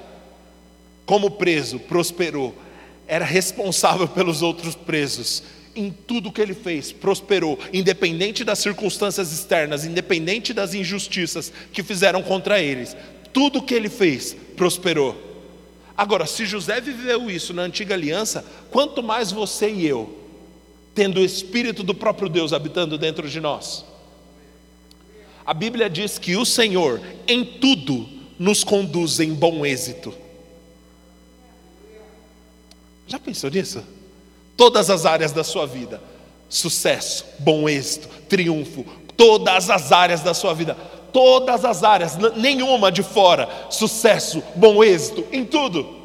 Como 1.05 1.31
preso, 1.31 1.79
prosperou, 1.79 2.55
era 3.07 3.25
responsável 3.25 4.07
pelos 4.07 4.41
outros 4.41 4.73
presos. 4.73 5.43
Em 5.75 5.91
tudo 5.91 6.31
que 6.31 6.41
ele 6.41 6.53
fez, 6.53 6.91
prosperou, 6.93 7.59
independente 7.73 8.43
das 8.43 8.59
circunstâncias 8.59 9.33
externas, 9.33 9.85
independente 9.85 10.53
das 10.53 10.73
injustiças 10.73 11.51
que 11.73 11.83
fizeram 11.83 12.23
contra 12.23 12.61
eles. 12.61 12.95
Tudo 13.33 13.61
que 13.61 13.73
ele 13.73 13.89
fez, 13.89 14.35
prosperou. 14.55 15.26
Agora, 15.97 16.27
se 16.27 16.45
José 16.45 16.79
viveu 16.79 17.29
isso 17.31 17.55
na 17.55 17.63
antiga 17.63 17.95
aliança, 17.95 18.45
quanto 18.69 19.01
mais 19.01 19.31
você 19.31 19.71
e 19.71 19.87
eu, 19.87 20.15
tendo 20.93 21.19
o 21.19 21.25
Espírito 21.25 21.81
do 21.81 21.95
próprio 21.95 22.29
Deus 22.29 22.53
habitando 22.53 22.99
dentro 22.99 23.27
de 23.27 23.41
nós. 23.41 23.83
A 25.43 25.55
Bíblia 25.55 25.89
diz 25.89 26.19
que 26.19 26.35
o 26.35 26.45
Senhor, 26.45 27.01
em 27.27 27.43
tudo, 27.43 28.07
nos 28.37 28.63
conduz 28.63 29.19
em 29.19 29.33
bom 29.33 29.65
êxito. 29.65 30.13
Já 33.07 33.17
pensou 33.17 33.49
nisso? 33.49 33.83
Todas 34.55 34.91
as 34.91 35.05
áreas 35.05 35.31
da 35.31 35.43
sua 35.43 35.65
vida: 35.65 35.99
sucesso, 36.47 37.25
bom 37.39 37.67
êxito, 37.67 38.07
triunfo, 38.27 38.85
todas 39.15 39.69
as 39.69 39.91
áreas 39.91 40.21
da 40.21 40.33
sua 40.33 40.53
vida 40.53 40.77
todas 41.11 41.65
as 41.65 41.83
áreas, 41.83 42.17
nenhuma 42.35 42.91
de 42.91 43.03
fora, 43.03 43.49
sucesso, 43.69 44.43
bom 44.55 44.83
êxito, 44.83 45.25
em 45.31 45.45
tudo. 45.45 45.97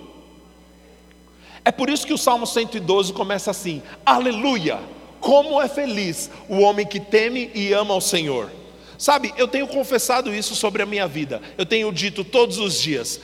É 1.65 1.71
por 1.71 1.89
isso 1.89 2.07
que 2.07 2.13
o 2.13 2.19
Salmo 2.19 2.47
112 2.47 3.13
começa 3.13 3.51
assim: 3.51 3.83
Aleluia! 4.05 4.81
Como 5.21 5.63
é 5.63 5.69
feliz 5.69 6.29
o 6.49 6.59
homem 6.59 6.85
que 6.85 6.99
teme 6.99 7.49
e 7.55 7.73
ama 7.73 7.95
ao 7.95 8.01
Senhor. 8.01 8.51
Sabe, 8.99 9.33
eu 9.37 9.47
tenho 9.47 9.69
confessado 9.69 10.35
isso 10.35 10.55
sobre 10.55 10.83
a 10.83 10.87
minha 10.87 11.07
vida, 11.07 11.41
eu 11.57 11.65
tenho 11.67 11.93
dito 11.93 12.25
todos 12.25 12.59
os 12.59 12.81
dias: 12.81 13.21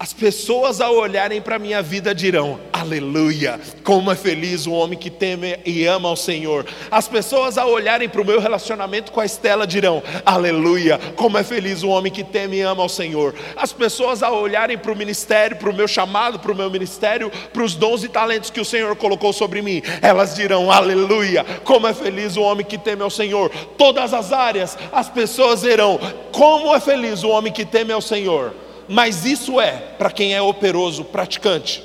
as 0.00 0.12
pessoas 0.12 0.80
ao 0.80 0.94
olharem 0.94 1.40
para 1.40 1.56
a 1.56 1.58
minha 1.58 1.82
vida 1.82 2.14
dirão: 2.14 2.60
Aleluia, 2.72 3.58
como 3.82 4.12
é 4.12 4.14
feliz 4.14 4.64
o 4.64 4.70
homem 4.70 4.96
que 4.96 5.10
teme 5.10 5.58
e 5.66 5.86
ama 5.86 6.08
ao 6.08 6.14
Senhor. 6.14 6.66
As 6.88 7.08
pessoas 7.08 7.58
ao 7.58 7.68
olharem 7.68 8.08
para 8.08 8.22
o 8.22 8.24
meu 8.24 8.38
relacionamento 8.38 9.10
com 9.10 9.18
a 9.18 9.24
Estela 9.24 9.66
dirão: 9.66 10.00
Aleluia, 10.24 11.00
como 11.16 11.36
é 11.36 11.42
feliz 11.42 11.82
o 11.82 11.88
homem 11.88 12.12
que 12.12 12.22
teme 12.22 12.58
e 12.58 12.60
ama 12.60 12.80
ao 12.80 12.88
Senhor. 12.88 13.34
As 13.56 13.72
pessoas 13.72 14.22
ao 14.22 14.36
olharem 14.36 14.78
para 14.78 14.92
o 14.92 14.96
ministério, 14.96 15.56
para 15.56 15.68
o 15.68 15.74
meu 15.74 15.88
chamado, 15.88 16.38
para 16.38 16.52
o 16.52 16.56
meu 16.56 16.70
ministério, 16.70 17.28
para 17.52 17.64
os 17.64 17.74
dons 17.74 18.04
e 18.04 18.08
talentos 18.08 18.50
que 18.50 18.60
o 18.60 18.64
Senhor 18.64 18.94
colocou 18.94 19.32
sobre 19.32 19.60
mim, 19.60 19.82
elas 20.00 20.36
dirão: 20.36 20.70
Aleluia, 20.70 21.44
como 21.64 21.88
é 21.88 21.92
feliz 21.92 22.36
o 22.36 22.42
homem 22.42 22.64
que 22.64 22.78
teme 22.78 23.02
ao 23.02 23.10
Senhor. 23.10 23.50
Todas 23.76 24.14
as 24.14 24.32
áreas, 24.32 24.78
as 24.92 25.08
pessoas 25.08 25.62
dirão: 25.62 25.98
Como 26.30 26.72
é 26.72 26.78
feliz 26.78 27.24
o 27.24 27.30
homem 27.30 27.52
que 27.52 27.64
teme 27.64 27.92
ao 27.92 28.00
Senhor 28.00 28.67
mas 28.88 29.24
isso 29.24 29.60
é 29.60 29.76
para 29.76 30.10
quem 30.10 30.34
é 30.34 30.40
operoso, 30.40 31.04
praticante. 31.04 31.82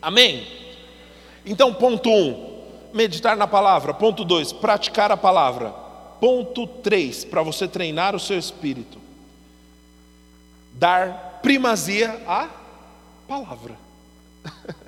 Amém? 0.00 0.46
Então, 1.44 1.72
ponto 1.72 2.10
1, 2.10 2.12
um, 2.12 2.56
meditar 2.92 3.36
na 3.36 3.46
palavra. 3.46 3.94
Ponto 3.94 4.24
2, 4.24 4.52
praticar 4.52 5.10
a 5.10 5.16
palavra. 5.16 5.70
Ponto 6.20 6.66
3, 6.66 7.24
para 7.24 7.42
você 7.42 7.66
treinar 7.66 8.14
o 8.14 8.20
seu 8.20 8.38
espírito. 8.38 8.98
Dar 10.72 11.40
primazia 11.42 12.22
à 12.26 12.48
palavra. 13.26 13.78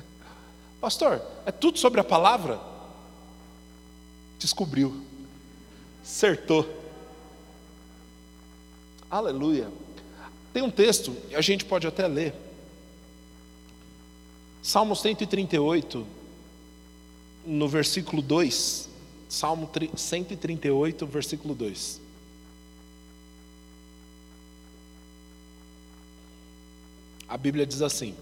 Pastor, 0.81 1.23
é 1.47 1.53
tudo 1.53 1.79
sobre 1.79 2.01
a 2.01 2.05
palavra? 2.05 2.61
Descobriu, 4.39 5.05
acertou. 6.03 6.69
Aleluia. 9.11 9.69
Tem 10.53 10.63
um 10.63 10.71
texto, 10.71 11.15
a 11.35 11.41
gente 11.41 11.65
pode 11.65 11.87
até 11.87 12.07
ler. 12.07 12.35
Salmo 14.63 14.95
138, 14.95 16.07
no 17.47 17.69
versículo 17.69 18.21
2. 18.21 18.89
Salmo 19.29 19.71
138, 19.97 21.07
versículo 21.07 21.55
2. 21.55 22.01
A 27.29 27.37
Bíblia 27.37 27.67
diz 27.67 27.83
assim: 27.83 28.15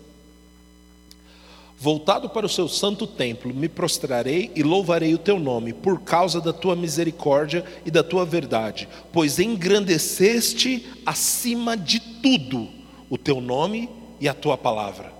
Voltado 1.79 2.31
para 2.31 2.47
o 2.47 2.49
seu 2.49 2.68
santo 2.68 3.07
templo, 3.07 3.53
me 3.53 3.68
prostrarei 3.68 4.51
e 4.55 4.62
louvarei 4.62 5.12
o 5.14 5.18
teu 5.18 5.39
nome, 5.39 5.74
por 5.74 6.01
causa 6.01 6.41
da 6.41 6.53
tua 6.53 6.74
misericórdia 6.74 7.64
e 7.85 7.91
da 7.91 8.03
tua 8.03 8.24
verdade, 8.24 8.89
pois 9.12 9.39
engrandeceste 9.39 10.87
acima 11.05 11.77
de 11.77 12.01
tudo 12.01 12.68
o 13.11 13.18
teu 13.18 13.43
nome 13.43 13.91
e 14.18 14.27
a 14.27 14.33
tua 14.33 14.57
palavra. 14.57 15.12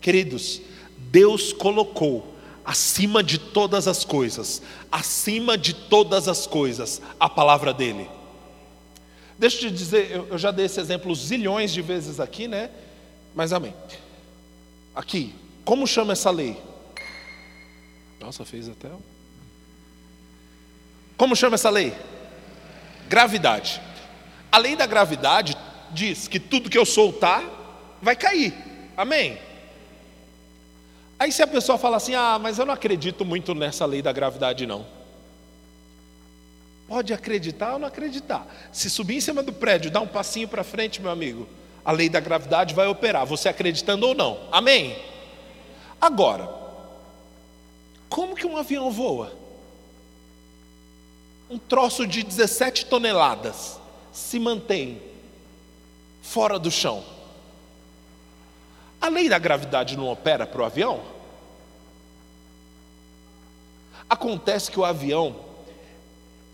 Queridos, 0.00 0.60
Deus 0.98 1.52
colocou 1.52 2.34
acima 2.64 3.22
de 3.22 3.38
todas 3.38 3.86
as 3.86 4.04
coisas, 4.04 4.60
acima 4.90 5.56
de 5.56 5.72
todas 5.72 6.26
as 6.26 6.48
coisas, 6.48 7.00
a 7.18 7.28
palavra 7.28 7.72
dele. 7.72 8.08
Deixa 9.38 9.56
eu 9.58 9.70
te 9.70 9.76
dizer, 9.76 10.24
eu 10.28 10.38
já 10.38 10.50
dei 10.50 10.66
esse 10.66 10.80
exemplo 10.80 11.14
zilhões 11.14 11.72
de 11.72 11.80
vezes 11.80 12.18
aqui, 12.18 12.48
né? 12.48 12.70
Mas 13.34 13.52
amém. 13.52 13.74
Aqui, 14.94 15.32
como 15.64 15.86
chama 15.86 16.12
essa 16.12 16.30
lei? 16.30 16.60
Nossa, 18.20 18.44
fez 18.44 18.68
até. 18.68 18.88
Como 21.16 21.36
chama 21.36 21.54
essa 21.54 21.70
lei? 21.70 21.94
Gravidade. 23.08 23.80
A 24.50 24.58
lei 24.58 24.76
da 24.76 24.86
gravidade 24.86 25.56
diz 25.90 26.28
que 26.28 26.40
tudo 26.40 26.70
que 26.70 26.78
eu 26.78 26.84
soltar 26.84 27.42
vai 28.00 28.16
cair. 28.16 28.54
Amém? 28.96 29.38
Aí 31.18 31.30
se 31.30 31.42
a 31.42 31.46
pessoa 31.46 31.78
fala 31.78 31.96
assim: 31.96 32.14
"Ah, 32.14 32.38
mas 32.40 32.58
eu 32.58 32.66
não 32.66 32.74
acredito 32.74 33.24
muito 33.24 33.54
nessa 33.54 33.86
lei 33.86 34.02
da 34.02 34.12
gravidade 34.12 34.66
não". 34.66 34.84
Pode 36.88 37.12
acreditar 37.14 37.74
ou 37.74 37.78
não 37.78 37.88
acreditar. 37.88 38.46
Se 38.72 38.90
subir 38.90 39.16
em 39.16 39.20
cima 39.20 39.42
do 39.42 39.52
prédio, 39.52 39.90
dar 39.90 40.00
um 40.00 40.06
passinho 40.06 40.48
para 40.48 40.64
frente, 40.64 41.00
meu 41.00 41.10
amigo, 41.10 41.48
a 41.84 41.92
lei 41.92 42.08
da 42.08 42.20
gravidade 42.20 42.74
vai 42.74 42.86
operar, 42.86 43.24
você 43.24 43.48
acreditando 43.48 44.06
ou 44.06 44.14
não. 44.14 44.38
Amém? 44.50 44.96
Agora, 46.02 46.52
como 48.08 48.34
que 48.34 48.44
um 48.44 48.56
avião 48.56 48.90
voa? 48.90 49.32
Um 51.48 51.56
troço 51.56 52.08
de 52.08 52.24
17 52.24 52.86
toneladas 52.86 53.78
se 54.12 54.36
mantém 54.40 55.00
fora 56.20 56.58
do 56.58 56.72
chão. 56.72 57.04
A 59.00 59.08
lei 59.08 59.28
da 59.28 59.38
gravidade 59.38 59.96
não 59.96 60.08
opera 60.08 60.44
para 60.44 60.62
o 60.62 60.64
avião? 60.64 61.00
Acontece 64.10 64.72
que 64.72 64.80
o 64.80 64.84
avião 64.84 65.36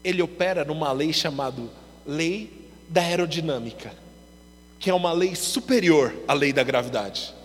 ele 0.04 0.20
opera 0.20 0.62
numa 0.62 0.92
lei 0.92 1.10
chamada 1.10 1.62
lei 2.04 2.68
da 2.86 3.00
aerodinâmica, 3.00 3.94
que 4.78 4.90
é 4.90 4.94
uma 4.94 5.12
lei 5.12 5.34
superior 5.34 6.14
à 6.28 6.34
lei 6.34 6.52
da 6.52 6.62
gravidade. 6.62 7.37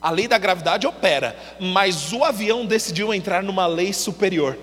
A 0.00 0.10
lei 0.10 0.28
da 0.28 0.38
gravidade 0.38 0.86
opera, 0.86 1.36
mas 1.58 2.12
o 2.12 2.22
avião 2.24 2.64
decidiu 2.64 3.12
entrar 3.12 3.42
numa 3.42 3.66
lei 3.66 3.92
superior. 3.92 4.56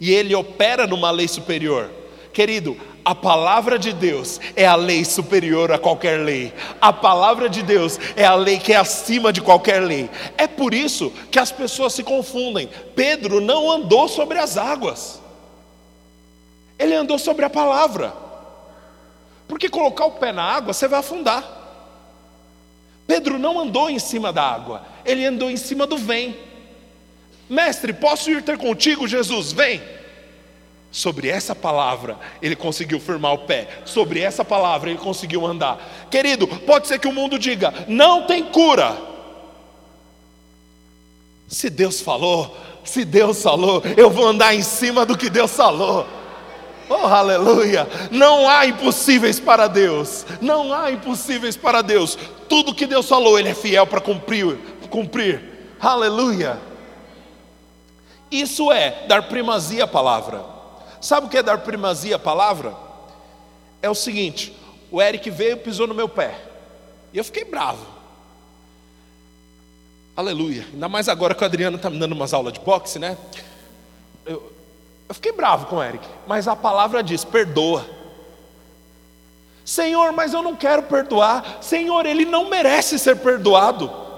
E 0.00 0.12
ele 0.12 0.34
opera 0.34 0.86
numa 0.86 1.10
lei 1.10 1.26
superior. 1.26 1.90
Querido, 2.32 2.76
a 3.04 3.14
palavra 3.14 3.78
de 3.78 3.92
Deus 3.92 4.38
é 4.54 4.66
a 4.66 4.76
lei 4.76 5.04
superior 5.04 5.72
a 5.72 5.78
qualquer 5.78 6.20
lei. 6.20 6.52
A 6.80 6.92
palavra 6.92 7.48
de 7.48 7.62
Deus 7.62 7.98
é 8.14 8.24
a 8.24 8.34
lei 8.34 8.58
que 8.58 8.72
é 8.72 8.76
acima 8.76 9.32
de 9.32 9.40
qualquer 9.40 9.80
lei. 9.82 10.08
É 10.36 10.46
por 10.46 10.72
isso 10.72 11.10
que 11.30 11.38
as 11.38 11.50
pessoas 11.50 11.94
se 11.94 12.04
confundem. 12.04 12.68
Pedro 12.94 13.40
não 13.40 13.70
andou 13.70 14.06
sobre 14.06 14.38
as 14.38 14.56
águas, 14.56 15.20
ele 16.78 16.94
andou 16.94 17.18
sobre 17.18 17.44
a 17.44 17.50
palavra. 17.50 18.12
Porque 19.48 19.68
colocar 19.68 20.04
o 20.04 20.12
pé 20.12 20.30
na 20.30 20.44
água, 20.44 20.72
você 20.72 20.86
vai 20.86 21.00
afundar. 21.00 21.57
Pedro 23.08 23.38
não 23.38 23.58
andou 23.58 23.88
em 23.88 23.98
cima 23.98 24.30
da 24.30 24.42
água, 24.42 24.82
ele 25.02 25.24
andou 25.24 25.50
em 25.50 25.56
cima 25.56 25.86
do 25.86 25.96
vem. 25.96 26.36
Mestre, 27.48 27.94
posso 27.94 28.30
ir 28.30 28.42
ter 28.42 28.58
contigo, 28.58 29.08
Jesus? 29.08 29.50
Vem. 29.50 29.80
Sobre 30.92 31.28
essa 31.28 31.54
palavra 31.54 32.18
ele 32.42 32.54
conseguiu 32.54 33.00
firmar 33.00 33.32
o 33.32 33.38
pé, 33.38 33.80
sobre 33.86 34.20
essa 34.20 34.44
palavra 34.44 34.90
ele 34.90 34.98
conseguiu 34.98 35.46
andar. 35.46 36.06
Querido, 36.10 36.46
pode 36.46 36.86
ser 36.86 36.98
que 36.98 37.08
o 37.08 37.12
mundo 37.12 37.38
diga: 37.38 37.72
não 37.88 38.26
tem 38.26 38.44
cura. 38.44 38.94
Se 41.48 41.70
Deus 41.70 42.02
falou, 42.02 42.54
se 42.84 43.06
Deus 43.06 43.42
falou, 43.42 43.82
eu 43.96 44.10
vou 44.10 44.26
andar 44.26 44.54
em 44.54 44.62
cima 44.62 45.06
do 45.06 45.16
que 45.16 45.30
Deus 45.30 45.52
falou. 45.52 46.06
Oh, 46.88 47.06
aleluia! 47.06 47.86
Não 48.10 48.48
há 48.48 48.66
impossíveis 48.66 49.38
para 49.38 49.66
Deus. 49.66 50.24
Não 50.40 50.72
há 50.72 50.90
impossíveis 50.90 51.56
para 51.56 51.82
Deus. 51.82 52.18
Tudo 52.48 52.74
que 52.74 52.86
Deus 52.86 53.06
falou, 53.08 53.38
Ele 53.38 53.50
é 53.50 53.54
fiel 53.54 53.86
para 53.86 54.00
cumprir. 54.00 54.56
cumprir. 54.90 55.42
Aleluia! 55.80 56.58
Isso 58.30 58.70
é 58.72 59.06
dar 59.06 59.28
primazia 59.28 59.84
à 59.84 59.86
palavra. 59.86 60.44
Sabe 61.00 61.26
o 61.26 61.30
que 61.30 61.38
é 61.38 61.42
dar 61.42 61.58
primazia 61.58 62.16
à 62.16 62.18
palavra? 62.18 62.74
É 63.80 63.88
o 63.88 63.94
seguinte: 63.94 64.54
o 64.90 65.00
Eric 65.00 65.30
veio 65.30 65.52
e 65.52 65.56
pisou 65.56 65.86
no 65.86 65.94
meu 65.94 66.08
pé, 66.08 66.38
e 67.12 67.18
eu 67.18 67.24
fiquei 67.24 67.44
bravo. 67.44 67.84
Aleluia. 70.16 70.66
Ainda 70.72 70.88
mais 70.88 71.08
agora 71.08 71.34
que 71.34 71.42
o 71.42 71.46
Adriano 71.46 71.76
está 71.76 71.88
me 71.88 71.98
dando 71.98 72.12
umas 72.12 72.34
aulas 72.34 72.52
de 72.52 72.58
boxe, 72.58 72.98
né? 72.98 73.16
Eu, 74.26 74.52
eu 75.08 75.14
fiquei 75.14 75.32
bravo 75.32 75.66
com 75.66 75.76
o 75.76 75.82
Eric, 75.82 76.06
mas 76.26 76.46
a 76.46 76.54
palavra 76.54 77.02
diz: 77.02 77.24
perdoa. 77.24 77.86
Senhor, 79.64 80.12
mas 80.12 80.32
eu 80.32 80.42
não 80.42 80.56
quero 80.56 80.84
perdoar. 80.84 81.58
Senhor, 81.60 82.06
ele 82.06 82.24
não 82.24 82.48
merece 82.48 82.98
ser 82.98 83.16
perdoado 83.16 84.08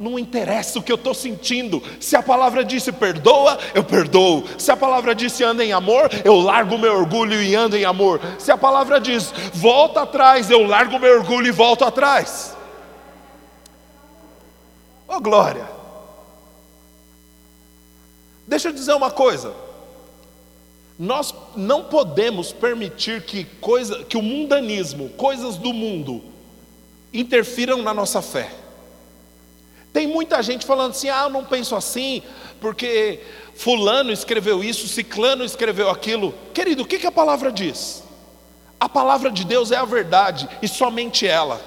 não 0.00 0.18
interessa 0.18 0.78
o 0.78 0.82
que 0.82 0.90
eu 0.90 0.96
estou 0.96 1.12
sentindo. 1.12 1.82
Se 2.00 2.16
a 2.16 2.22
palavra 2.22 2.64
disse 2.64 2.90
perdoa, 2.90 3.58
eu 3.74 3.84
perdoo. 3.84 4.44
Se 4.56 4.72
a 4.72 4.76
palavra 4.76 5.14
disse 5.14 5.44
anda 5.44 5.62
em 5.62 5.74
amor, 5.74 6.08
eu 6.24 6.40
largo 6.40 6.78
meu 6.78 6.94
orgulho 6.94 7.40
e 7.42 7.54
ando 7.54 7.76
em 7.76 7.84
amor. 7.84 8.18
Se 8.38 8.50
a 8.50 8.56
palavra 8.56 8.98
diz 8.98 9.30
volta 9.52 10.00
atrás, 10.00 10.50
eu 10.50 10.66
largo 10.66 10.98
meu 10.98 11.18
orgulho 11.18 11.48
e 11.48 11.50
volto 11.50 11.84
atrás. 11.84 12.56
Oh 15.06 15.20
glória! 15.20 15.68
Deixa 18.46 18.68
eu 18.68 18.72
dizer 18.72 18.94
uma 18.94 19.10
coisa. 19.10 19.52
Nós 21.00 21.34
não 21.56 21.84
podemos 21.84 22.52
permitir 22.52 23.22
que 23.22 23.46
coisa, 23.58 24.04
que 24.04 24.18
o 24.18 24.22
mundanismo, 24.22 25.08
coisas 25.16 25.56
do 25.56 25.72
mundo, 25.72 26.22
interfiram 27.10 27.80
na 27.80 27.94
nossa 27.94 28.20
fé. 28.20 28.52
Tem 29.94 30.06
muita 30.06 30.42
gente 30.42 30.66
falando 30.66 30.90
assim: 30.90 31.08
ah, 31.08 31.22
eu 31.22 31.30
não 31.30 31.42
penso 31.42 31.74
assim, 31.74 32.22
porque 32.60 33.18
Fulano 33.54 34.12
escreveu 34.12 34.62
isso, 34.62 34.86
Ciclano 34.86 35.42
escreveu 35.42 35.88
aquilo. 35.88 36.34
Querido, 36.52 36.82
o 36.82 36.86
que, 36.86 36.98
que 36.98 37.06
a 37.06 37.12
palavra 37.12 37.50
diz? 37.50 38.04
A 38.78 38.86
palavra 38.86 39.30
de 39.30 39.42
Deus 39.42 39.72
é 39.72 39.76
a 39.76 39.86
verdade 39.86 40.46
e 40.60 40.68
somente 40.68 41.26
ela. 41.26 41.62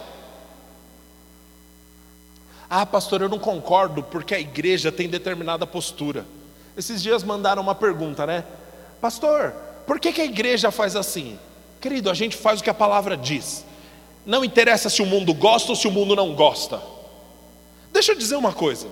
Ah, 2.70 2.86
pastor, 2.86 3.24
eu 3.24 3.30
não 3.30 3.40
concordo 3.40 4.04
porque 4.04 4.36
a 4.36 4.40
igreja 4.40 4.92
tem 4.92 5.10
determinada 5.10 5.66
postura. 5.66 6.24
Esses 6.78 7.02
dias 7.02 7.24
mandaram 7.24 7.64
uma 7.64 7.74
pergunta, 7.74 8.28
né? 8.28 8.44
Pastor, 9.04 9.54
por 9.86 10.00
que, 10.00 10.14
que 10.14 10.22
a 10.22 10.24
igreja 10.24 10.72
faz 10.72 10.96
assim? 10.96 11.38
Querido, 11.82 12.10
a 12.10 12.14
gente 12.14 12.38
faz 12.38 12.62
o 12.62 12.64
que 12.64 12.70
a 12.70 12.74
palavra 12.74 13.18
diz. 13.18 13.66
Não 14.26 14.46
interessa 14.46 14.90
se 14.90 15.02
o 15.02 15.06
mundo 15.06 15.34
gosta 15.34 15.74
ou 15.74 15.76
se 15.76 15.86
o 15.90 15.92
mundo 15.92 16.16
não 16.16 16.34
gosta. 16.34 16.82
Deixa 17.92 18.14
eu 18.14 18.18
dizer 18.18 18.38
uma 18.38 18.54
coisa. 18.54 18.88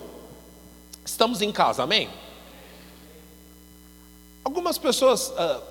Estamos 1.05 1.41
em 1.41 1.49
casa, 1.49 1.84
amém? 1.84 2.09
Algumas 4.43 4.78
pessoas 4.78 5.32
ah, 5.38 5.62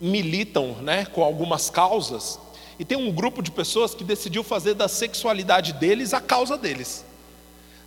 militam 0.00 0.76
né, 0.80 1.04
com 1.06 1.24
algumas 1.24 1.68
causas, 1.68 2.38
e 2.78 2.84
tem 2.84 2.96
um 2.96 3.10
grupo 3.10 3.42
de 3.42 3.50
pessoas 3.50 3.92
que 3.92 4.04
decidiu 4.04 4.44
fazer 4.44 4.74
da 4.74 4.86
sexualidade 4.86 5.72
deles 5.72 6.14
a 6.14 6.20
causa 6.20 6.56
deles. 6.56 7.04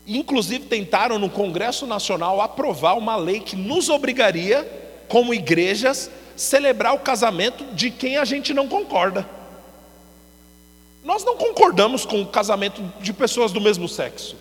Inclusive 0.05 0.65
tentaram 0.65 1.17
no 1.17 1.29
Congresso 1.29 1.87
Nacional 1.87 2.41
aprovar 2.41 2.97
uma 2.97 3.15
lei 3.15 3.39
que 3.39 3.55
nos 3.55 3.87
obrigaria, 3.87 4.82
como 5.07 5.33
igrejas, 5.33 6.09
celebrar 6.35 6.93
o 6.93 6.99
casamento 6.99 7.63
de 7.73 7.91
quem 7.91 8.17
a 8.17 8.25
gente 8.25 8.53
não 8.53 8.67
concorda. 8.67 9.27
Nós 11.03 11.23
não 11.23 11.35
concordamos 11.35 12.05
com 12.05 12.21
o 12.21 12.27
casamento 12.27 12.81
de 13.01 13.11
pessoas 13.11 13.51
do 13.51 13.59
mesmo 13.59 13.87
sexo. 13.89 14.37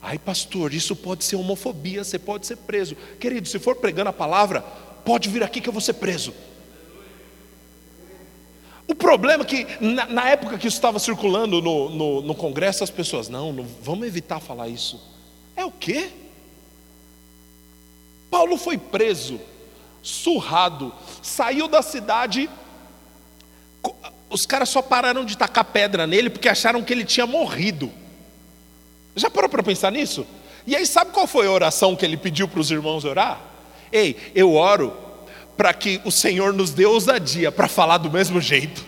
Ai, 0.00 0.18
pastor, 0.18 0.72
isso 0.72 0.94
pode 0.94 1.24
ser 1.24 1.36
homofobia, 1.36 2.04
você 2.04 2.18
pode 2.18 2.46
ser 2.46 2.56
preso. 2.56 2.94
Querido, 3.18 3.48
se 3.48 3.58
for 3.58 3.76
pregando 3.76 4.10
a 4.10 4.12
palavra, 4.12 4.62
pode 5.04 5.28
vir 5.28 5.42
aqui 5.42 5.60
que 5.60 5.68
eu 5.68 5.72
vou 5.72 5.80
ser 5.80 5.94
preso. 5.94 6.32
O 8.86 8.94
problema 8.94 9.42
é 9.42 9.46
que, 9.46 9.66
na, 9.80 10.06
na 10.06 10.28
época 10.28 10.58
que 10.58 10.68
isso 10.68 10.76
estava 10.76 10.98
circulando 10.98 11.62
no, 11.62 11.88
no, 11.88 12.20
no 12.20 12.34
Congresso, 12.34 12.84
as 12.84 12.90
pessoas, 12.90 13.28
não, 13.28 13.52
não, 13.52 13.66
vamos 13.82 14.06
evitar 14.06 14.40
falar 14.40 14.68
isso. 14.68 15.00
É 15.56 15.64
o 15.64 15.70
quê? 15.70 16.10
Paulo 18.34 18.56
foi 18.56 18.76
preso, 18.76 19.40
surrado, 20.02 20.92
saiu 21.22 21.68
da 21.68 21.82
cidade 21.82 22.50
os 24.28 24.44
caras 24.44 24.70
só 24.70 24.82
pararam 24.82 25.24
de 25.24 25.38
tacar 25.38 25.64
pedra 25.66 26.04
nele 26.04 26.28
porque 26.28 26.48
acharam 26.48 26.82
que 26.82 26.92
ele 26.92 27.04
tinha 27.04 27.28
morrido. 27.28 27.92
Já 29.14 29.30
parou 29.30 29.48
para 29.48 29.62
pensar 29.62 29.92
nisso? 29.92 30.26
E 30.66 30.74
aí, 30.74 30.84
sabe 30.84 31.12
qual 31.12 31.28
foi 31.28 31.46
a 31.46 31.52
oração 31.52 31.94
que 31.94 32.04
ele 32.04 32.16
pediu 32.16 32.48
para 32.48 32.58
os 32.58 32.72
irmãos 32.72 33.04
orar? 33.04 33.40
Ei, 33.92 34.16
eu 34.34 34.54
oro 34.54 34.92
para 35.56 35.72
que 35.72 36.00
o 36.04 36.10
Senhor 36.10 36.52
nos 36.52 36.72
dê 36.72 36.86
ousadia 36.86 37.52
para 37.52 37.68
falar 37.68 37.98
do 37.98 38.10
mesmo 38.10 38.40
jeito. 38.40 38.84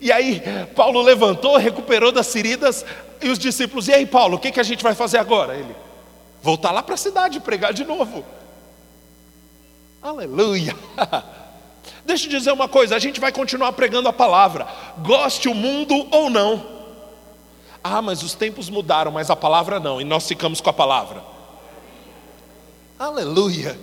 E 0.00 0.12
aí, 0.12 0.40
Paulo 0.76 1.02
levantou, 1.02 1.56
recuperou 1.56 2.12
das 2.12 2.32
feridas, 2.32 2.86
e 3.20 3.28
os 3.28 3.38
discípulos, 3.40 3.88
e 3.88 3.92
aí, 3.92 4.06
Paulo, 4.06 4.36
o 4.36 4.38
que, 4.38 4.52
que 4.52 4.60
a 4.60 4.62
gente 4.62 4.84
vai 4.84 4.94
fazer 4.94 5.18
agora? 5.18 5.56
Ele, 5.56 5.74
voltar 6.46 6.70
lá 6.70 6.80
para 6.80 6.94
a 6.94 6.98
cidade, 6.98 7.40
pregar 7.40 7.74
de 7.74 7.84
novo. 7.84 8.24
Aleluia! 10.00 10.76
Deixa 12.06 12.26
eu 12.26 12.30
dizer 12.30 12.52
uma 12.52 12.68
coisa: 12.68 12.94
a 12.94 13.00
gente 13.00 13.18
vai 13.18 13.32
continuar 13.32 13.72
pregando 13.72 14.08
a 14.08 14.12
palavra, 14.12 14.68
goste 14.98 15.48
o 15.48 15.54
mundo 15.54 16.06
ou 16.12 16.30
não. 16.30 16.76
Ah, 17.82 18.00
mas 18.00 18.22
os 18.22 18.34
tempos 18.34 18.70
mudaram, 18.70 19.10
mas 19.10 19.28
a 19.28 19.36
palavra 19.36 19.80
não, 19.80 20.00
e 20.00 20.04
nós 20.04 20.26
ficamos 20.26 20.60
com 20.60 20.70
a 20.70 20.72
palavra. 20.72 21.22
Aleluia. 22.98 23.78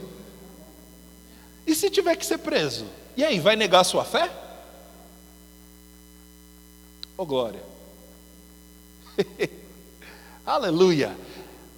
E 1.67 1.75
se 1.75 1.89
tiver 1.89 2.15
que 2.15 2.25
ser 2.25 2.39
preso? 2.39 2.85
E 3.15 3.23
aí, 3.23 3.39
vai 3.39 3.55
negar 3.55 3.81
a 3.81 3.85
sua 3.85 4.03
fé? 4.03 4.29
Oh 7.17 7.25
glória. 7.25 7.61
Aleluia. 10.45 11.15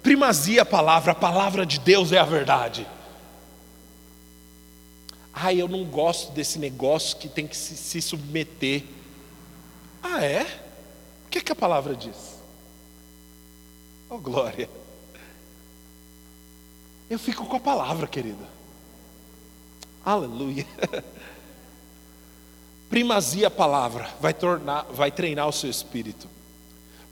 Primazia 0.06 0.62
a 0.62 0.64
palavra, 0.64 1.10
a 1.10 1.14
palavra 1.16 1.66
de 1.66 1.80
Deus 1.80 2.12
é 2.12 2.18
a 2.18 2.24
verdade. 2.24 2.86
Ah, 5.34 5.52
eu 5.52 5.66
não 5.66 5.84
gosto 5.84 6.30
desse 6.30 6.60
negócio 6.60 7.16
que 7.16 7.28
tem 7.28 7.44
que 7.44 7.56
se, 7.56 7.76
se 7.76 8.00
submeter. 8.00 8.84
Ah, 10.00 10.24
é? 10.24 10.42
O 11.26 11.28
que, 11.28 11.38
é 11.38 11.40
que 11.40 11.50
a 11.50 11.56
palavra 11.56 11.96
diz? 11.96 12.36
Oh 14.08 14.18
glória. 14.18 14.70
Eu 17.10 17.18
fico 17.18 17.44
com 17.44 17.56
a 17.56 17.60
palavra, 17.60 18.06
querida. 18.06 18.46
Aleluia. 20.04 20.64
Primazia 22.88 23.48
a 23.48 23.50
palavra 23.50 24.08
vai 24.20 24.32
tornar, 24.32 24.82
vai 24.82 25.10
treinar 25.10 25.48
o 25.48 25.52
seu 25.52 25.68
espírito. 25.68 26.35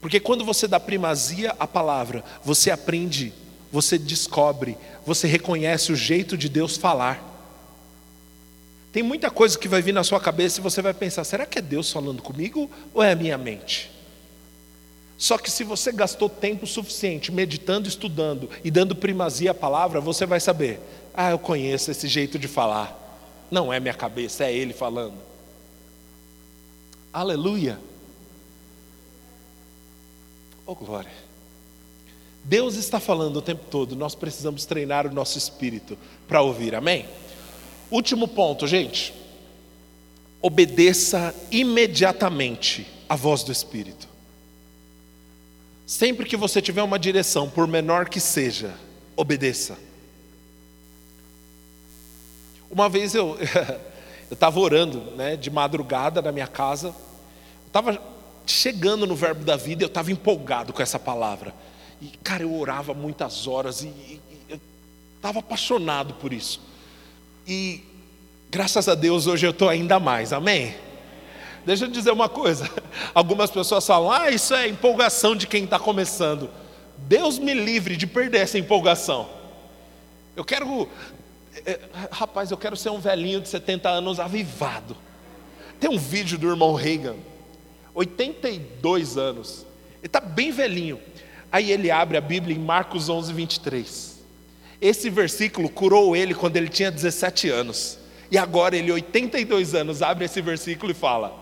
Porque 0.05 0.19
quando 0.19 0.45
você 0.45 0.67
dá 0.67 0.79
primazia 0.79 1.55
à 1.57 1.65
palavra, 1.65 2.23
você 2.43 2.69
aprende, 2.69 3.33
você 3.71 3.97
descobre, 3.97 4.77
você 5.03 5.25
reconhece 5.25 5.91
o 5.91 5.95
jeito 5.95 6.37
de 6.37 6.47
Deus 6.47 6.77
falar. 6.77 7.19
Tem 8.91 9.01
muita 9.01 9.31
coisa 9.31 9.57
que 9.57 9.67
vai 9.67 9.81
vir 9.81 9.95
na 9.95 10.03
sua 10.03 10.19
cabeça 10.19 10.59
e 10.59 10.61
você 10.61 10.79
vai 10.79 10.93
pensar: 10.93 11.23
será 11.23 11.43
que 11.43 11.57
é 11.57 11.61
Deus 11.61 11.91
falando 11.91 12.21
comigo 12.21 12.69
ou 12.93 13.01
é 13.01 13.13
a 13.13 13.15
minha 13.15 13.35
mente? 13.35 13.89
Só 15.17 15.39
que 15.39 15.49
se 15.49 15.63
você 15.63 15.91
gastou 15.91 16.29
tempo 16.29 16.67
suficiente 16.67 17.31
meditando, 17.31 17.87
estudando 17.87 18.47
e 18.63 18.69
dando 18.69 18.95
primazia 18.95 19.49
à 19.49 19.55
palavra, 19.55 19.99
você 19.99 20.23
vai 20.27 20.39
saber: 20.39 20.79
ah, 21.15 21.31
eu 21.31 21.39
conheço 21.39 21.89
esse 21.89 22.07
jeito 22.07 22.37
de 22.37 22.47
falar. 22.47 22.95
Não 23.49 23.73
é 23.73 23.79
minha 23.79 23.95
cabeça, 23.95 24.43
é 24.45 24.53
ele 24.53 24.71
falando. 24.71 25.17
Aleluia. 27.11 27.79
Oh 30.65 30.75
glória. 30.75 31.11
Deus 32.43 32.75
está 32.75 32.99
falando 32.99 33.37
o 33.37 33.41
tempo 33.41 33.65
todo, 33.69 33.95
nós 33.95 34.13
precisamos 34.13 34.65
treinar 34.65 35.07
o 35.07 35.13
nosso 35.13 35.37
espírito 35.37 35.97
para 36.27 36.41
ouvir, 36.41 36.75
amém? 36.75 37.05
Último 37.89 38.27
ponto, 38.27 38.67
gente. 38.67 39.13
Obedeça 40.41 41.33
imediatamente 41.51 42.85
a 43.09 43.15
voz 43.15 43.43
do 43.43 43.51
Espírito. 43.51 44.07
Sempre 45.87 46.25
que 46.25 46.37
você 46.37 46.61
tiver 46.61 46.83
uma 46.83 46.99
direção, 46.99 47.49
por 47.49 47.67
menor 47.67 48.09
que 48.09 48.19
seja, 48.19 48.73
obedeça. 49.15 49.77
Uma 52.69 52.89
vez 52.89 53.15
eu 53.15 53.37
eu 54.29 54.33
estava 54.33 54.59
orando, 54.59 54.99
né, 55.15 55.35
de 55.35 55.49
madrugada 55.49 56.21
na 56.21 56.31
minha 56.31 56.47
casa. 56.47 56.95
Estava 57.67 57.99
chegando 58.45 59.07
no 59.07 59.15
verbo 59.15 59.43
da 59.43 59.55
vida, 59.55 59.83
eu 59.83 59.87
estava 59.87 60.11
empolgado 60.11 60.73
com 60.73 60.81
essa 60.81 60.99
palavra. 60.99 61.53
E 62.01 62.07
cara, 62.23 62.43
eu 62.43 62.53
orava 62.53 62.93
muitas 62.93 63.47
horas 63.47 63.81
e, 63.81 63.87
e 63.87 64.21
eu 64.49 64.59
estava 65.15 65.39
apaixonado 65.39 66.13
por 66.15 66.33
isso. 66.33 66.61
E 67.47 67.83
graças 68.49 68.87
a 68.87 68.95
Deus 68.95 69.27
hoje 69.27 69.45
eu 69.45 69.51
estou 69.51 69.69
ainda 69.69 69.99
mais. 69.99 70.33
Amém. 70.33 70.75
Deixa 71.65 71.85
eu 71.85 71.89
dizer 71.89 72.11
uma 72.11 72.29
coisa. 72.29 72.69
Algumas 73.13 73.49
pessoas 73.49 73.85
falam: 73.85 74.11
"Ah, 74.11 74.29
isso 74.29 74.53
é 74.53 74.67
empolgação 74.67 75.35
de 75.35 75.47
quem 75.47 75.63
está 75.63 75.79
começando". 75.79 76.49
Deus 76.97 77.37
me 77.39 77.53
livre 77.53 77.97
de 77.97 78.07
perder 78.07 78.39
essa 78.39 78.57
empolgação. 78.57 79.29
Eu 80.35 80.43
quero 80.43 80.89
é, 81.65 81.79
rapaz, 82.11 82.51
eu 82.51 82.57
quero 82.57 82.75
ser 82.75 82.89
um 82.89 82.99
velhinho 82.99 83.39
de 83.39 83.47
70 83.47 83.87
anos 83.87 84.19
avivado. 84.19 84.97
Tem 85.79 85.89
um 85.89 85.97
vídeo 85.97 86.37
do 86.37 86.49
irmão 86.49 86.73
Reagan, 86.73 87.15
82 87.95 89.17
anos, 89.17 89.65
ele 89.99 90.07
está 90.07 90.19
bem 90.19 90.51
velhinho. 90.51 90.99
Aí 91.51 91.71
ele 91.71 91.89
abre 91.89 92.17
a 92.17 92.21
Bíblia 92.21 92.55
em 92.55 92.59
Marcos 92.59 93.07
11, 93.07 93.33
23. 93.33 94.19
Esse 94.81 95.09
versículo 95.09 95.69
curou 95.69 96.15
ele 96.15 96.35
quando 96.35 96.57
ele 96.57 96.67
tinha 96.67 96.91
17 96.91 97.49
anos. 97.49 97.97
E 98.29 98.37
agora 98.37 98.75
ele, 98.75 98.91
82 98.91 99.73
anos, 99.73 100.01
abre 100.01 100.25
esse 100.25 100.41
versículo 100.41 100.91
e 100.91 100.95
fala: 100.95 101.33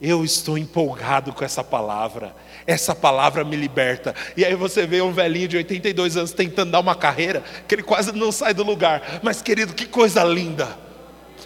eu 0.00 0.24
estou 0.24 0.58
empolgado 0.58 1.32
com 1.32 1.44
essa 1.44 1.62
palavra, 1.62 2.34
essa 2.66 2.94
palavra 2.94 3.44
me 3.44 3.56
liberta. 3.56 4.14
E 4.36 4.44
aí 4.44 4.54
você 4.54 4.86
vê 4.86 5.00
um 5.00 5.12
velhinho 5.12 5.48
de 5.48 5.56
82 5.56 6.16
anos 6.16 6.32
tentando 6.32 6.72
dar 6.72 6.80
uma 6.80 6.94
carreira, 6.94 7.42
que 7.68 7.74
ele 7.74 7.82
quase 7.84 8.12
não 8.12 8.32
sai 8.32 8.52
do 8.54 8.64
lugar. 8.64 9.20
Mas 9.22 9.42
querido, 9.42 9.74
que 9.74 9.86
coisa 9.86 10.24
linda! 10.24 10.91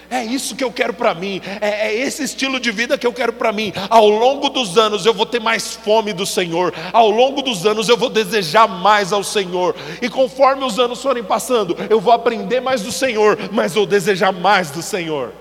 É 0.08 0.24
isso 0.24 0.54
que 0.54 0.62
eu 0.62 0.70
quero 0.70 0.94
para 0.94 1.14
mim, 1.14 1.40
é, 1.60 1.88
é, 1.88 1.94
esse 1.94 2.22
estilo 2.22 2.60
de 2.60 2.70
vida 2.70 2.96
que 2.96 3.06
eu 3.06 3.12
quero 3.12 3.32
para 3.32 3.52
mim. 3.52 3.72
Ao 3.90 4.08
longo 4.08 4.48
dos 4.48 4.78
anos 4.78 5.04
eu 5.04 5.12
vou 5.12 5.26
ter 5.26 5.40
mais 5.40 5.74
fome 5.74 6.12
do 6.12 6.24
Senhor, 6.24 6.72
ao 6.92 7.10
longo 7.10 7.42
dos 7.42 7.66
anos 7.66 7.88
eu 7.88 7.96
vou 7.96 8.08
desejar 8.08 8.68
mais 8.68 9.12
ao 9.12 9.24
Senhor, 9.24 9.74
e 10.00 10.08
conforme 10.08 10.64
os 10.64 10.78
anos 10.78 11.02
forem 11.02 11.24
passando, 11.24 11.76
eu 11.90 12.00
vou 12.00 12.12
aprender 12.12 12.60
mais 12.60 12.82
do 12.82 12.92
Senhor, 12.92 13.36
mas 13.52 13.74
vou 13.74 13.86
desejar 13.86 14.32
mais 14.32 14.70
do 14.70 14.80
Senhor. 14.80 15.32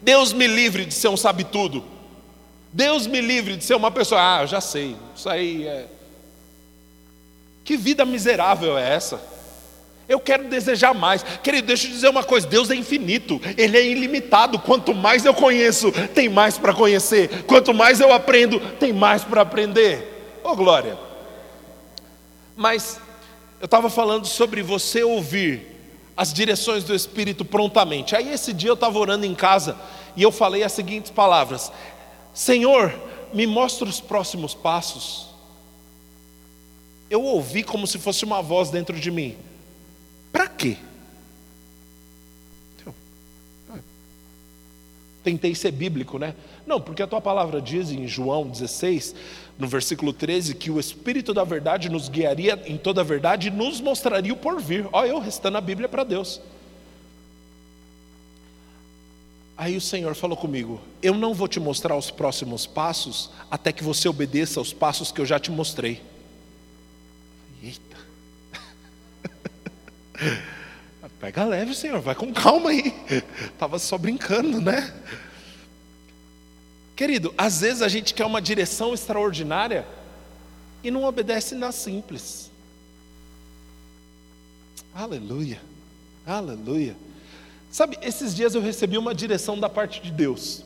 Deus 0.00 0.32
me 0.32 0.46
livre 0.46 0.84
de 0.84 0.94
ser 0.94 1.08
um 1.08 1.16
sabe-tudo. 1.16 1.84
Deus 2.72 3.06
me 3.06 3.20
livre 3.20 3.56
de 3.56 3.64
ser 3.64 3.74
uma 3.74 3.90
pessoa, 3.90 4.20
ah, 4.20 4.42
eu 4.42 4.46
já 4.46 4.60
sei, 4.60 4.96
isso 5.14 5.28
aí 5.28 5.66
é. 5.66 5.86
Que 7.64 7.76
vida 7.76 8.04
miserável 8.04 8.76
é 8.78 8.94
essa? 8.94 9.37
Eu 10.08 10.18
quero 10.18 10.48
desejar 10.48 10.94
mais. 10.94 11.22
Querido, 11.22 11.66
deixa 11.66 11.86
eu 11.86 11.90
dizer 11.90 12.08
uma 12.08 12.24
coisa: 12.24 12.46
Deus 12.46 12.70
é 12.70 12.74
infinito, 12.74 13.40
Ele 13.58 13.76
é 13.76 13.86
ilimitado. 13.86 14.58
Quanto 14.58 14.94
mais 14.94 15.24
eu 15.24 15.34
conheço, 15.34 15.92
tem 16.14 16.28
mais 16.28 16.56
para 16.56 16.72
conhecer. 16.72 17.44
Quanto 17.44 17.74
mais 17.74 18.00
eu 18.00 18.12
aprendo, 18.12 18.58
tem 18.78 18.92
mais 18.92 19.22
para 19.22 19.42
aprender. 19.42 20.40
Oh, 20.42 20.56
glória! 20.56 20.98
Mas 22.56 22.98
eu 23.60 23.66
estava 23.66 23.90
falando 23.90 24.26
sobre 24.26 24.62
você 24.62 25.02
ouvir 25.02 25.66
as 26.16 26.32
direções 26.32 26.82
do 26.84 26.94
Espírito 26.94 27.44
prontamente. 27.44 28.16
Aí 28.16 28.32
esse 28.32 28.52
dia 28.52 28.70
eu 28.70 28.74
estava 28.74 28.98
orando 28.98 29.26
em 29.26 29.34
casa 29.34 29.76
e 30.16 30.22
eu 30.22 30.32
falei 30.32 30.62
as 30.62 30.72
seguintes 30.72 31.10
palavras: 31.10 31.70
Senhor, 32.32 32.94
me 33.34 33.46
mostra 33.46 33.86
os 33.86 34.00
próximos 34.00 34.54
passos. 34.54 35.28
Eu 37.10 37.22
ouvi 37.22 37.62
como 37.62 37.86
se 37.86 37.98
fosse 37.98 38.24
uma 38.24 38.40
voz 38.40 38.70
dentro 38.70 38.98
de 38.98 39.10
mim. 39.10 39.36
Para 40.32 40.48
quê? 40.48 40.76
Tentei 45.22 45.54
ser 45.54 45.72
bíblico, 45.72 46.18
né? 46.18 46.34
Não, 46.66 46.80
porque 46.80 47.02
a 47.02 47.06
tua 47.06 47.20
palavra 47.20 47.60
diz 47.60 47.90
em 47.90 48.06
João 48.06 48.48
16, 48.48 49.14
no 49.58 49.66
versículo 49.66 50.12
13, 50.12 50.54
que 50.54 50.70
o 50.70 50.80
Espírito 50.80 51.34
da 51.34 51.44
verdade 51.44 51.90
nos 51.90 52.08
guiaria 52.08 52.62
em 52.66 52.78
toda 52.78 53.00
a 53.00 53.04
verdade 53.04 53.48
e 53.48 53.50
nos 53.50 53.80
mostraria 53.80 54.32
o 54.32 54.36
porvir. 54.36 54.86
Olha, 54.92 55.08
eu 55.08 55.18
restando 55.18 55.58
a 55.58 55.60
Bíblia 55.60 55.88
para 55.88 56.04
Deus. 56.04 56.40
Aí 59.56 59.76
o 59.76 59.80
Senhor 59.80 60.14
falou 60.14 60.36
comigo: 60.36 60.80
Eu 61.02 61.14
não 61.14 61.34
vou 61.34 61.48
te 61.48 61.58
mostrar 61.58 61.96
os 61.96 62.12
próximos 62.12 62.64
passos 62.64 63.30
até 63.50 63.72
que 63.72 63.82
você 63.82 64.08
obedeça 64.08 64.60
aos 64.60 64.72
passos 64.72 65.10
que 65.10 65.20
eu 65.20 65.26
já 65.26 65.38
te 65.40 65.50
mostrei. 65.50 66.00
Pega 71.20 71.44
leve, 71.44 71.74
Senhor, 71.74 72.00
vai 72.00 72.14
com 72.14 72.32
calma 72.32 72.70
aí. 72.70 72.94
Estava 73.52 73.78
só 73.78 73.98
brincando, 73.98 74.60
né? 74.60 74.92
Querido, 76.94 77.34
às 77.36 77.60
vezes 77.60 77.82
a 77.82 77.88
gente 77.88 78.14
quer 78.14 78.24
uma 78.24 78.40
direção 78.40 78.94
extraordinária 78.94 79.86
e 80.82 80.90
não 80.90 81.04
obedece 81.04 81.54
na 81.54 81.72
simples. 81.72 82.50
Aleluia, 84.94 85.60
aleluia. 86.26 86.96
Sabe, 87.70 87.98
esses 88.02 88.34
dias 88.34 88.54
eu 88.54 88.60
recebi 88.60 88.96
uma 88.96 89.14
direção 89.14 89.58
da 89.58 89.68
parte 89.68 90.00
de 90.00 90.10
Deus. 90.10 90.64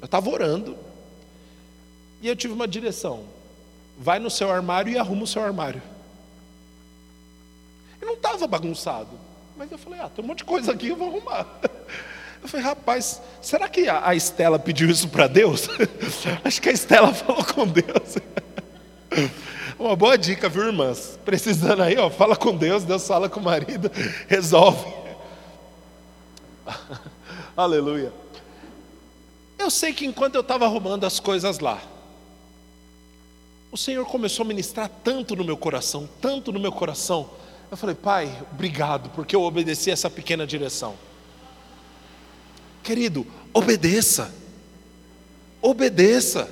Eu 0.00 0.06
estava 0.06 0.28
orando 0.28 0.76
e 2.20 2.28
eu 2.28 2.36
tive 2.36 2.52
uma 2.52 2.68
direção. 2.68 3.24
Vai 3.98 4.18
no 4.18 4.30
seu 4.30 4.50
armário 4.50 4.92
e 4.92 4.98
arruma 4.98 5.22
o 5.22 5.26
seu 5.26 5.42
armário. 5.42 5.82
Eu 8.02 8.08
não 8.08 8.14
estava 8.14 8.48
bagunçado, 8.48 9.10
mas 9.56 9.70
eu 9.70 9.78
falei: 9.78 10.00
ah, 10.00 10.10
tem 10.10 10.24
um 10.24 10.28
monte 10.28 10.38
de 10.38 10.44
coisa 10.44 10.72
aqui, 10.72 10.88
eu 10.88 10.96
vou 10.96 11.08
arrumar. 11.08 11.46
Eu 12.42 12.48
falei, 12.48 12.66
rapaz, 12.66 13.22
será 13.40 13.68
que 13.68 13.88
a 13.88 14.12
Estela 14.16 14.58
pediu 14.58 14.90
isso 14.90 15.08
para 15.08 15.28
Deus? 15.28 15.68
Acho 16.44 16.60
que 16.60 16.68
a 16.68 16.72
Estela 16.72 17.14
falou 17.14 17.44
com 17.44 17.64
Deus. 17.68 18.16
Uma 19.78 19.94
boa 19.94 20.18
dica, 20.18 20.48
viu, 20.48 20.64
irmãs? 20.64 21.16
Precisando 21.24 21.82
aí, 21.82 21.96
ó, 21.96 22.10
fala 22.10 22.34
com 22.34 22.56
Deus, 22.56 22.82
Deus 22.82 23.06
fala 23.06 23.28
com 23.28 23.38
o 23.38 23.44
marido, 23.44 23.88
resolve. 24.26 24.92
Aleluia. 27.56 28.12
Eu 29.56 29.70
sei 29.70 29.92
que 29.92 30.04
enquanto 30.04 30.34
eu 30.34 30.40
estava 30.40 30.64
arrumando 30.64 31.04
as 31.04 31.20
coisas 31.20 31.60
lá, 31.60 31.80
o 33.70 33.76
Senhor 33.76 34.04
começou 34.04 34.44
a 34.44 34.48
ministrar 34.48 34.90
tanto 35.04 35.36
no 35.36 35.44
meu 35.44 35.56
coração, 35.56 36.08
tanto 36.20 36.50
no 36.50 36.58
meu 36.58 36.72
coração, 36.72 37.30
Eu 37.72 37.76
falei, 37.78 37.94
pai, 37.94 38.30
obrigado, 38.52 39.08
porque 39.14 39.34
eu 39.34 39.40
obedeci 39.40 39.90
essa 39.90 40.10
pequena 40.10 40.46
direção. 40.46 40.94
Querido, 42.82 43.26
obedeça. 43.50 44.30
Obedeça. 45.62 46.50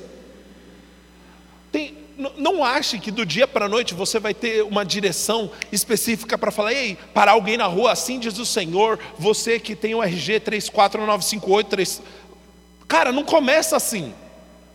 Tem, 1.70 1.94
não 2.38 2.64
ache 2.64 2.98
que 2.98 3.10
do 3.10 3.26
dia 3.26 3.46
para 3.46 3.66
a 3.66 3.68
noite 3.68 3.92
você 3.92 4.18
vai 4.18 4.32
ter 4.32 4.62
uma 4.62 4.82
direção 4.82 5.50
específica 5.70 6.38
para 6.38 6.50
falar, 6.50 6.72
ei, 6.72 6.96
para 7.12 7.32
alguém 7.32 7.58
na 7.58 7.66
rua, 7.66 7.92
assim 7.92 8.18
diz 8.18 8.38
o 8.38 8.46
Senhor, 8.46 8.98
você 9.18 9.60
que 9.60 9.76
tem 9.76 9.94
o 9.94 10.02
RG 10.02 10.40
349583. 10.40 12.00
Cara, 12.88 13.12
não 13.12 13.24
começa 13.24 13.76
assim. 13.76 14.14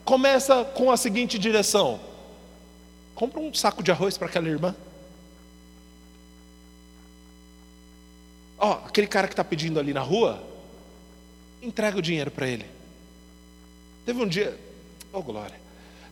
Começa 0.04 0.64
com 0.64 0.92
a 0.92 0.98
seguinte 0.98 1.40
direção: 1.40 2.00
compra 3.16 3.40
um 3.40 3.52
saco 3.52 3.82
de 3.82 3.90
arroz 3.90 4.16
para 4.16 4.28
aquela 4.28 4.48
irmã. 4.48 4.76
Ó, 8.66 8.80
aquele 8.84 9.06
cara 9.06 9.28
que 9.28 9.34
está 9.34 9.44
pedindo 9.44 9.80
ali 9.80 9.94
na 9.94 10.02
rua, 10.02 10.42
entrega 11.62 12.00
o 12.00 12.02
dinheiro 12.02 12.32
para 12.32 12.48
ele. 12.48 12.66
Teve 14.04 14.20
um 14.24 14.28
dia, 14.28 14.60
oh 15.14 15.22
glória, 15.22 15.56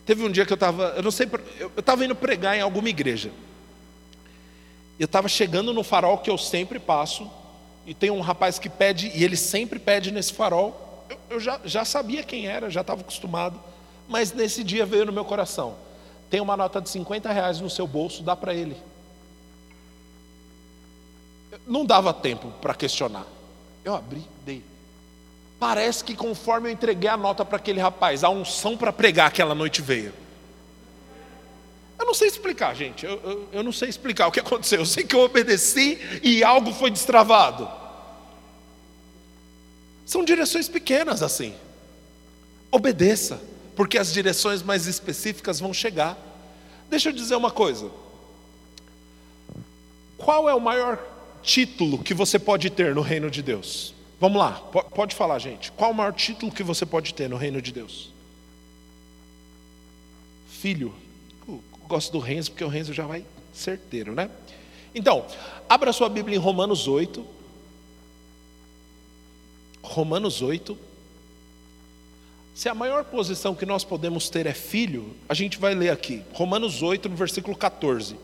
teve 0.06 0.22
um 0.22 0.30
dia 0.30 0.46
que 0.46 0.52
eu 0.52 0.54
estava, 0.54 0.94
eu 0.96 1.02
não 1.02 1.10
sei, 1.10 1.28
eu 1.58 1.72
estava 1.76 2.04
indo 2.04 2.14
pregar 2.14 2.56
em 2.56 2.60
alguma 2.60 2.88
igreja. 2.88 3.32
Eu 5.00 5.06
estava 5.06 5.28
chegando 5.28 5.72
no 5.72 5.82
farol 5.82 6.18
que 6.18 6.30
eu 6.30 6.38
sempre 6.38 6.78
passo, 6.78 7.28
e 7.84 7.92
tem 7.92 8.12
um 8.12 8.20
rapaz 8.20 8.56
que 8.56 8.68
pede, 8.68 9.10
e 9.12 9.24
ele 9.24 9.36
sempre 9.36 9.80
pede 9.80 10.12
nesse 10.12 10.32
farol. 10.32 11.04
Eu, 11.10 11.18
eu 11.30 11.40
já, 11.40 11.60
já 11.64 11.84
sabia 11.84 12.22
quem 12.22 12.46
era, 12.46 12.70
já 12.70 12.82
estava 12.82 13.00
acostumado, 13.00 13.60
mas 14.08 14.32
nesse 14.32 14.62
dia 14.62 14.86
veio 14.86 15.06
no 15.06 15.12
meu 15.12 15.24
coração: 15.24 15.74
tem 16.30 16.40
uma 16.40 16.56
nota 16.56 16.80
de 16.80 16.88
50 16.88 17.32
reais 17.32 17.60
no 17.60 17.68
seu 17.68 17.88
bolso, 17.88 18.22
dá 18.22 18.36
para 18.36 18.54
ele 18.54 18.76
não 21.66 21.84
dava 21.84 22.12
tempo 22.12 22.52
para 22.60 22.74
questionar. 22.74 23.26
Eu 23.84 23.94
abri, 23.94 24.22
dei. 24.44 24.62
Parece 25.58 26.04
que 26.04 26.14
conforme 26.14 26.68
eu 26.68 26.72
entreguei 26.72 27.08
a 27.08 27.16
nota 27.16 27.44
para 27.44 27.56
aquele 27.56 27.80
rapaz, 27.80 28.24
a 28.24 28.28
unção 28.28 28.76
para 28.76 28.92
pregar 28.92 29.28
aquela 29.28 29.54
noite 29.54 29.80
veio. 29.80 30.12
Eu 31.98 32.06
não 32.06 32.14
sei 32.14 32.28
explicar, 32.28 32.74
gente. 32.74 33.06
Eu, 33.06 33.20
eu, 33.24 33.48
eu, 33.52 33.62
não 33.62 33.72
sei 33.72 33.88
explicar 33.88 34.26
o 34.26 34.32
que 34.32 34.40
aconteceu. 34.40 34.80
Eu 34.80 34.86
sei 34.86 35.04
que 35.04 35.14
eu 35.14 35.20
obedeci 35.20 35.98
e 36.22 36.42
algo 36.42 36.72
foi 36.72 36.90
destravado. 36.90 37.68
São 40.04 40.24
direções 40.24 40.68
pequenas 40.68 41.22
assim. 41.22 41.54
Obedeça, 42.70 43.40
porque 43.76 43.96
as 43.96 44.12
direções 44.12 44.62
mais 44.62 44.86
específicas 44.86 45.60
vão 45.60 45.72
chegar. 45.72 46.18
Deixa 46.90 47.08
eu 47.08 47.12
dizer 47.12 47.36
uma 47.36 47.50
coisa. 47.50 47.90
Qual 50.18 50.48
é 50.48 50.54
o 50.54 50.60
maior 50.60 51.13
título 51.44 51.98
que 51.98 52.14
você 52.14 52.38
pode 52.38 52.70
ter 52.70 52.94
no 52.94 53.02
reino 53.02 53.30
de 53.30 53.42
Deus? 53.42 53.94
Vamos 54.18 54.38
lá, 54.38 54.52
pode 54.52 55.14
falar, 55.14 55.38
gente. 55.38 55.70
Qual 55.72 55.90
o 55.90 55.94
maior 55.94 56.12
título 56.12 56.50
que 56.50 56.62
você 56.62 56.86
pode 56.86 57.12
ter 57.12 57.28
no 57.28 57.36
reino 57.36 57.60
de 57.60 57.70
Deus? 57.70 58.10
Filho. 60.48 60.94
Eu 61.46 61.62
gosto 61.86 62.10
do 62.10 62.18
Renzo, 62.18 62.50
porque 62.50 62.64
o 62.64 62.68
Renzo 62.68 62.94
já 62.94 63.06
vai 63.06 63.24
certeiro, 63.52 64.14
né? 64.14 64.30
Então, 64.94 65.26
abra 65.68 65.92
sua 65.92 66.08
Bíblia 66.08 66.36
em 66.36 66.40
Romanos 66.40 66.88
8. 66.88 67.24
Romanos 69.82 70.40
8. 70.40 70.78
Se 72.54 72.68
a 72.68 72.74
maior 72.74 73.04
posição 73.04 73.54
que 73.54 73.66
nós 73.66 73.84
podemos 73.84 74.30
ter 74.30 74.46
é 74.46 74.54
filho, 74.54 75.14
a 75.28 75.34
gente 75.34 75.58
vai 75.58 75.74
ler 75.74 75.90
aqui. 75.90 76.22
Romanos 76.32 76.82
8, 76.82 77.08
no 77.08 77.16
versículo 77.16 77.54
14. 77.56 78.16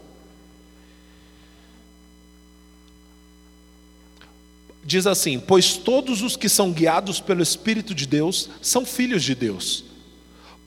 Diz 4.90 5.06
assim: 5.06 5.38
Pois 5.38 5.76
todos 5.76 6.20
os 6.20 6.36
que 6.36 6.48
são 6.48 6.72
guiados 6.72 7.20
pelo 7.20 7.42
Espírito 7.42 7.94
de 7.94 8.06
Deus 8.06 8.50
são 8.60 8.84
filhos 8.84 9.22
de 9.22 9.36
Deus. 9.36 9.84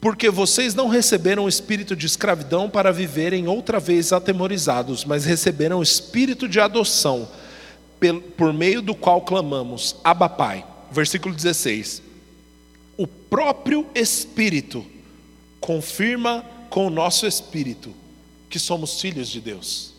Porque 0.00 0.30
vocês 0.30 0.74
não 0.74 0.88
receberam 0.88 1.44
o 1.44 1.48
espírito 1.48 1.94
de 1.94 2.06
escravidão 2.06 2.68
para 2.68 2.92
viverem 2.92 3.48
outra 3.48 3.78
vez 3.78 4.12
atemorizados, 4.12 5.04
mas 5.04 5.24
receberam 5.24 5.78
o 5.78 5.82
espírito 5.82 6.48
de 6.48 6.60
adoção, 6.60 7.28
por 8.36 8.52
meio 8.52 8.80
do 8.80 8.94
qual 8.94 9.20
clamamos: 9.20 9.96
Abba 10.02 10.28
Pai. 10.28 10.64
Versículo 10.90 11.34
16. 11.34 12.02
O 12.96 13.06
próprio 13.06 13.86
Espírito 13.94 14.86
confirma 15.60 16.44
com 16.70 16.86
o 16.86 16.90
nosso 16.90 17.26
espírito 17.26 17.92
que 18.48 18.58
somos 18.58 19.00
filhos 19.00 19.28
de 19.28 19.40
Deus. 19.40 19.92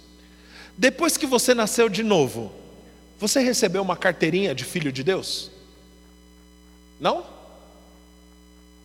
Depois 0.77 1.17
que 1.17 1.25
você 1.25 1.53
nasceu 1.53 1.89
de 1.89 2.03
novo, 2.03 2.51
você 3.19 3.39
recebeu 3.39 3.81
uma 3.81 3.95
carteirinha 3.95 4.53
de 4.53 4.63
filho 4.63 4.91
de 4.91 5.03
Deus? 5.03 5.51
Não? 6.99 7.25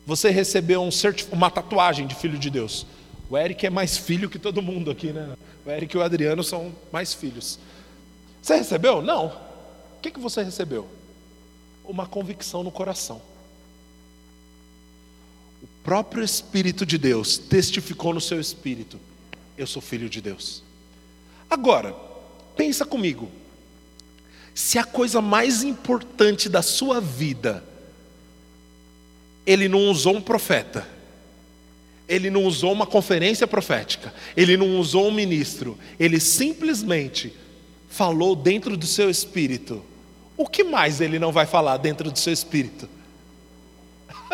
Você 0.05 0.29
recebeu 0.29 0.81
um 0.81 0.89
uma 1.31 1.49
tatuagem 1.49 2.07
de 2.07 2.15
filho 2.15 2.37
de 2.37 2.49
Deus? 2.49 2.85
O 3.29 3.37
Eric 3.37 3.65
é 3.65 3.69
mais 3.69 3.97
filho 3.97 4.29
que 4.29 4.39
todo 4.39 4.61
mundo 4.61 4.91
aqui, 4.91 5.13
né? 5.13 5.35
O 5.65 5.69
Eric 5.69 5.95
e 5.95 5.99
o 5.99 6.01
Adriano 6.01 6.43
são 6.43 6.73
mais 6.91 7.13
filhos. 7.13 7.59
Você 8.41 8.57
recebeu? 8.57 9.01
Não. 9.01 9.27
O 9.27 10.01
que, 10.01 10.11
que 10.11 10.19
você 10.19 10.43
recebeu? 10.43 10.87
Uma 11.85 12.07
convicção 12.07 12.63
no 12.63 12.71
coração. 12.71 13.21
O 15.61 15.67
próprio 15.83 16.23
Espírito 16.23 16.85
de 16.85 16.97
Deus 16.97 17.37
testificou 17.37 18.13
no 18.13 18.21
seu 18.21 18.39
espírito: 18.39 18.99
Eu 19.57 19.67
sou 19.67 19.81
filho 19.81 20.09
de 20.09 20.19
Deus. 20.19 20.63
Agora, 21.49 21.95
pensa 22.55 22.85
comigo. 22.85 23.31
Se 24.53 24.77
a 24.77 24.83
coisa 24.83 25.21
mais 25.21 25.63
importante 25.63 26.49
da 26.49 26.61
sua 26.61 26.99
vida, 26.99 27.63
ele 29.45 29.67
não 29.67 29.89
usou 29.89 30.15
um 30.15 30.21
profeta, 30.21 30.87
ele 32.07 32.29
não 32.29 32.43
usou 32.43 32.71
uma 32.71 32.85
conferência 32.85 33.47
profética, 33.47 34.13
ele 34.35 34.57
não 34.57 34.77
usou 34.79 35.07
um 35.07 35.11
ministro, 35.11 35.77
ele 35.99 36.19
simplesmente 36.19 37.33
falou 37.89 38.35
dentro 38.35 38.75
do 38.75 38.85
seu 38.85 39.09
espírito. 39.09 39.83
O 40.35 40.47
que 40.47 40.63
mais 40.63 41.01
ele 41.01 41.19
não 41.19 41.31
vai 41.31 41.45
falar 41.45 41.77
dentro 41.77 42.11
do 42.11 42.19
seu 42.19 42.33
espírito? 42.33 42.89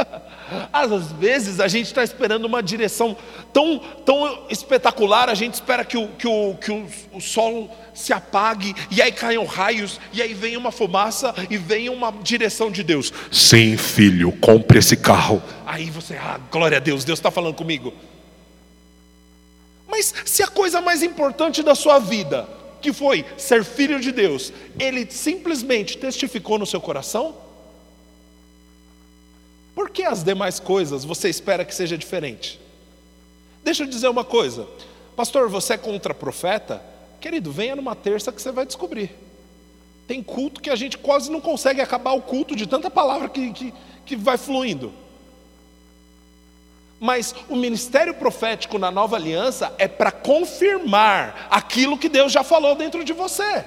Às 0.71 1.11
vezes 1.13 1.59
a 1.59 1.67
gente 1.67 1.87
está 1.87 2.03
esperando 2.03 2.45
uma 2.45 2.61
direção 2.63 3.15
tão, 3.51 3.79
tão 4.05 4.45
espetacular, 4.49 5.29
a 5.29 5.33
gente 5.33 5.55
espera 5.55 5.83
que, 5.83 5.97
o, 5.97 6.07
que, 6.09 6.27
o, 6.27 6.55
que 6.55 6.71
o, 6.71 6.87
o 7.13 7.21
sol 7.21 7.75
se 7.93 8.13
apague, 8.13 8.75
e 8.91 9.01
aí 9.01 9.11
caiam 9.11 9.45
raios, 9.45 9.99
e 10.13 10.21
aí 10.21 10.33
vem 10.33 10.55
uma 10.55 10.71
fumaça, 10.71 11.33
e 11.49 11.57
vem 11.57 11.89
uma 11.89 12.11
direção 12.11 12.71
de 12.71 12.83
Deus. 12.83 13.11
Sim, 13.31 13.75
filho, 13.75 14.31
compre 14.33 14.79
esse 14.79 14.95
carro. 14.95 15.41
Aí 15.65 15.89
você, 15.89 16.15
ah, 16.15 16.39
glória 16.51 16.77
a 16.77 16.81
Deus, 16.81 17.03
Deus 17.03 17.19
está 17.19 17.31
falando 17.31 17.55
comigo. 17.55 17.93
Mas 19.87 20.13
se 20.25 20.43
a 20.43 20.47
coisa 20.47 20.81
mais 20.81 21.01
importante 21.01 21.63
da 21.63 21.73
sua 21.73 21.97
vida, 21.97 22.47
que 22.81 22.93
foi 22.93 23.25
ser 23.37 23.63
filho 23.63 23.99
de 23.99 24.11
Deus, 24.11 24.53
ele 24.79 25.07
simplesmente 25.09 25.97
testificou 25.97 26.59
no 26.59 26.65
seu 26.65 26.79
coração, 26.79 27.46
por 29.77 29.91
que 29.91 30.01
as 30.01 30.23
demais 30.23 30.59
coisas 30.59 31.05
você 31.05 31.29
espera 31.29 31.63
que 31.63 31.75
seja 31.75 31.95
diferente? 31.95 32.59
Deixa 33.63 33.83
eu 33.83 33.87
dizer 33.87 34.07
uma 34.07 34.23
coisa, 34.23 34.67
pastor, 35.15 35.49
você 35.49 35.73
é 35.73 35.77
contra 35.77 36.15
profeta? 36.15 36.81
Querido, 37.21 37.51
venha 37.51 37.75
numa 37.75 37.95
terça 37.95 38.31
que 38.31 38.41
você 38.41 38.51
vai 38.51 38.65
descobrir. 38.65 39.15
Tem 40.07 40.23
culto 40.23 40.61
que 40.61 40.71
a 40.71 40.75
gente 40.75 40.97
quase 40.97 41.29
não 41.29 41.39
consegue 41.39 41.79
acabar 41.79 42.13
o 42.13 42.23
culto 42.23 42.55
de 42.55 42.65
tanta 42.65 42.89
palavra 42.89 43.29
que, 43.29 43.53
que, 43.53 43.73
que 44.03 44.15
vai 44.15 44.35
fluindo. 44.35 44.91
Mas 46.99 47.35
o 47.47 47.55
ministério 47.55 48.15
profético 48.15 48.79
na 48.79 48.89
nova 48.89 49.15
aliança 49.15 49.71
é 49.77 49.87
para 49.87 50.11
confirmar 50.11 51.49
aquilo 51.51 51.99
que 51.99 52.09
Deus 52.09 52.31
já 52.31 52.43
falou 52.43 52.73
dentro 52.73 53.03
de 53.03 53.13
você. 53.13 53.63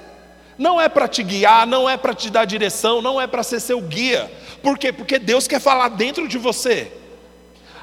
Não 0.57 0.79
é 0.79 0.89
para 0.89 1.07
te 1.07 1.23
guiar, 1.23 1.65
não 1.65 1.89
é 1.89 1.97
para 1.97 2.13
te 2.13 2.29
dar 2.29 2.45
direção, 2.45 3.01
não 3.01 3.19
é 3.19 3.27
para 3.27 3.43
ser 3.43 3.59
seu 3.59 3.81
guia. 3.81 4.31
Por 4.61 4.77
quê? 4.77 4.91
Porque 4.91 5.17
Deus 5.17 5.47
quer 5.47 5.59
falar 5.59 5.89
dentro 5.89 6.27
de 6.27 6.37
você. 6.37 6.91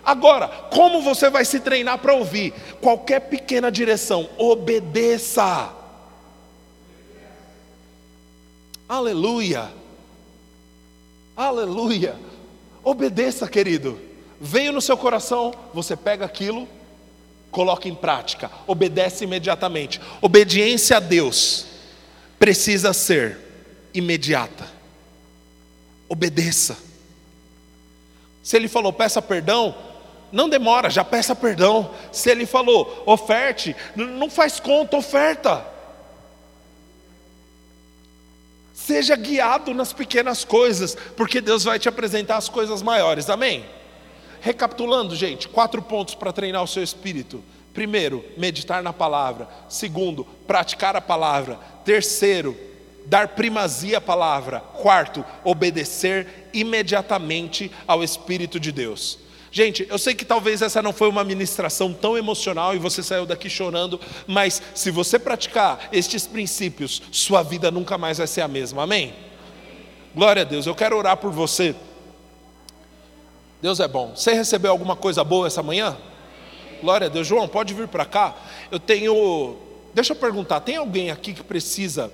Agora, 0.05 0.49
como 0.71 1.03
você 1.03 1.29
vai 1.29 1.45
se 1.45 1.61
treinar 1.61 1.99
para 1.99 2.15
ouvir? 2.15 2.55
Qualquer 2.81 3.21
pequena 3.21 3.71
direção, 3.71 4.29
obedeça. 4.39 5.71
Aleluia. 8.89 9.71
Aleluia. 11.37 12.17
Obedeça, 12.83 13.47
querido. 13.47 14.01
Veio 14.41 14.73
no 14.73 14.81
seu 14.81 14.97
coração, 14.97 15.53
você 15.75 15.97
pega 15.97 16.25
aquilo, 16.25 16.67
coloca 17.51 17.89
em 17.89 17.95
prática, 17.95 18.51
obedece 18.67 19.25
imediatamente. 19.25 20.01
Obediência 20.23 20.97
a 20.97 21.01
Deus 21.01 21.68
precisa 22.39 22.93
ser 22.93 23.39
imediata. 23.93 24.67
Obedeça. 26.09 26.77
Se 28.43 28.57
ele 28.57 28.69
falou 28.69 28.93
peça 28.93 29.21
perdão, 29.21 29.75
não 30.31 30.49
demora, 30.49 30.89
já 30.89 31.05
peça 31.05 31.35
perdão. 31.35 31.91
Se 32.13 32.31
ele 32.31 32.47
falou 32.47 33.03
oferte, 33.07 33.75
não 33.95 34.31
faz 34.31 34.61
conta, 34.61 34.97
oferta. 34.97 35.65
Seja 38.73 39.17
guiado 39.17 39.75
nas 39.75 39.93
pequenas 39.93 40.45
coisas, 40.45 40.97
porque 41.17 41.41
Deus 41.41 41.65
vai 41.65 41.79
te 41.79 41.89
apresentar 41.89 42.37
as 42.37 42.49
coisas 42.49 42.81
maiores. 42.81 43.29
Amém? 43.29 43.67
Recapitulando, 44.41 45.15
gente, 45.15 45.49
quatro 45.49 45.83
pontos 45.83 46.15
para 46.15 46.33
treinar 46.33 46.63
o 46.63 46.69
seu 46.69 46.83
espírito. 46.83 47.43
Primeiro, 47.79 48.25
meditar 48.37 48.83
na 48.83 48.93
palavra. 48.93 49.49
Segundo, 49.69 50.25
praticar 50.49 50.97
a 50.97 51.01
palavra. 51.01 51.61
Terceiro, 51.85 52.57
dar 53.07 53.29
primazia 53.29 53.99
à 53.99 54.01
palavra. 54.01 54.59
Quarto, 54.59 55.25
obedecer 55.45 56.49
imediatamente 56.53 57.71
ao 57.87 58.03
Espírito 58.03 58.59
de 58.59 58.73
Deus. 58.73 59.21
Gente, 59.53 59.87
eu 59.89 59.97
sei 59.97 60.13
que 60.13 60.25
talvez 60.25 60.61
essa 60.61 60.83
não 60.83 60.93
foi 60.93 61.09
uma 61.09 61.23
ministração 61.23 61.95
tão 61.95 62.19
emocional 62.19 62.75
e 62.75 62.79
você 62.79 63.01
saiu 63.01 63.25
daqui 63.25 63.49
chorando, 63.49 64.01
mas 64.27 64.61
se 64.75 64.91
você 64.91 65.17
praticar 65.17 65.89
estes 65.93 66.27
princípios, 66.27 67.01
sua 67.13 67.45
vida 67.45 67.71
nunca 67.71 67.97
mais 67.97 68.19
vai 68.19 68.27
ser 68.27 68.41
a 68.41 68.49
mesma. 68.49 68.83
Amém? 68.83 69.15
Glória 70.17 70.43
a 70.43 70.45
Deus. 70.45 70.67
Eu 70.67 70.75
quero 70.75 70.97
orar 70.97 71.17
por 71.17 71.31
você. 71.31 71.77
Deus 73.63 73.79
é 73.79 73.87
bom. 73.87 74.17
Você 74.17 74.33
recebeu 74.33 74.73
alguma 74.73 74.97
coisa 74.97 75.23
boa 75.23 75.47
essa 75.47 75.63
manhã? 75.63 75.97
Glória 76.81 77.07
a 77.07 77.11
Deus. 77.11 77.27
João, 77.27 77.49
pode 77.49 77.75
vir 77.75 77.89
para 77.89 78.05
cá. 78.05 78.37
Eu 78.71 78.79
tenho. 78.79 79.57
Deixa 79.95 80.13
eu 80.13 80.17
perguntar: 80.17 80.61
tem 80.61 80.77
alguém 80.77 81.11
aqui 81.11 81.33
que 81.33 81.43
precisa 81.43 82.13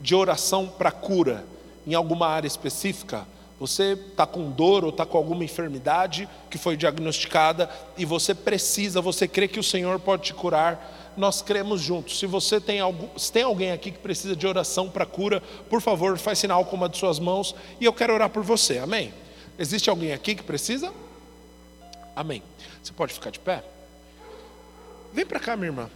de 0.00 0.14
oração 0.14 0.66
para 0.66 0.90
cura 0.90 1.44
em 1.86 1.94
alguma 1.94 2.26
área 2.26 2.46
específica? 2.46 3.26
Você 3.60 3.92
está 3.92 4.26
com 4.26 4.50
dor 4.50 4.84
ou 4.84 4.90
está 4.90 5.04
com 5.04 5.18
alguma 5.18 5.44
enfermidade 5.44 6.26
que 6.48 6.56
foi 6.56 6.78
diagnosticada 6.78 7.68
e 7.98 8.06
você 8.06 8.34
precisa, 8.34 9.02
você 9.02 9.28
crê 9.28 9.46
que 9.46 9.60
o 9.60 9.62
Senhor 9.62 10.00
pode 10.00 10.22
te 10.22 10.32
curar, 10.32 11.12
nós 11.14 11.42
cremos 11.42 11.82
juntos. 11.82 12.18
Se 12.18 12.24
você 12.24 12.58
tem, 12.58 12.80
algum, 12.80 13.06
se 13.18 13.30
tem 13.30 13.42
alguém 13.42 13.70
aqui 13.70 13.90
que 13.90 13.98
precisa 13.98 14.34
de 14.34 14.46
oração 14.46 14.88
para 14.88 15.04
cura, 15.04 15.42
por 15.68 15.82
favor, 15.82 16.16
faz 16.16 16.38
sinal 16.38 16.64
com 16.64 16.74
uma 16.74 16.88
de 16.88 16.96
suas 16.96 17.18
mãos 17.18 17.54
e 17.78 17.84
eu 17.84 17.92
quero 17.92 18.14
orar 18.14 18.30
por 18.30 18.42
você, 18.42 18.78
amém? 18.78 19.12
Existe 19.58 19.90
alguém 19.90 20.14
aqui 20.14 20.34
que 20.34 20.42
precisa? 20.42 20.90
Amém. 22.16 22.42
Você 22.82 22.94
pode 22.94 23.12
ficar 23.12 23.28
de 23.28 23.38
pé? 23.38 23.62
Vem 25.12 25.26
para 25.26 25.40
cá, 25.40 25.56
minha 25.56 25.68
irmã. 25.68 25.88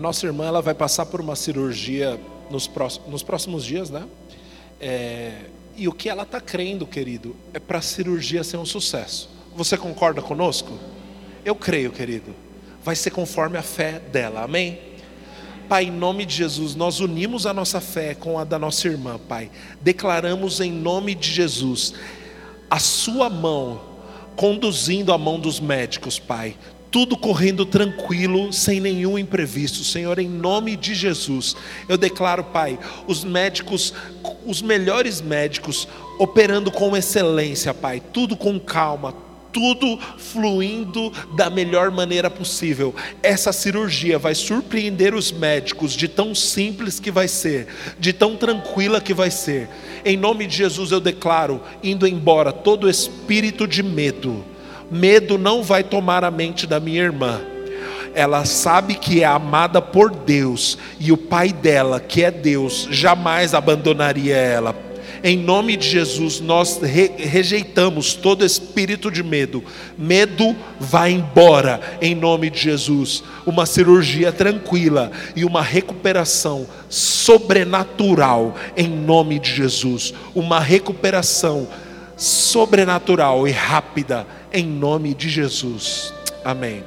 Nossa 0.00 0.26
irmã 0.26 0.46
ela 0.46 0.62
vai 0.62 0.74
passar 0.74 1.06
por 1.06 1.20
uma 1.20 1.36
cirurgia 1.36 2.18
nos 2.50 2.66
próximos, 2.66 3.08
nos 3.08 3.22
próximos 3.22 3.64
dias, 3.64 3.90
né? 3.90 4.04
É, 4.80 5.32
e 5.76 5.86
o 5.86 5.92
que 5.92 6.08
ela 6.08 6.24
está 6.24 6.40
crendo, 6.40 6.86
querido, 6.86 7.36
é 7.54 7.58
para 7.58 7.78
a 7.78 7.82
cirurgia 7.82 8.42
ser 8.42 8.56
um 8.56 8.66
sucesso. 8.66 9.30
Você 9.54 9.76
concorda 9.76 10.20
conosco? 10.20 10.78
Eu 11.44 11.54
creio, 11.54 11.92
querido. 11.92 12.34
Vai 12.82 12.96
ser 12.96 13.10
conforme 13.10 13.56
a 13.58 13.62
fé 13.62 13.98
dela, 13.98 14.42
amém? 14.42 14.78
Pai, 15.68 15.84
em 15.84 15.90
nome 15.90 16.26
de 16.26 16.34
Jesus, 16.34 16.74
nós 16.74 16.98
unimos 16.98 17.46
a 17.46 17.54
nossa 17.54 17.80
fé 17.80 18.14
com 18.14 18.38
a 18.38 18.44
da 18.44 18.58
nossa 18.58 18.88
irmã, 18.88 19.18
Pai. 19.28 19.50
Declaramos 19.80 20.60
em 20.60 20.72
nome 20.72 21.14
de 21.14 21.30
Jesus 21.30 21.94
a 22.68 22.78
Sua 22.78 23.30
mão 23.30 23.80
conduzindo 24.34 25.12
a 25.12 25.18
mão 25.18 25.38
dos 25.38 25.60
médicos, 25.60 26.18
Pai 26.18 26.56
tudo 26.90 27.16
correndo 27.16 27.64
tranquilo, 27.64 28.52
sem 28.52 28.80
nenhum 28.80 29.18
imprevisto. 29.18 29.84
Senhor, 29.84 30.18
em 30.18 30.28
nome 30.28 30.76
de 30.76 30.94
Jesus, 30.94 31.54
eu 31.88 31.96
declaro, 31.96 32.44
Pai, 32.44 32.78
os 33.06 33.22
médicos, 33.22 33.94
os 34.44 34.60
melhores 34.60 35.20
médicos, 35.20 35.86
operando 36.18 36.70
com 36.70 36.96
excelência, 36.96 37.72
Pai, 37.72 38.02
tudo 38.12 38.36
com 38.36 38.58
calma, 38.58 39.14
tudo 39.52 39.98
fluindo 40.18 41.12
da 41.36 41.48
melhor 41.48 41.90
maneira 41.90 42.28
possível. 42.28 42.94
Essa 43.22 43.52
cirurgia 43.52 44.18
vai 44.18 44.34
surpreender 44.34 45.14
os 45.14 45.30
médicos 45.30 45.92
de 45.92 46.08
tão 46.08 46.34
simples 46.34 46.98
que 46.98 47.10
vai 47.10 47.28
ser, 47.28 47.68
de 47.98 48.12
tão 48.12 48.36
tranquila 48.36 49.00
que 49.00 49.14
vai 49.14 49.30
ser. 49.30 49.68
Em 50.04 50.16
nome 50.16 50.46
de 50.46 50.56
Jesus 50.56 50.90
eu 50.90 51.00
declaro, 51.00 51.60
indo 51.82 52.06
embora 52.06 52.52
todo 52.52 52.90
espírito 52.90 53.66
de 53.66 53.82
medo 53.82 54.44
medo 54.90 55.38
não 55.38 55.62
vai 55.62 55.84
tomar 55.84 56.24
a 56.24 56.30
mente 56.30 56.66
da 56.66 56.80
minha 56.80 57.02
irmã. 57.02 57.40
Ela 58.14 58.44
sabe 58.44 58.94
que 58.94 59.22
é 59.22 59.26
amada 59.26 59.80
por 59.80 60.10
Deus 60.10 60.76
e 60.98 61.12
o 61.12 61.16
pai 61.16 61.52
dela, 61.52 62.00
que 62.00 62.24
é 62.24 62.30
Deus, 62.30 62.88
jamais 62.90 63.54
abandonaria 63.54 64.36
ela. 64.36 64.90
Em 65.22 65.36
nome 65.36 65.76
de 65.76 65.86
Jesus, 65.86 66.40
nós 66.40 66.80
re 66.80 67.10
rejeitamos 67.18 68.14
todo 68.14 68.44
espírito 68.44 69.10
de 69.10 69.22
medo. 69.22 69.62
Medo 69.96 70.56
vai 70.78 71.12
embora, 71.12 71.78
em 72.00 72.14
nome 72.14 72.48
de 72.48 72.58
Jesus. 72.58 73.22
Uma 73.44 73.66
cirurgia 73.66 74.32
tranquila 74.32 75.12
e 75.36 75.44
uma 75.44 75.62
recuperação 75.62 76.66
sobrenatural, 76.88 78.56
em 78.74 78.88
nome 78.88 79.38
de 79.38 79.54
Jesus. 79.54 80.14
Uma 80.34 80.58
recuperação 80.58 81.68
sobrenatural 82.20 83.48
e 83.48 83.50
rápida 83.50 84.26
em 84.52 84.66
nome 84.66 85.14
de 85.14 85.30
Jesus. 85.30 86.12
Amém. 86.44 86.84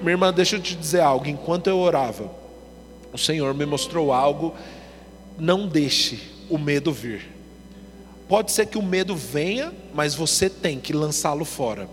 Minha 0.00 0.14
irmã, 0.14 0.32
deixa 0.32 0.56
eu 0.56 0.60
te 0.60 0.74
dizer 0.74 1.00
algo. 1.00 1.28
Enquanto 1.28 1.68
eu 1.68 1.78
orava, 1.78 2.28
o 3.12 3.16
Senhor 3.16 3.54
me 3.54 3.64
mostrou 3.64 4.12
algo. 4.12 4.52
Não 5.38 5.68
deixe 5.68 6.20
o 6.50 6.58
medo 6.58 6.92
vir. 6.92 7.30
Pode 8.28 8.50
ser 8.50 8.66
que 8.66 8.76
o 8.76 8.82
medo 8.82 9.14
venha, 9.14 9.72
mas 9.94 10.12
você 10.12 10.50
tem 10.50 10.80
que 10.80 10.92
lançá-lo 10.92 11.44
fora. 11.44 11.88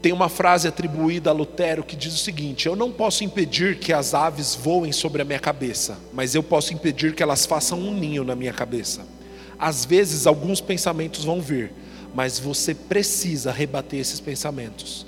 Tem 0.00 0.12
uma 0.12 0.30
frase 0.30 0.66
atribuída 0.66 1.28
a 1.28 1.34
Lutero 1.34 1.82
que 1.82 1.96
diz 1.96 2.14
o 2.14 2.18
seguinte: 2.18 2.66
Eu 2.66 2.74
não 2.74 2.90
posso 2.90 3.24
impedir 3.24 3.78
que 3.78 3.92
as 3.92 4.14
aves 4.14 4.54
voem 4.54 4.90
sobre 4.90 5.20
a 5.20 5.24
minha 5.26 5.38
cabeça, 5.38 5.98
mas 6.14 6.34
eu 6.34 6.42
posso 6.42 6.72
impedir 6.72 7.14
que 7.14 7.22
elas 7.22 7.44
façam 7.44 7.78
um 7.78 7.92
ninho 7.92 8.24
na 8.24 8.34
minha 8.34 8.54
cabeça. 8.54 9.19
Às 9.60 9.84
vezes, 9.84 10.26
alguns 10.26 10.60
pensamentos 10.60 11.24
vão 11.24 11.40
vir, 11.40 11.70
mas 12.14 12.38
você 12.38 12.74
precisa 12.74 13.52
rebater 13.52 14.00
esses 14.00 14.18
pensamentos. 14.18 15.06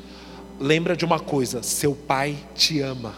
Lembra 0.60 0.94
de 0.94 1.04
uma 1.04 1.18
coisa: 1.18 1.62
seu 1.62 1.94
pai 1.94 2.36
te 2.54 2.80
ama. 2.80 3.14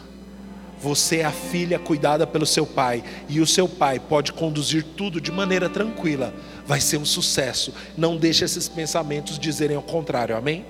Você 0.80 1.18
é 1.18 1.24
a 1.24 1.32
filha 1.32 1.78
cuidada 1.78 2.26
pelo 2.26 2.44
seu 2.44 2.66
pai, 2.66 3.02
e 3.28 3.40
o 3.40 3.46
seu 3.46 3.66
pai 3.66 3.98
pode 3.98 4.32
conduzir 4.32 4.84
tudo 4.96 5.20
de 5.20 5.32
maneira 5.32 5.68
tranquila. 5.68 6.32
Vai 6.66 6.80
ser 6.80 6.98
um 6.98 7.04
sucesso. 7.04 7.72
Não 7.96 8.16
deixe 8.16 8.44
esses 8.44 8.68
pensamentos 8.68 9.38
dizerem 9.38 9.76
o 9.76 9.82
contrário. 9.82 10.36
Amém? 10.36 10.64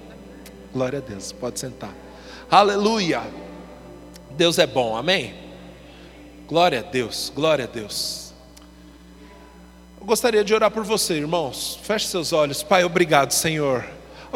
Glória 0.72 1.00
a 1.00 1.02
Deus. 1.02 1.32
Pode 1.32 1.58
sentar. 1.58 1.92
Aleluia. 2.50 3.22
Deus 4.36 4.58
é 4.58 4.66
bom. 4.66 4.96
Amém? 4.96 5.34
Glória 6.46 6.80
a 6.80 6.82
Deus. 6.82 7.32
Glória 7.34 7.64
a 7.64 7.68
Deus. 7.68 8.23
Eu 10.04 10.06
gostaria 10.06 10.44
de 10.44 10.52
orar 10.52 10.70
por 10.70 10.84
você, 10.84 11.14
irmãos. 11.14 11.78
Feche 11.82 12.08
seus 12.08 12.34
olhos. 12.34 12.62
Pai, 12.62 12.84
obrigado, 12.84 13.30
Senhor. 13.30 13.86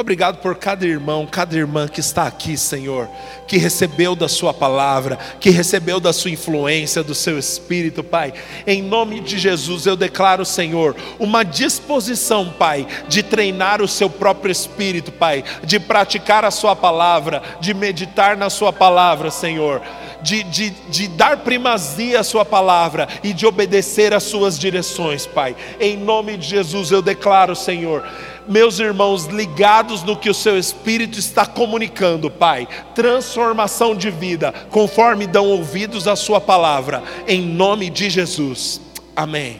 Obrigado 0.00 0.38
por 0.38 0.54
cada 0.54 0.86
irmão, 0.86 1.26
cada 1.26 1.56
irmã 1.56 1.88
que 1.88 1.98
está 1.98 2.24
aqui, 2.24 2.56
Senhor, 2.56 3.08
que 3.48 3.58
recebeu 3.58 4.14
da 4.14 4.28
Sua 4.28 4.54
palavra, 4.54 5.18
que 5.40 5.50
recebeu 5.50 5.98
da 5.98 6.12
Sua 6.12 6.30
influência, 6.30 7.02
do 7.02 7.16
Seu 7.16 7.36
Espírito, 7.36 8.04
Pai. 8.04 8.32
Em 8.64 8.80
nome 8.80 9.18
de 9.18 9.36
Jesus, 9.36 9.86
eu 9.86 9.96
declaro, 9.96 10.44
Senhor, 10.44 10.94
uma 11.18 11.42
disposição, 11.42 12.48
Pai, 12.56 12.86
de 13.08 13.24
treinar 13.24 13.82
o 13.82 13.88
Seu 13.88 14.08
próprio 14.08 14.52
Espírito, 14.52 15.10
Pai, 15.10 15.42
de 15.64 15.80
praticar 15.80 16.44
a 16.44 16.52
Sua 16.52 16.76
palavra, 16.76 17.42
de 17.60 17.74
meditar 17.74 18.36
na 18.36 18.48
Sua 18.48 18.72
palavra, 18.72 19.32
Senhor 19.32 19.82
de, 20.20 20.42
de, 20.42 20.70
de 20.70 21.08
dar 21.08 21.38
primazia 21.38 22.20
à 22.20 22.24
Sua 22.24 22.44
palavra 22.44 23.08
e 23.22 23.32
de 23.32 23.46
obedecer 23.46 24.12
às 24.12 24.24
Suas 24.24 24.58
direções, 24.58 25.26
Pai. 25.26 25.54
Em 25.80 25.96
nome 25.96 26.36
de 26.36 26.48
Jesus 26.48 26.90
eu 26.90 27.00
declaro, 27.00 27.54
Senhor, 27.54 28.04
meus 28.48 28.78
irmãos 28.78 29.26
ligados 29.26 30.02
no 30.02 30.16
que 30.16 30.28
o 30.28 30.34
Seu 30.34 30.58
Espírito 30.58 31.18
está 31.18 31.46
comunicando, 31.46 32.30
Pai. 32.30 32.68
Transformação 32.94 33.94
de 33.94 34.10
vida, 34.10 34.52
conforme 34.70 35.26
dão 35.26 35.46
ouvidos 35.46 36.08
à 36.08 36.16
Sua 36.16 36.40
palavra, 36.40 37.02
em 37.26 37.40
nome 37.40 37.88
de 37.90 38.10
Jesus. 38.10 38.80
Amém. 39.14 39.56